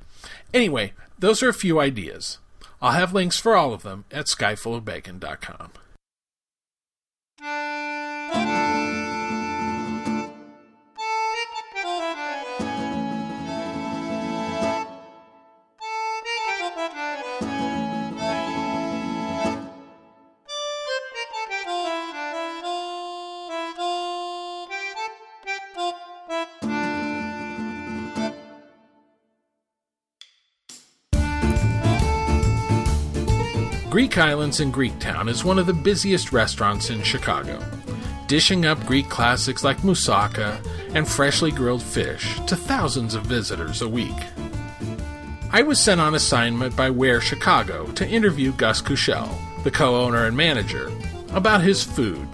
Anyway, 0.53 0.93
those 1.17 1.41
are 1.43 1.49
a 1.49 1.53
few 1.53 1.79
ideas. 1.79 2.39
I'll 2.81 2.91
have 2.91 3.13
links 3.13 3.39
for 3.39 3.55
all 3.55 3.73
of 3.73 3.83
them 3.83 4.05
at 4.11 4.25
skyfullofbacon.com. 4.25 5.71
Islands 34.17 34.59
in 34.59 34.71
Greektown 34.71 35.29
is 35.29 35.43
one 35.43 35.59
of 35.59 35.65
the 35.65 35.73
busiest 35.73 36.31
restaurants 36.31 36.89
in 36.89 37.01
Chicago, 37.03 37.63
dishing 38.27 38.65
up 38.65 38.85
Greek 38.85 39.09
classics 39.09 39.63
like 39.63 39.77
moussaka 39.79 40.59
and 40.93 41.07
freshly 41.07 41.51
grilled 41.51 41.83
fish 41.83 42.39
to 42.47 42.55
thousands 42.55 43.15
of 43.15 43.25
visitors 43.25 43.81
a 43.81 43.89
week. 43.89 44.15
I 45.51 45.61
was 45.61 45.79
sent 45.79 46.01
on 46.01 46.15
assignment 46.15 46.75
by 46.75 46.89
Where 46.89 47.21
Chicago 47.21 47.87
to 47.93 48.07
interview 48.07 48.51
Gus 48.53 48.81
Couchell, 48.81 49.29
the 49.63 49.71
co 49.71 49.95
owner 49.95 50.25
and 50.25 50.35
manager, 50.35 50.91
about 51.33 51.61
his 51.61 51.83
food. 51.83 52.27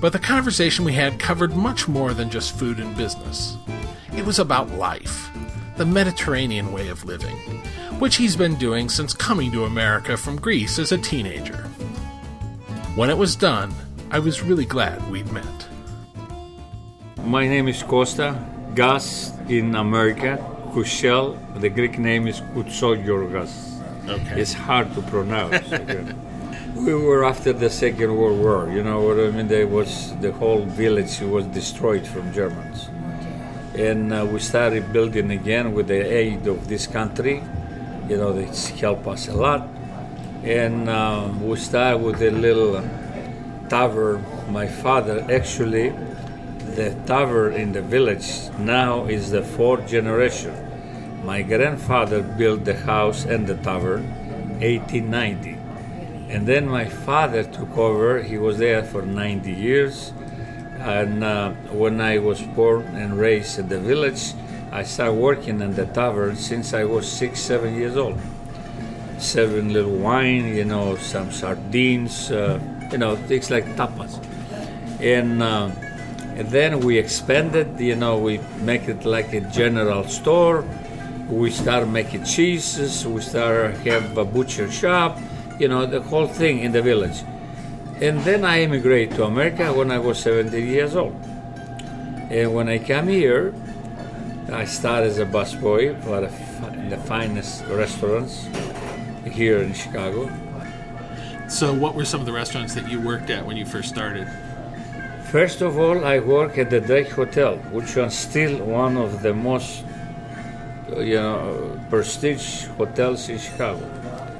But 0.00 0.12
the 0.12 0.18
conversation 0.18 0.84
we 0.84 0.92
had 0.92 1.18
covered 1.18 1.56
much 1.56 1.88
more 1.88 2.14
than 2.14 2.30
just 2.30 2.58
food 2.58 2.78
and 2.78 2.96
business. 2.96 3.56
It 4.16 4.24
was 4.24 4.38
about 4.38 4.70
life, 4.70 5.30
the 5.76 5.86
Mediterranean 5.86 6.72
way 6.72 6.88
of 6.88 7.04
living, 7.04 7.62
which 7.98 8.16
he's 8.16 8.36
been 8.36 8.54
doing 8.56 8.88
since 8.88 9.12
coming 9.12 9.50
to 9.52 9.64
America 9.64 10.16
from 10.16 10.40
Greece 10.40 10.78
as 10.78 10.92
a 10.92 10.98
teenager. 10.98 11.64
When 12.94 13.10
it 13.10 13.18
was 13.18 13.36
done, 13.36 13.74
I 14.10 14.18
was 14.18 14.42
really 14.42 14.64
glad 14.64 15.08
we'd 15.10 15.30
met. 15.32 15.66
My 17.24 17.46
name 17.46 17.68
is 17.68 17.82
Costa. 17.82 18.38
Gus 18.74 19.32
in 19.48 19.74
America. 19.74 20.38
Couchell, 20.72 21.38
the 21.56 21.68
Greek 21.68 21.98
name 21.98 22.28
is 22.28 22.40
Kutsogiorgas. 22.54 24.08
Okay. 24.08 24.40
It's 24.40 24.52
hard 24.52 24.94
to 24.94 25.02
pronounce. 25.02 25.68
We 26.76 26.94
were 26.94 27.24
after 27.24 27.52
the 27.52 27.70
Second 27.70 28.16
World 28.16 28.38
War, 28.38 28.70
you 28.70 28.84
know 28.84 29.00
what 29.00 29.18
I 29.18 29.30
mean? 29.30 29.48
There 29.48 29.66
was 29.66 30.14
the 30.20 30.30
whole 30.30 30.64
village 30.64 31.18
was 31.20 31.44
destroyed 31.46 32.06
from 32.06 32.32
Germans. 32.32 32.88
And 33.74 34.12
uh, 34.12 34.24
we 34.30 34.38
started 34.38 34.92
building 34.92 35.32
again 35.32 35.72
with 35.72 35.88
the 35.88 36.00
aid 36.00 36.46
of 36.46 36.68
this 36.68 36.86
country. 36.86 37.42
You 38.08 38.16
know, 38.16 38.32
they 38.32 38.46
help 38.78 39.06
us 39.06 39.28
a 39.28 39.34
lot. 39.34 39.68
And 40.42 40.88
uh, 40.88 41.28
we 41.40 41.56
start 41.56 42.00
with 42.00 42.22
a 42.22 42.30
little 42.30 42.82
tavern. 43.68 44.24
My 44.50 44.66
father 44.66 45.26
actually 45.30 45.92
the 46.78 46.94
tavern 47.06 47.54
in 47.54 47.72
the 47.72 47.82
village 47.82 48.50
now 48.58 49.06
is 49.06 49.30
the 49.30 49.42
fourth 49.42 49.88
generation. 49.88 50.54
My 51.24 51.42
grandfather 51.42 52.22
built 52.22 52.64
the 52.64 52.76
house 52.76 53.24
and 53.24 53.46
the 53.46 53.56
tavern 53.56 54.08
1890. 54.60 55.58
And 56.32 56.46
then 56.46 56.68
my 56.68 56.84
father 56.84 57.42
took 57.42 57.76
over. 57.76 58.22
He 58.22 58.38
was 58.38 58.58
there 58.58 58.84
for 58.84 59.02
90 59.02 59.50
years. 59.50 60.12
And 60.78 61.24
uh, 61.24 61.50
when 61.72 62.00
I 62.00 62.18
was 62.18 62.42
born 62.42 62.84
and 62.94 63.18
raised 63.18 63.58
in 63.58 63.68
the 63.68 63.80
village, 63.80 64.34
I 64.70 64.82
started 64.82 65.14
working 65.14 65.62
in 65.62 65.74
the 65.74 65.86
tavern 65.86 66.36
since 66.36 66.74
I 66.74 66.84
was 66.84 67.10
six, 67.10 67.40
seven 67.40 67.74
years 67.74 67.96
old. 67.96 68.18
Serving 69.18 69.72
little 69.72 69.96
wine, 69.96 70.54
you 70.54 70.64
know, 70.64 70.96
some 70.96 71.32
sardines, 71.32 72.30
uh, 72.30 72.60
you 72.92 72.98
know, 72.98 73.16
things 73.16 73.50
like 73.50 73.64
tapas. 73.76 74.22
And, 75.00 75.42
uh, 75.42 75.70
and 76.36 76.48
then 76.48 76.80
we 76.80 76.98
expanded, 76.98 77.80
you 77.80 77.96
know, 77.96 78.18
we 78.18 78.40
make 78.60 78.88
it 78.88 79.06
like 79.06 79.32
a 79.32 79.40
general 79.40 80.04
store. 80.04 80.64
We 81.30 81.50
start 81.50 81.88
making 81.88 82.24
cheeses. 82.24 83.06
We 83.06 83.22
start 83.22 83.74
have 83.78 84.18
a 84.18 84.24
butcher 84.24 84.70
shop, 84.70 85.18
you 85.58 85.68
know, 85.68 85.86
the 85.86 86.02
whole 86.02 86.28
thing 86.28 86.60
in 86.60 86.72
the 86.72 86.82
village. 86.82 87.24
And 88.02 88.20
then 88.20 88.44
I 88.44 88.62
immigrated 88.62 89.16
to 89.16 89.24
America 89.24 89.72
when 89.72 89.90
I 89.90 89.98
was 89.98 90.18
17 90.20 90.66
years 90.66 90.94
old. 90.94 91.16
And 92.30 92.54
when 92.54 92.68
I 92.68 92.78
came 92.78 93.08
here, 93.08 93.54
I 94.50 94.64
started 94.64 95.08
as 95.08 95.18
a 95.18 95.26
busboy 95.26 96.00
for 96.02 96.22
the, 96.22 96.28
fi- 96.28 96.88
the 96.88 96.96
finest 96.96 97.64
restaurants 97.66 98.48
here 99.30 99.58
in 99.58 99.74
Chicago. 99.74 100.30
So, 101.48 101.74
what 101.74 101.94
were 101.94 102.06
some 102.06 102.20
of 102.20 102.26
the 102.26 102.32
restaurants 102.32 102.74
that 102.74 102.88
you 102.88 102.98
worked 102.98 103.28
at 103.28 103.44
when 103.44 103.58
you 103.58 103.66
first 103.66 103.90
started? 103.90 104.26
First 105.24 105.60
of 105.60 105.78
all, 105.78 106.02
I 106.02 106.20
work 106.20 106.56
at 106.56 106.70
the 106.70 106.80
Drake 106.80 107.10
Hotel, 107.10 107.56
which 107.72 107.94
was 107.94 108.14
still 108.14 108.64
one 108.64 108.96
of 108.96 109.20
the 109.20 109.34
most, 109.34 109.84
you 110.96 111.16
know, 111.16 111.78
prestige 111.90 112.64
hotels 112.78 113.28
in 113.28 113.38
Chicago. 113.38 113.84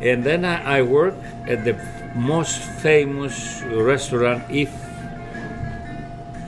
And 0.01 0.25
then 0.25 0.47
I, 0.47 0.79
I 0.79 0.83
work 0.83 1.15
at 1.47 1.65
the 1.65 1.77
most 2.15 2.59
famous 2.59 3.61
restaurant, 3.63 4.43
if 4.51 4.73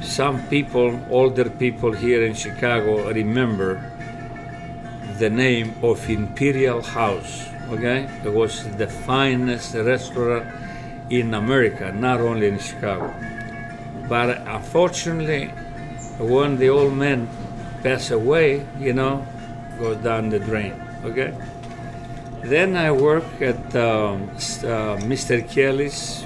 some 0.00 0.46
people, 0.48 0.98
older 1.10 1.48
people 1.50 1.92
here 1.92 2.24
in 2.24 2.34
Chicago, 2.34 3.08
remember 3.10 3.80
the 5.18 5.30
name 5.30 5.74
of 5.82 6.08
Imperial 6.08 6.82
House. 6.82 7.48
Okay, 7.70 8.08
it 8.24 8.32
was 8.32 8.64
the 8.76 8.86
finest 8.86 9.74
restaurant 9.74 10.46
in 11.10 11.34
America, 11.34 11.92
not 11.92 12.20
only 12.20 12.48
in 12.48 12.58
Chicago. 12.58 13.14
But 14.08 14.42
unfortunately, 14.46 15.48
when 16.18 16.56
the 16.56 16.68
old 16.68 16.94
man 16.94 17.28
passed 17.82 18.10
away, 18.10 18.66
you 18.78 18.92
know, 18.92 19.26
goes 19.78 19.98
down 19.98 20.30
the 20.30 20.38
drain. 20.38 20.74
Okay. 21.04 21.32
Then 22.42 22.76
I 22.76 22.90
work 22.90 23.24
at 23.40 23.76
um, 23.76 24.28
uh, 24.30 24.96
Mr. 25.04 25.46
Kelly's. 25.46 26.24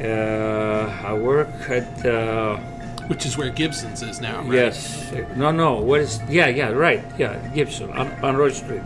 Uh, 0.00 0.92
I 1.04 1.12
work 1.14 1.48
at. 1.70 2.04
Uh, 2.06 2.58
Which 3.08 3.24
is 3.24 3.38
where 3.38 3.50
Gibson's 3.50 4.02
is 4.02 4.20
now, 4.20 4.42
right? 4.42 4.52
Yes. 4.52 5.12
No, 5.36 5.52
no. 5.52 5.80
What 5.80 6.00
is? 6.00 6.20
Yeah, 6.28 6.48
yeah, 6.48 6.70
right. 6.70 7.02
Yeah, 7.16 7.38
Gibson 7.54 7.90
on, 7.92 8.10
on 8.22 8.36
Roy 8.36 8.50
Street. 8.50 8.82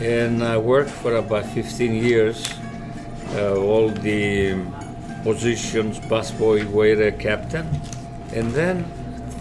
And 0.00 0.42
I 0.42 0.56
worked 0.56 0.90
for 0.90 1.16
about 1.16 1.44
15 1.44 1.92
years. 1.92 2.48
Uh, 3.34 3.56
all 3.56 3.90
the 3.90 4.56
positions: 5.22 5.98
busboy, 6.00 6.64
waiter, 6.70 7.10
captain, 7.12 7.66
and 8.34 8.50
then 8.52 8.84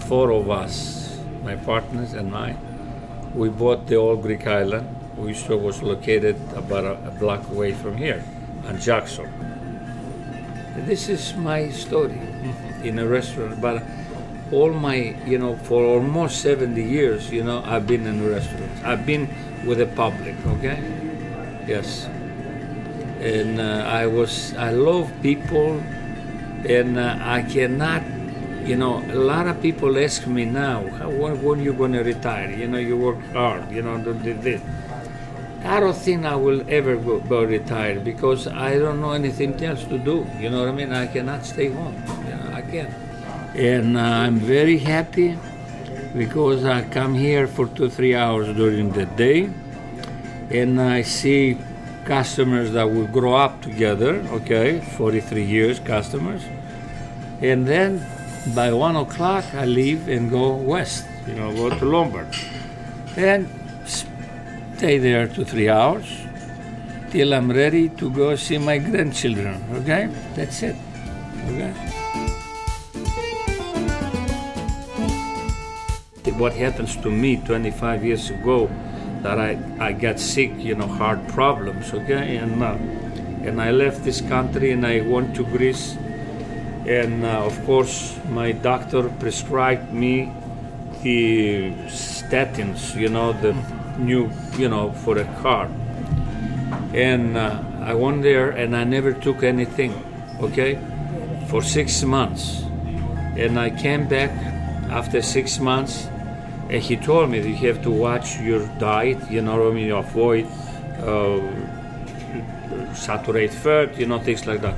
four 0.10 0.32
of 0.32 0.50
us, 0.50 1.18
my 1.44 1.56
partners 1.56 2.14
and 2.14 2.36
I, 2.36 2.56
we 3.34 3.48
bought 3.50 3.88
the 3.88 3.96
old 3.96 4.22
Greek 4.24 4.46
Island, 4.48 4.88
which 5.16 5.48
was 5.48 5.82
located 5.82 6.36
about 6.56 6.84
a, 6.84 6.94
a 7.08 7.12
block 7.12 7.48
away 7.50 7.72
from 7.74 7.96
here, 7.98 8.24
on 8.68 8.80
Jackson. 8.80 9.30
This 10.76 11.08
is 11.08 11.34
my 11.36 11.70
story 11.70 12.20
in 12.84 13.00
a 13.00 13.08
restaurant, 13.08 13.62
but 13.62 13.82
all 14.52 14.74
my, 14.74 15.16
you 15.26 15.40
know, 15.40 15.56
for 15.56 15.86
almost 15.86 16.42
70 16.42 16.84
years, 16.84 17.32
you 17.32 17.46
know, 17.46 17.64
I've 17.66 17.88
been 17.88 18.06
in 18.06 18.28
restaurants. 18.28 18.84
I've 18.84 19.06
been 19.06 19.30
with 19.66 19.78
the 19.78 19.88
public, 19.88 20.36
okay? 20.46 20.84
Yes. 21.66 22.06
And 23.22 23.62
uh, 23.62 23.88
I 23.88 24.06
was, 24.08 24.54
I 24.58 24.72
love 24.72 25.10
people, 25.22 25.80
and 26.68 27.00
uh, 27.00 27.20
I 27.22 27.44
cannot, 27.44 28.04
you 28.66 28.76
know, 28.76 29.00
a 29.10 29.16
lot 29.16 29.48
of 29.48 29.62
people 29.62 29.98
ask 29.98 30.28
me 30.28 30.44
now, 30.44 30.82
when, 31.08 31.42
when 31.42 31.64
you 31.64 31.72
going 31.72 31.94
to 31.94 32.04
retire? 32.04 32.52
You 32.52 32.68
know, 32.68 32.80
you 32.80 32.98
work 32.98 33.24
hard, 33.32 33.72
you 33.72 33.82
know, 33.82 33.98
this. 34.04 34.62
I 35.66 35.80
don't 35.80 35.98
think 35.98 36.26
I 36.26 36.36
will 36.36 36.64
ever 36.70 36.96
go, 36.96 37.20
go 37.20 37.44
retire 37.44 38.00
because 38.00 38.48
I 38.48 38.78
don't 38.78 39.02
know 39.02 39.14
anything 39.14 39.62
else 39.64 39.84
to 39.86 39.98
do. 39.98 40.28
You 40.40 40.52
know 40.52 40.60
what 40.60 40.70
I 40.70 40.72
mean? 40.72 40.94
I 40.94 41.08
cannot 41.08 41.44
stay 41.44 41.70
home. 41.72 41.96
You 42.28 42.36
know, 42.36 42.52
I 42.54 42.62
can't. 42.62 42.94
And 43.56 43.98
uh, 43.98 44.02
I'm 44.02 44.38
very 44.38 44.78
happy 44.78 45.38
because 46.16 46.66
I 46.66 46.84
come 46.84 47.16
here 47.16 47.48
for 47.48 47.68
two, 47.68 47.90
three 47.90 48.14
hours 48.14 48.56
during 48.56 48.92
the 48.92 49.06
day 49.06 49.50
and 50.52 50.80
I 50.80 51.02
see 51.02 51.58
customers 52.06 52.72
that 52.74 52.84
will 52.84 53.08
grow 53.08 53.34
up 53.34 53.62
together, 53.62 54.18
okay, 54.30 54.80
43 54.80 55.44
years 55.44 55.80
customers. 55.80 56.44
And 57.42 57.68
then 57.68 58.06
by 58.54 58.72
one 58.72 58.96
o'clock, 58.96 59.46
I 59.54 59.66
leave 59.66 60.08
and 60.08 60.30
go 60.30 60.56
west, 60.56 61.06
you 61.26 61.34
know, 61.34 61.52
go 61.54 61.70
to 61.70 61.86
Lombard. 61.86 62.28
And 63.18 63.50
stay 64.78 64.98
there 64.98 65.26
two, 65.26 65.46
three 65.46 65.70
hours 65.70 66.06
till 67.10 67.34
I'm 67.34 67.50
ready 67.50 67.88
to 67.96 68.10
go 68.10 68.36
see 68.36 68.58
my 68.58 68.78
grandchildren, 68.78 69.64
okay? 69.72 70.10
That's 70.36 70.64
it, 70.64 70.76
okay? 71.48 71.72
What 76.38 76.52
happens 76.54 76.98
to 76.98 77.10
me 77.10 77.38
25 77.38 78.04
years 78.04 78.30
ago 78.30 78.70
that 79.22 79.40
I, 79.40 79.58
I 79.80 79.94
got 79.94 80.20
sick, 80.20 80.52
you 80.58 80.76
know, 80.76 80.88
heart 80.88 81.26
problems, 81.30 81.94
okay? 81.94 82.36
And, 82.36 82.62
uh, 82.62 82.76
and 83.48 83.62
I 83.62 83.72
left 83.72 84.04
this 84.04 84.20
country 84.20 84.72
and 84.72 84.86
I 84.86 85.00
went 85.00 85.36
to 85.38 85.46
Greece. 85.46 85.96
And 86.86 87.24
uh, 87.24 87.46
of 87.46 87.66
course, 87.66 88.20
my 88.30 88.52
doctor 88.52 89.08
prescribed 89.08 89.94
me 89.94 90.34
the 91.02 91.72
statins, 91.88 92.94
you 93.00 93.08
know, 93.08 93.32
the 93.32 93.54
new, 93.98 94.32
you 94.58 94.70
know, 94.70 94.92
for 94.92 95.18
a 95.18 95.26
car. 95.42 95.70
And 96.94 97.38
uh, 97.38 97.62
I 97.82 97.94
went 97.94 98.24
there 98.24 98.52
and 98.52 98.76
I 98.76 98.84
never 98.84 99.14
took 99.14 99.44
anything, 99.44 99.94
okay, 100.40 100.80
for 101.48 101.62
six 101.62 102.04
months. 102.04 102.64
And 103.38 103.60
I 103.60 103.70
came 103.70 104.08
back 104.08 104.32
after 104.90 105.22
six 105.22 105.60
months 105.60 106.08
and 106.70 106.82
he 106.82 106.96
told 106.96 107.30
me 107.30 107.40
that 107.40 107.50
you 107.50 107.68
have 107.68 107.84
to 107.84 107.92
watch 107.92 108.40
your 108.40 108.66
diet, 108.80 109.30
you 109.30 109.42
know 109.42 109.58
what 109.58 109.72
I 109.72 109.76
mean, 109.76 109.92
avoid 109.92 110.48
uh, 111.04 111.42
saturated 112.94 113.54
fat, 113.54 113.98
you 113.98 114.08
know, 114.08 114.20
things 114.20 114.48
like 114.48 114.62
that. 114.62 114.76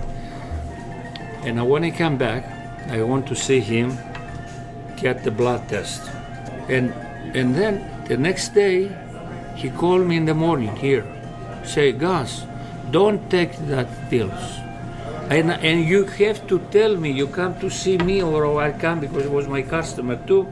And 1.43 1.65
when 1.69 1.83
I 1.83 1.91
come 1.91 2.17
back, 2.17 2.43
I 2.89 3.01
want 3.03 3.27
to 3.27 3.35
see 3.35 3.59
him 3.61 3.97
get 4.97 5.23
the 5.23 5.31
blood 5.31 5.69
test. 5.69 6.01
And 6.67 6.93
and 7.33 7.55
then 7.55 8.05
the 8.05 8.17
next 8.17 8.49
day, 8.49 8.91
he 9.57 9.69
called 9.71 10.05
me 10.05 10.17
in 10.17 10.25
the 10.25 10.33
morning 10.33 10.75
here, 10.75 11.05
say, 11.63 11.91
Gus, 11.91 12.45
don't 12.91 13.29
take 13.29 13.57
that 13.67 13.87
pills. 14.09 14.59
And, 15.29 15.51
and 15.51 15.83
you 15.83 16.05
have 16.05 16.47
to 16.47 16.59
tell 16.71 16.95
me, 16.95 17.11
you 17.11 17.27
come 17.27 17.59
to 17.59 17.69
see 17.69 17.97
me 17.97 18.21
or 18.21 18.61
I 18.61 18.71
come 18.71 18.99
because 19.01 19.25
it 19.25 19.31
was 19.31 19.47
my 19.47 19.61
customer 19.61 20.15
too. 20.27 20.47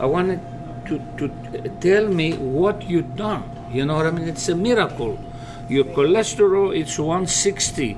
I 0.00 0.06
wanted 0.06 0.40
to, 0.86 0.98
to 1.18 1.28
tell 1.80 2.08
me 2.08 2.36
what 2.36 2.88
you 2.88 3.02
done. 3.02 3.44
You 3.70 3.84
know 3.84 3.96
what 3.96 4.06
I 4.06 4.10
mean? 4.10 4.26
It's 4.26 4.48
a 4.48 4.56
miracle. 4.56 5.18
Your 5.68 5.84
cholesterol 5.84 6.74
is 6.74 6.98
160 6.98 7.96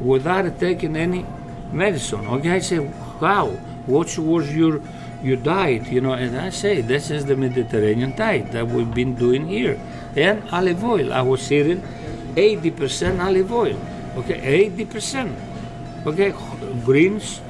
without 0.00 0.58
taking 0.58 0.96
any 0.96 1.24
medicine. 1.72 2.26
Okay, 2.26 2.50
I 2.50 2.58
say, 2.58 2.80
wow, 3.20 3.48
what 3.86 4.18
was 4.18 4.54
your 4.54 4.80
your 5.22 5.36
diet? 5.36 5.86
You 5.86 6.00
know, 6.00 6.12
and 6.12 6.36
I 6.36 6.50
say, 6.50 6.80
this 6.80 7.10
is 7.10 7.24
the 7.26 7.36
Mediterranean 7.36 8.16
diet 8.16 8.50
that 8.52 8.66
we've 8.66 8.92
been 8.92 9.14
doing 9.14 9.46
here. 9.46 9.78
And 10.16 10.42
olive 10.50 10.84
oil. 10.84 11.12
I 11.12 11.22
was 11.22 11.50
eating 11.50 11.82
80% 12.34 13.24
olive 13.24 13.52
oil. 13.52 13.78
Okay, 14.16 14.70
80%. 14.70 15.34
Okay, 16.06 16.34
greens, 16.84 17.40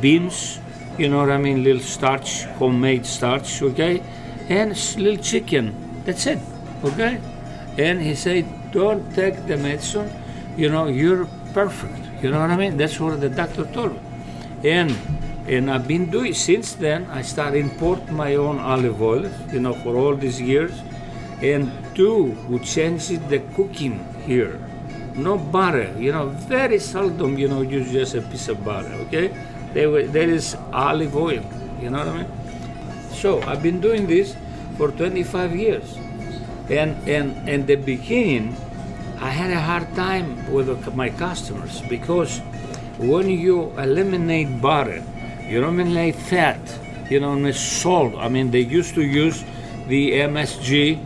beans, 0.00 0.58
you 0.98 1.08
know 1.08 1.18
what 1.18 1.30
I 1.30 1.38
mean, 1.38 1.62
little 1.62 1.80
starch, 1.80 2.44
homemade 2.58 3.06
starch, 3.06 3.62
okay, 3.62 4.02
and 4.48 4.76
little 4.98 5.22
chicken. 5.22 6.02
That's 6.04 6.26
it, 6.26 6.40
okay? 6.84 7.20
And 7.78 8.02
he 8.02 8.14
said, 8.14 8.44
don't 8.72 9.14
take 9.14 9.46
the 9.46 9.56
medicine, 9.56 10.10
you 10.56 10.68
know, 10.68 10.88
you're 10.88 11.26
perfect. 11.54 12.22
You 12.22 12.30
know 12.30 12.40
what 12.40 12.50
I 12.50 12.56
mean? 12.56 12.76
That's 12.76 12.98
what 13.00 13.20
the 13.20 13.30
doctor 13.30 13.64
told 13.64 13.92
me. 13.94 14.00
And 14.70 14.94
and 15.48 15.70
I've 15.70 15.88
been 15.88 16.10
doing 16.10 16.34
since 16.34 16.74
then. 16.74 17.06
I 17.10 17.22
started 17.22 17.58
import 17.58 18.10
my 18.12 18.34
own 18.36 18.58
olive 18.60 19.00
oil, 19.00 19.28
you 19.50 19.58
know, 19.60 19.72
for 19.74 19.96
all 19.96 20.14
these 20.14 20.40
years. 20.40 20.72
And 21.42 21.72
two, 21.94 22.32
who 22.46 22.58
changed 22.60 23.28
the 23.28 23.40
cooking 23.54 24.04
here. 24.26 24.60
no 25.14 25.38
butter. 25.38 25.92
You 25.98 26.12
know, 26.12 26.28
very 26.48 26.78
seldom. 26.78 27.38
You 27.38 27.48
know, 27.48 27.62
use 27.62 27.90
just 27.92 28.14
a 28.14 28.22
piece 28.22 28.48
of 28.48 28.64
butter. 28.64 28.92
Okay, 29.06 29.34
there 29.74 30.28
is 30.28 30.56
olive 30.72 31.16
oil. 31.16 31.42
You 31.80 31.90
know 31.90 31.98
what 31.98 32.08
I 32.08 32.16
mean? 32.22 32.30
So 33.12 33.42
I've 33.42 33.62
been 33.62 33.80
doing 33.80 34.06
this 34.06 34.36
for 34.76 34.90
25 34.90 35.56
years, 35.56 35.96
and 36.70 36.96
and 37.08 37.48
in 37.48 37.66
the 37.66 37.76
beginning, 37.76 38.56
I 39.20 39.30
had 39.30 39.50
a 39.50 39.60
hard 39.60 39.92
time 39.94 40.50
with 40.52 40.70
my 40.94 41.10
customers 41.10 41.82
because 41.88 42.38
when 42.98 43.28
you 43.28 43.72
eliminate 43.76 44.60
butter, 44.60 45.02
you 45.48 45.62
eliminate 45.62 46.16
fat, 46.16 46.60
you 47.10 47.20
know, 47.20 47.32
and 47.32 47.54
salt. 47.54 48.14
I 48.16 48.28
mean, 48.28 48.50
they 48.50 48.60
used 48.60 48.94
to 48.94 49.02
use 49.02 49.44
the 49.88 50.12
MSG, 50.24 51.00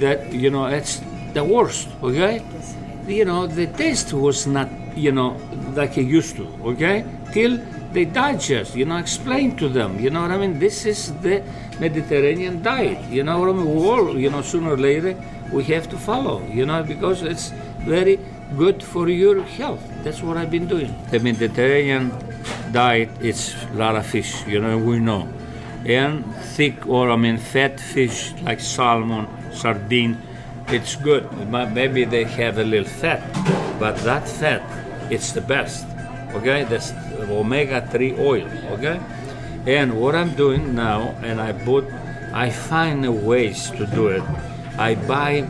that 0.00 0.32
you 0.32 0.50
know, 0.50 0.66
it's 0.66 1.00
the 1.32 1.44
worst. 1.44 1.88
Okay, 2.02 2.42
you 3.06 3.24
know, 3.24 3.46
the 3.46 3.66
taste 3.66 4.12
was 4.12 4.46
not, 4.46 4.68
you 4.96 5.12
know, 5.12 5.36
like 5.74 5.98
it 5.98 6.06
used 6.06 6.36
to. 6.36 6.46
Okay, 6.64 7.04
till 7.32 7.58
they 7.92 8.04
digest. 8.04 8.74
You 8.74 8.86
know, 8.86 8.96
explain 8.96 9.56
to 9.56 9.68
them. 9.68 10.00
You 10.00 10.10
know 10.10 10.22
what 10.22 10.30
I 10.30 10.38
mean? 10.38 10.58
This 10.58 10.84
is 10.86 11.12
the 11.20 11.42
Mediterranean 11.80 12.62
diet. 12.62 12.98
You 13.10 13.22
know 13.22 13.38
what 13.38 13.50
I 13.50 13.52
mean? 13.52 13.74
We 13.74 13.88
all, 13.88 14.18
you 14.18 14.30
know, 14.30 14.42
sooner 14.42 14.72
or 14.72 14.76
later 14.76 15.16
we 15.52 15.64
have 15.64 15.88
to 15.90 15.96
follow. 15.96 16.42
You 16.46 16.66
know, 16.66 16.82
because 16.82 17.22
it's 17.22 17.52
very 17.80 18.18
good 18.56 18.82
for 18.82 19.08
your 19.08 19.42
health. 19.42 19.82
That's 20.02 20.22
what 20.22 20.36
I've 20.36 20.50
been 20.50 20.66
doing. 20.66 20.94
The 21.10 21.20
Mediterranean 21.20 22.12
diet 22.72 23.10
it's 23.20 23.54
a 23.54 23.74
lot 23.74 23.96
of 23.96 24.06
fish. 24.06 24.46
You 24.46 24.60
know, 24.60 24.78
we 24.78 24.98
know, 24.98 25.28
and 25.86 26.24
thick 26.56 26.86
or 26.86 27.10
I 27.10 27.16
mean 27.16 27.38
fat 27.38 27.80
fish 27.80 28.34
like 28.42 28.60
salmon, 28.60 29.26
sardine. 29.54 30.20
It's 30.68 30.96
good. 30.96 31.30
Maybe 31.48 32.04
they 32.04 32.24
have 32.24 32.58
a 32.58 32.64
little 32.64 32.88
fat, 32.88 33.20
but 33.78 33.96
that 33.98 34.28
fat, 34.28 34.62
it's 35.10 35.32
the 35.32 35.40
best. 35.40 35.86
Okay, 36.34 36.64
that's 36.64 36.92
omega-3 37.28 38.18
oil. 38.18 38.48
Okay, 38.74 39.00
and 39.66 40.00
what 40.00 40.14
I'm 40.14 40.34
doing 40.34 40.74
now, 40.74 41.14
and 41.22 41.40
I 41.40 41.52
bought, 41.52 41.86
I 42.32 42.50
find 42.50 43.04
a 43.04 43.12
ways 43.12 43.70
to 43.72 43.86
do 43.86 44.08
it. 44.08 44.22
I 44.78 44.94
buy 44.94 45.46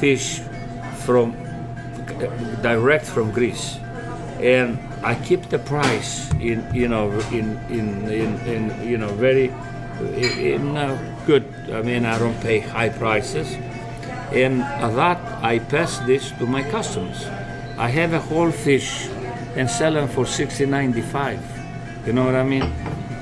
fish 0.00 0.40
from 1.04 1.36
direct 2.62 3.04
from 3.04 3.30
Greece, 3.30 3.78
and 4.40 4.78
I 5.04 5.14
keep 5.14 5.48
the 5.48 5.58
price 5.58 6.32
in 6.40 6.66
you 6.74 6.88
know 6.88 7.12
in 7.30 7.56
in 7.70 8.08
in, 8.10 8.40
in 8.48 8.88
you 8.88 8.98
know 8.98 9.08
very 9.14 9.52
in 10.00 10.76
uh, 10.76 10.98
good. 11.26 11.44
I 11.72 11.82
mean 11.82 12.04
I 12.04 12.18
don't 12.18 12.40
pay 12.40 12.60
high 12.60 12.88
prices, 12.88 13.52
and 14.32 14.60
that 14.60 15.18
I 15.42 15.58
pass 15.58 15.98
this 16.00 16.30
to 16.38 16.46
my 16.46 16.62
customers. 16.62 17.26
I 17.76 17.88
have 17.88 18.12
a 18.14 18.20
whole 18.20 18.50
fish 18.50 19.08
and 19.56 19.68
sell 19.68 19.94
them 19.94 20.08
for 20.08 20.24
sixty 20.26 20.66
ninety 20.66 21.02
five. 21.02 21.40
You 22.06 22.12
know 22.12 22.24
what 22.24 22.34
I 22.34 22.44
mean? 22.44 22.72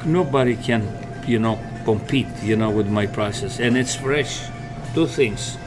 Nobody 0.05 0.57
can 0.57 0.87
you 1.27 1.39
know 1.39 1.59
compete 1.85 2.29
you 2.43 2.57
know 2.57 2.71
with 2.71 2.89
my 2.89 3.07
prices, 3.07 3.61
and 3.61 3.77
it's 3.77 3.95
fresh. 3.95 4.47
Two 4.95 5.07
things 5.09 5.59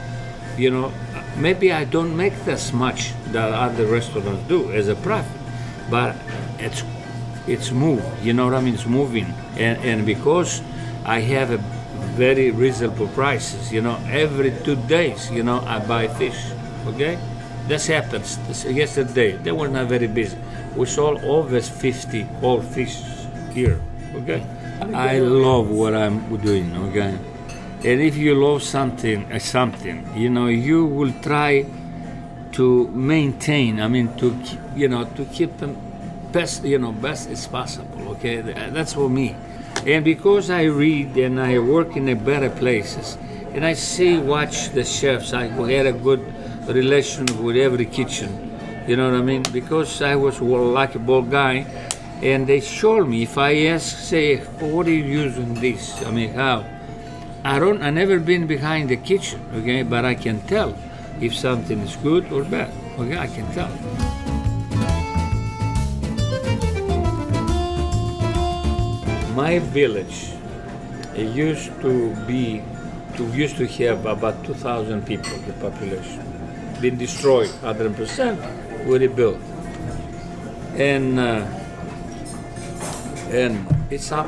you 0.58 0.70
know, 0.70 0.92
maybe 1.36 1.72
I 1.72 1.84
don't 1.84 2.16
make 2.16 2.34
this 2.44 2.72
much 2.72 3.12
that 3.32 3.52
other 3.52 3.86
restaurants 3.86 4.46
do 4.48 4.72
as 4.72 4.88
a 4.88 4.96
profit, 4.96 5.30
but 5.88 6.16
it's 6.58 6.82
it's 7.46 7.70
moved. 7.70 8.04
You 8.22 8.32
know 8.32 8.44
what 8.44 8.54
I 8.54 8.60
mean? 8.60 8.74
It's 8.74 8.86
moving, 8.86 9.32
and 9.56 9.78
and 9.84 10.04
because 10.04 10.60
I 11.04 11.20
have 11.20 11.52
a 11.52 11.62
very 12.18 12.50
reasonable 12.50 13.06
prices. 13.14 13.72
You 13.72 13.80
know, 13.80 13.96
every 14.10 14.50
two 14.64 14.74
days, 14.90 15.30
you 15.30 15.44
know, 15.44 15.60
I 15.60 15.78
buy 15.78 16.08
fish. 16.08 16.36
Okay, 16.86 17.16
this 17.68 17.86
happens. 17.86 18.38
This, 18.48 18.64
yesterday 18.64 19.38
they 19.38 19.52
were 19.52 19.68
not 19.68 19.86
very 19.86 20.08
busy. 20.08 20.36
We 20.74 20.86
sold 20.86 21.22
over 21.22 21.60
50 21.60 22.22
whole 22.42 22.60
fish 22.60 22.98
here. 23.54 23.80
Okay, 24.14 24.42
I 24.82 25.20
love 25.20 25.70
what 25.70 25.94
I'm 25.94 26.18
doing. 26.38 26.74
Okay. 26.90 27.14
And 27.78 28.00
if 28.02 28.16
you 28.16 28.34
love 28.34 28.64
something, 28.64 29.30
uh, 29.30 29.38
something, 29.38 30.02
you 30.16 30.28
know, 30.28 30.48
you 30.48 30.84
will 30.84 31.12
try 31.22 31.64
to 32.58 32.88
maintain. 32.88 33.78
I 33.78 33.86
mean, 33.86 34.10
to 34.16 34.34
you 34.74 34.88
know, 34.88 35.04
to 35.14 35.24
keep 35.26 35.56
them 35.58 35.78
best, 36.32 36.64
you 36.64 36.78
know, 36.78 36.90
best 36.90 37.30
as 37.30 37.46
possible. 37.46 38.08
Okay, 38.18 38.40
that's 38.74 38.94
for 38.94 39.08
me. 39.08 39.36
And 39.88 40.04
because 40.04 40.50
I 40.50 40.64
read 40.64 41.16
and 41.16 41.40
I 41.40 41.58
work 41.58 41.96
in 41.96 42.04
the 42.04 42.12
better 42.12 42.50
places, 42.50 43.16
and 43.54 43.64
I 43.64 43.72
see, 43.72 44.18
watch 44.18 44.68
the 44.68 44.84
chefs, 44.84 45.32
I 45.32 45.46
had 45.46 45.86
a 45.86 45.94
good 45.94 46.20
relation 46.66 47.24
with 47.42 47.56
every 47.56 47.86
kitchen. 47.86 48.28
You 48.86 48.96
know 48.96 49.10
what 49.10 49.18
I 49.18 49.22
mean? 49.22 49.44
Because 49.50 50.02
I 50.02 50.14
was 50.14 50.40
a 50.40 50.44
likable 50.44 51.22
guy, 51.22 51.64
and 52.20 52.46
they 52.46 52.60
showed 52.60 53.08
me. 53.08 53.22
If 53.22 53.38
I 53.38 53.64
ask, 53.68 53.96
say, 53.96 54.36
what 54.60 54.86
are 54.86 54.90
you 54.90 55.04
using 55.04 55.54
this? 55.54 56.04
I 56.04 56.10
mean, 56.10 56.34
how? 56.34 56.66
I 57.42 57.58
don't. 57.58 57.80
I 57.80 57.88
never 57.88 58.18
been 58.18 58.46
behind 58.46 58.90
the 58.90 58.96
kitchen, 58.96 59.40
okay, 59.54 59.84
but 59.84 60.04
I 60.04 60.14
can 60.14 60.42
tell 60.42 60.76
if 61.18 61.34
something 61.34 61.80
is 61.80 61.96
good 61.96 62.30
or 62.30 62.44
bad. 62.44 62.70
Okay, 62.98 63.16
I 63.16 63.26
can 63.26 63.50
tell. 63.54 64.27
My 69.38 69.60
village 69.60 70.32
used 71.14 71.70
to 71.82 72.12
be, 72.26 72.60
to 73.16 73.24
used 73.28 73.56
to 73.58 73.68
have 73.68 74.04
about 74.04 74.44
2,000 74.44 75.06
people, 75.06 75.30
the 75.46 75.52
population. 75.52 76.24
Been 76.80 76.98
destroyed 76.98 77.48
100%, 77.62 78.84
we 78.86 78.98
rebuilt. 78.98 79.38
And 80.74 81.20
uh, 81.20 81.46
and 83.30 83.64
it's 83.92 84.10
up 84.10 84.26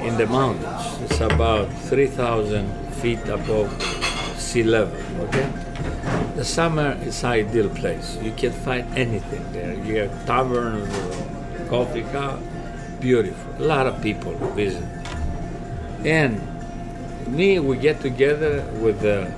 in 0.00 0.16
the 0.16 0.26
mountains. 0.26 1.10
It's 1.10 1.20
about 1.20 1.70
3,000 1.92 2.72
feet 2.94 3.20
above 3.28 3.68
sea 4.38 4.62
level. 4.62 4.96
Okay. 5.24 5.46
The 6.36 6.44
summer 6.46 6.96
is 7.04 7.22
ideal 7.22 7.68
place. 7.68 8.16
You 8.22 8.32
can 8.32 8.52
find 8.52 8.86
anything 8.96 9.44
there. 9.52 9.74
You 9.74 10.08
have 10.08 10.26
taverns, 10.26 10.88
coffee 11.68 12.04
car, 12.04 12.38
beautiful. 13.06 13.64
A 13.64 13.66
lot 13.74 13.86
of 13.86 14.02
people 14.02 14.32
visit. 14.62 14.82
And 16.04 16.32
me, 17.28 17.60
we 17.60 17.76
get 17.76 18.00
together 18.00 18.64
with 18.84 19.00
the 19.00 19.30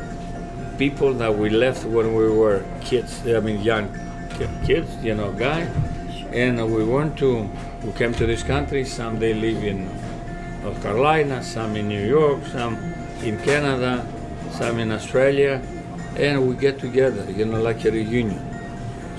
people 0.79 1.13
that 1.23 1.37
we 1.37 1.51
left 1.51 1.85
when 1.85 2.15
we 2.15 2.31
were 2.31 2.65
kids. 2.81 3.11
I 3.27 3.41
mean, 3.41 3.61
young 3.61 3.87
kids, 4.65 4.91
you 5.05 5.15
know, 5.15 5.33
guy. 5.33 5.63
And 6.33 6.55
we 6.75 6.83
went 6.83 7.19
to, 7.19 7.29
we 7.85 7.93
came 7.93 8.15
to 8.15 8.25
this 8.25 8.43
country. 8.43 8.85
Some 8.87 9.19
they 9.19 9.35
live 9.35 9.63
in 9.63 9.79
North 10.63 10.81
Carolina, 10.83 11.43
some 11.43 11.77
in 11.77 11.89
New 11.89 12.07
York, 12.19 12.41
some 12.47 12.75
in 13.23 13.37
Canada, 13.43 14.07
some 14.53 14.79
in 14.79 14.93
Australia, 14.93 15.61
and 16.17 16.49
we 16.49 16.55
get 16.57 16.79
together, 16.79 17.31
you 17.31 17.45
know, 17.45 17.61
like 17.61 17.85
a 17.85 17.91
reunion. 17.91 18.43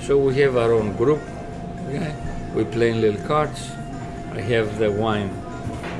So 0.00 0.18
we 0.18 0.40
have 0.40 0.56
our 0.56 0.72
own 0.72 0.96
group. 0.96 1.22
Okay? 1.86 2.12
We 2.54 2.64
play 2.64 2.92
little 2.94 3.24
cards. 3.28 3.70
I 4.32 4.40
have 4.40 4.78
the 4.78 4.90
wine 4.90 5.30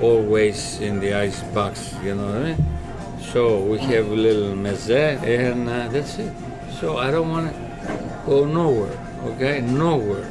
always 0.00 0.80
in 0.80 1.00
the 1.00 1.14
ice 1.14 1.42
box, 1.54 1.94
you 2.02 2.14
know 2.14 2.26
what 2.26 2.36
I 2.36 2.54
mean? 2.54 2.64
So 3.32 3.60
we 3.60 3.78
have 3.78 4.06
a 4.06 4.14
little 4.14 4.54
mezze, 4.56 5.22
and 5.22 5.68
uh, 5.68 5.88
that's 5.88 6.18
it. 6.18 6.32
So 6.80 6.96
I 6.96 7.10
don't 7.10 7.28
want 7.30 7.52
to 7.52 8.22
go 8.26 8.44
nowhere, 8.44 8.98
okay? 9.24 9.60
Nowhere. 9.60 10.30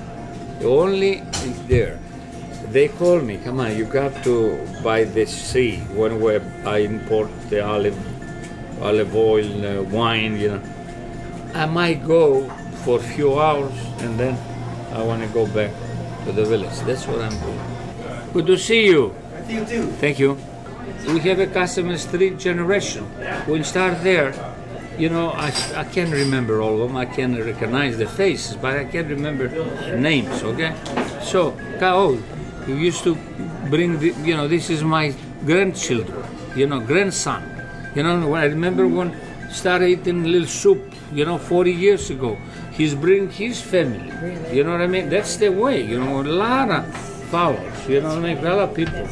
Only 0.64 1.20
is 1.20 1.68
there. 1.68 2.00
They 2.72 2.88
call 2.88 3.20
me, 3.22 3.38
come 3.38 3.60
on, 3.60 3.76
you 3.76 3.86
got 3.86 4.24
to 4.24 4.66
buy 4.84 5.04
the 5.04 5.26
sea 5.26 5.78
when 5.94 6.20
we 6.20 6.38
I 6.66 6.80
import 6.80 7.30
the 7.50 7.66
olive, 7.66 7.98
olive 8.82 9.16
oil, 9.16 9.66
uh, 9.66 9.84
wine, 9.84 10.40
you 10.40 10.50
know. 10.50 10.62
I 11.54 11.66
might 11.66 12.06
go 12.06 12.48
for 12.84 13.00
a 13.00 13.04
few 13.04 13.40
hours 13.40 13.74
and 14.00 14.20
then 14.20 14.38
I 14.94 15.02
want 15.04 15.22
to 15.22 15.30
go 15.30 15.46
back 15.48 15.72
to 16.26 16.32
the 16.32 16.46
village. 16.46 16.78
That's 16.86 17.08
what 17.08 17.22
I'm 17.22 17.38
doing. 17.40 17.69
Good 18.34 18.46
to 18.46 18.58
see 18.58 18.86
you. 18.86 19.16
You 19.48 19.66
too. 19.66 19.88
Thank 19.98 20.20
you. 20.20 20.38
We 21.08 21.20
have 21.22 21.40
a 21.40 21.48
customer 21.48 21.98
street 21.98 22.38
generation. 22.38 23.10
We 23.48 23.64
start 23.64 24.04
there. 24.04 24.34
You 25.00 25.10
know, 25.10 25.32
I, 25.32 25.48
I 25.76 25.84
can't 25.86 26.12
remember 26.12 26.62
all 26.62 26.82
of 26.82 26.90
them. 26.90 26.98
I 26.98 27.06
can 27.06 27.36
recognize 27.44 27.98
the 27.98 28.06
faces, 28.06 28.56
but 28.56 28.78
I 28.78 28.84
can't 28.86 29.08
remember 29.08 29.48
names. 29.96 30.44
Okay, 30.44 30.76
so 31.24 31.58
Kao, 31.80 31.96
oh, 31.98 32.24
you 32.68 32.76
used 32.76 33.04
to 33.06 33.16
bring 33.70 33.98
the, 33.98 34.14
you 34.22 34.36
know, 34.36 34.48
this 34.48 34.70
is 34.70 34.84
my 34.84 35.16
grandchildren. 35.46 36.24
You 36.56 36.68
know, 36.68 36.80
grandson. 36.80 37.42
You 37.96 38.04
know, 38.04 38.28
when 38.28 38.42
I 38.42 38.46
remember 38.46 38.88
when 38.88 39.16
started 39.50 39.88
eating 39.90 40.24
little 40.24 40.48
soup. 40.48 40.94
You 41.12 41.26
know, 41.26 41.40
40 41.40 41.72
years 41.72 42.12
ago, 42.12 42.38
he's 42.74 42.94
bring 42.94 43.32
his 43.32 43.60
family. 43.60 44.14
You 44.56 44.64
know 44.64 44.74
what 44.74 44.82
I 44.82 44.88
mean? 44.88 45.10
That's 45.10 45.38
the 45.38 45.50
way. 45.50 45.82
You 45.84 46.00
know, 46.00 46.22
a 46.22 46.30
followers. 47.30 47.88
You 47.88 48.02
know 48.02 48.20
mean? 48.20 48.38
A 48.38 48.42
lot 48.42 48.60
of 48.60 48.76
people. 48.76 49.08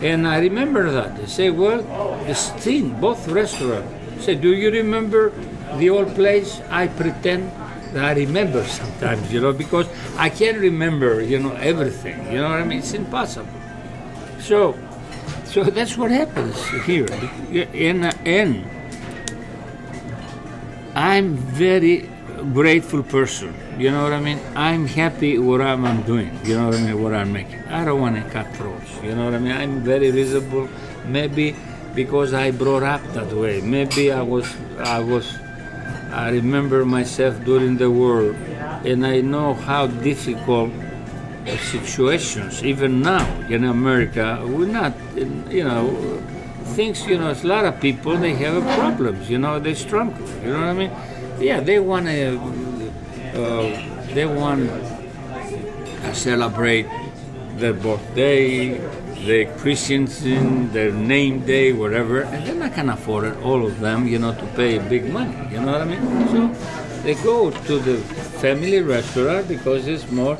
And 0.00 0.26
I 0.26 0.38
remember 0.38 0.90
that. 0.90 1.16
They 1.16 1.26
say, 1.26 1.50
well, 1.50 1.82
this 2.24 2.50
thing, 2.62 2.94
both 3.00 3.26
restaurants. 3.28 4.24
Say, 4.24 4.34
do 4.34 4.54
you 4.54 4.70
remember 4.70 5.32
the 5.76 5.90
old 5.90 6.14
place? 6.14 6.60
I 6.70 6.86
pretend 6.88 7.50
that 7.92 8.04
I 8.04 8.12
remember 8.14 8.64
sometimes, 8.64 9.32
you 9.32 9.40
know, 9.40 9.52
because 9.52 9.86
I 10.16 10.28
can't 10.28 10.58
remember, 10.58 11.22
you 11.22 11.38
know, 11.38 11.52
everything. 11.54 12.18
You 12.30 12.38
know 12.38 12.50
what 12.50 12.60
I 12.60 12.64
mean? 12.64 12.78
It's 12.78 12.92
impossible. 12.92 13.48
So, 14.40 14.76
so 15.44 15.64
that's 15.64 15.96
what 15.96 16.10
happens 16.10 16.56
here. 16.84 17.06
In 17.72 18.04
in 18.24 18.64
I'm 20.94 21.36
very 21.36 22.10
grateful 22.52 23.02
person. 23.02 23.54
You 23.78 23.90
know 23.92 24.02
what 24.02 24.12
I 24.12 24.20
mean? 24.20 24.40
I'm 24.56 24.86
happy 24.86 25.38
what 25.38 25.60
I'm, 25.60 26.02
doing. 26.02 26.36
You 26.44 26.56
know 26.56 26.66
what 26.66 26.74
I 26.74 26.82
mean? 26.82 27.02
What 27.02 27.14
I'm 27.14 27.32
making. 27.32 27.62
I 27.68 27.84
don't 27.84 28.00
want 28.00 28.16
to 28.16 28.28
cut 28.30 28.52
throats. 28.56 28.90
You 29.04 29.14
know 29.14 29.26
what 29.26 29.34
I 29.34 29.38
mean? 29.38 29.52
I'm 29.52 29.80
very 29.80 30.10
visible. 30.10 30.68
Maybe 31.06 31.54
because 31.94 32.34
I 32.34 32.50
brought 32.50 32.82
up 32.82 33.02
that 33.14 33.32
way. 33.32 33.60
Maybe 33.60 34.10
I 34.12 34.22
was 34.22 34.46
I 34.78 34.98
was 34.98 35.38
I 36.10 36.30
remember 36.30 36.84
myself 36.84 37.42
during 37.44 37.76
the 37.76 37.90
war, 37.90 38.34
and 38.84 39.06
I 39.06 39.20
know 39.20 39.54
how 39.54 39.86
difficult 39.86 40.72
situations, 41.56 42.62
even 42.64 43.00
now 43.00 43.24
in 43.48 43.64
America, 43.64 44.42
we're 44.44 44.66
not, 44.66 44.92
you 45.16 45.64
know, 45.64 45.88
things, 46.74 47.06
you 47.06 47.18
know, 47.18 47.30
a 47.30 47.46
lot 47.46 47.64
of 47.64 47.80
people, 47.80 48.16
they 48.16 48.34
have 48.34 48.62
problems, 48.78 49.30
you 49.30 49.38
know, 49.38 49.58
they 49.58 49.74
struggle, 49.74 50.28
you 50.42 50.52
know 50.52 50.60
what 50.60 50.68
I 50.68 50.72
mean? 50.74 50.92
Yeah, 51.40 51.60
they 51.60 51.78
want 51.78 52.06
to, 52.06 52.38
uh, 53.38 54.14
they 54.14 54.26
want 54.26 54.68
to 54.68 56.14
celebrate 56.14 56.86
their 57.56 57.72
birthday, 57.72 58.78
their 59.26 59.46
Christians 59.58 60.24
in 60.24 60.72
their 60.72 60.92
name 60.92 61.44
day, 61.44 61.72
whatever, 61.72 62.22
and 62.22 62.46
they're 62.46 62.54
not 62.54 62.74
gonna 62.74 62.94
afford 62.94 63.24
it, 63.24 63.36
all 63.42 63.66
of 63.66 63.80
them, 63.80 64.06
you 64.06 64.18
know, 64.18 64.34
to 64.34 64.46
pay 64.54 64.78
big 64.78 65.10
money. 65.10 65.36
You 65.52 65.60
know 65.60 65.72
what 65.72 65.82
I 65.82 65.84
mean? 65.84 66.28
So 66.28 66.48
they 67.02 67.14
go 67.14 67.50
to 67.50 67.78
the 67.78 67.96
family 68.42 68.80
restaurant 68.80 69.48
because 69.48 69.86
it's 69.86 70.10
more 70.10 70.38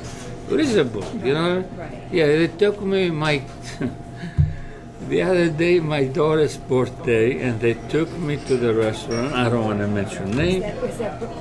reasonable. 0.48 1.04
You 1.24 1.34
know? 1.34 1.64
Yeah, 2.10 2.26
they 2.26 2.48
took 2.48 2.80
me 2.82 3.10
my 3.10 3.42
the 5.08 5.22
other 5.22 5.48
day 5.48 5.80
my 5.80 6.04
daughter's 6.04 6.56
birthday, 6.56 7.40
and 7.40 7.60
they 7.60 7.74
took 7.88 8.10
me 8.18 8.36
to 8.46 8.56
the 8.56 8.74
restaurant. 8.74 9.32
I 9.32 9.48
don't 9.48 9.64
want 9.64 9.80
to 9.80 9.88
mention 9.88 10.30
name, 10.36 10.62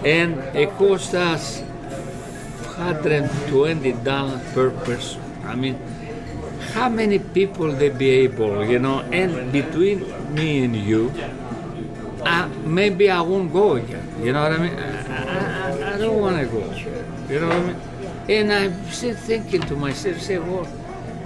and 0.03 0.39
it 0.55 0.71
cost 0.77 1.13
us 1.13 1.63
hundred 2.75 3.29
twenty 3.47 3.91
dollars 3.91 4.41
per 4.53 4.71
person. 4.71 5.21
I 5.43 5.55
mean 5.55 5.77
how 6.73 6.89
many 6.89 7.19
people 7.19 7.71
they 7.71 7.89
be 7.89 8.09
able, 8.09 8.63
you 8.65 8.79
know, 8.79 9.01
and 9.11 9.51
between 9.51 10.05
me 10.33 10.63
and 10.63 10.75
you, 10.75 11.11
maybe 12.63 13.09
I 13.09 13.21
won't 13.21 13.51
go 13.51 13.75
again. 13.75 14.05
You 14.21 14.33
know 14.33 14.43
what 14.43 14.53
I 14.53 14.57
mean? 14.57 14.77
I, 14.77 15.71
I, 15.71 15.93
I 15.95 15.97
don't 15.97 16.19
want 16.19 16.37
to 16.37 16.45
go. 16.45 16.61
You 17.29 17.39
know 17.39 17.47
what 17.47 17.57
I 17.57 17.63
mean? 17.65 17.81
And 18.29 18.51
I'm 18.51 18.91
still 18.91 19.15
thinking 19.15 19.61
to 19.61 19.75
myself, 19.75 20.19
say, 20.21 20.37
well, 20.37 20.67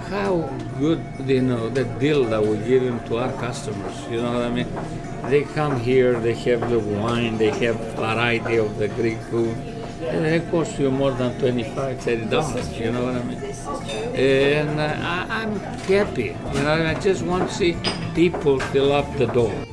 how 0.08 0.50
good, 0.78 1.00
you 1.24 1.42
know, 1.42 1.68
the 1.68 1.84
deal 1.84 2.24
that 2.24 2.42
we're 2.42 2.64
giving 2.66 2.98
to 3.08 3.18
our 3.18 3.32
customers. 3.34 3.94
You 4.10 4.22
know 4.22 4.32
what 4.32 4.42
I 4.42 4.50
mean? 4.50 4.68
They 5.30 5.42
come 5.42 5.78
here, 5.80 6.18
they 6.18 6.34
have 6.34 6.68
the 6.68 6.78
wine, 6.78 7.38
they 7.38 7.50
have 7.64 7.76
variety 7.96 8.56
of 8.56 8.78
the 8.78 8.88
Greek 8.88 9.18
food, 9.30 9.56
and 10.02 10.26
it 10.26 10.50
costs 10.50 10.78
you 10.78 10.90
more 10.90 11.12
than 11.12 11.38
25 11.38 12.00
30 12.00 12.24
dollars. 12.26 12.78
You 12.78 12.92
know 12.92 13.04
what 13.04 13.16
I 13.16 13.22
mean? 13.22 13.38
and 14.14 14.80
uh, 14.80 14.94
I, 14.98 15.42
I'm 15.42 15.56
happy. 15.86 16.36
You 16.54 16.62
know, 16.62 16.86
I 16.86 16.94
just 16.94 17.22
want 17.22 17.48
to 17.48 17.54
see 17.54 17.76
people 18.14 18.58
fill 18.58 18.92
up 18.92 19.16
the 19.16 19.26
door. 19.26 19.71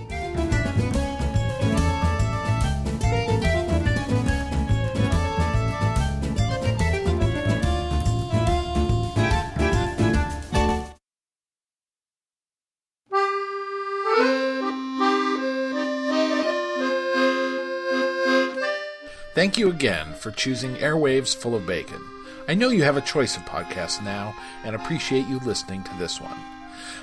Thank 19.49 19.57
you 19.57 19.71
again 19.71 20.13
for 20.13 20.29
choosing 20.29 20.75
Airwaves 20.75 21.35
Full 21.35 21.55
of 21.55 21.65
Bacon. 21.65 21.99
I 22.47 22.53
know 22.53 22.69
you 22.69 22.83
have 22.83 22.97
a 22.97 23.01
choice 23.01 23.35
of 23.35 23.45
podcasts 23.45 23.99
now 23.99 24.35
and 24.63 24.75
appreciate 24.75 25.25
you 25.25 25.39
listening 25.39 25.83
to 25.85 25.97
this 25.97 26.21
one. 26.21 26.37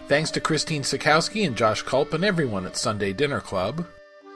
Thanks 0.06 0.30
to 0.30 0.40
Christine 0.40 0.82
Cikowski 0.82 1.44
and 1.44 1.56
Josh 1.56 1.82
Kulp 1.82 2.14
and 2.14 2.24
everyone 2.24 2.64
at 2.64 2.76
Sunday 2.76 3.12
Dinner 3.12 3.40
Club. 3.40 3.84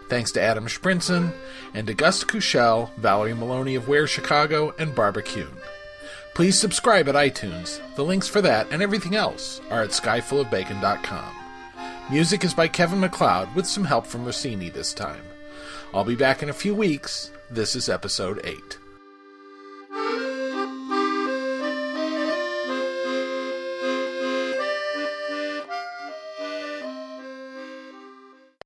Thanks 0.09 0.33
to 0.33 0.43
Adam 0.43 0.67
Shprintzen 0.67 1.33
and 1.73 1.87
to 1.87 1.95
Gus 1.95 2.25
Valerie 2.25 3.33
Maloney 3.33 3.77
of 3.77 3.87
Where 3.87 4.09
Chicago, 4.09 4.75
and 4.77 4.93
Barbecue. 4.93 5.47
Please 6.35 6.59
subscribe 6.59 7.09
at 7.09 7.15
iTunes. 7.15 7.79
The 7.95 8.05
links 8.05 8.27
for 8.27 8.43
that 8.43 8.67
and 8.73 8.83
everything 8.83 9.15
else 9.15 9.61
are 9.71 9.83
at 9.83 9.91
skyfullofbacon.com. 9.91 11.37
Music 12.11 12.43
is 12.43 12.55
by 12.55 12.67
Kevin 12.67 12.99
MacLeod 12.99 13.55
with 13.55 13.67
some 13.67 13.85
help 13.85 14.05
from 14.05 14.25
Rossini 14.25 14.69
this 14.69 14.93
time. 14.93 15.23
I'll 15.95 16.03
be 16.03 16.17
back 16.17 16.43
in 16.43 16.49
a 16.49 16.53
few 16.53 16.75
weeks. 16.75 17.31
This 17.53 17.75
is 17.75 17.89
episode 17.89 18.41
8. 18.45 18.80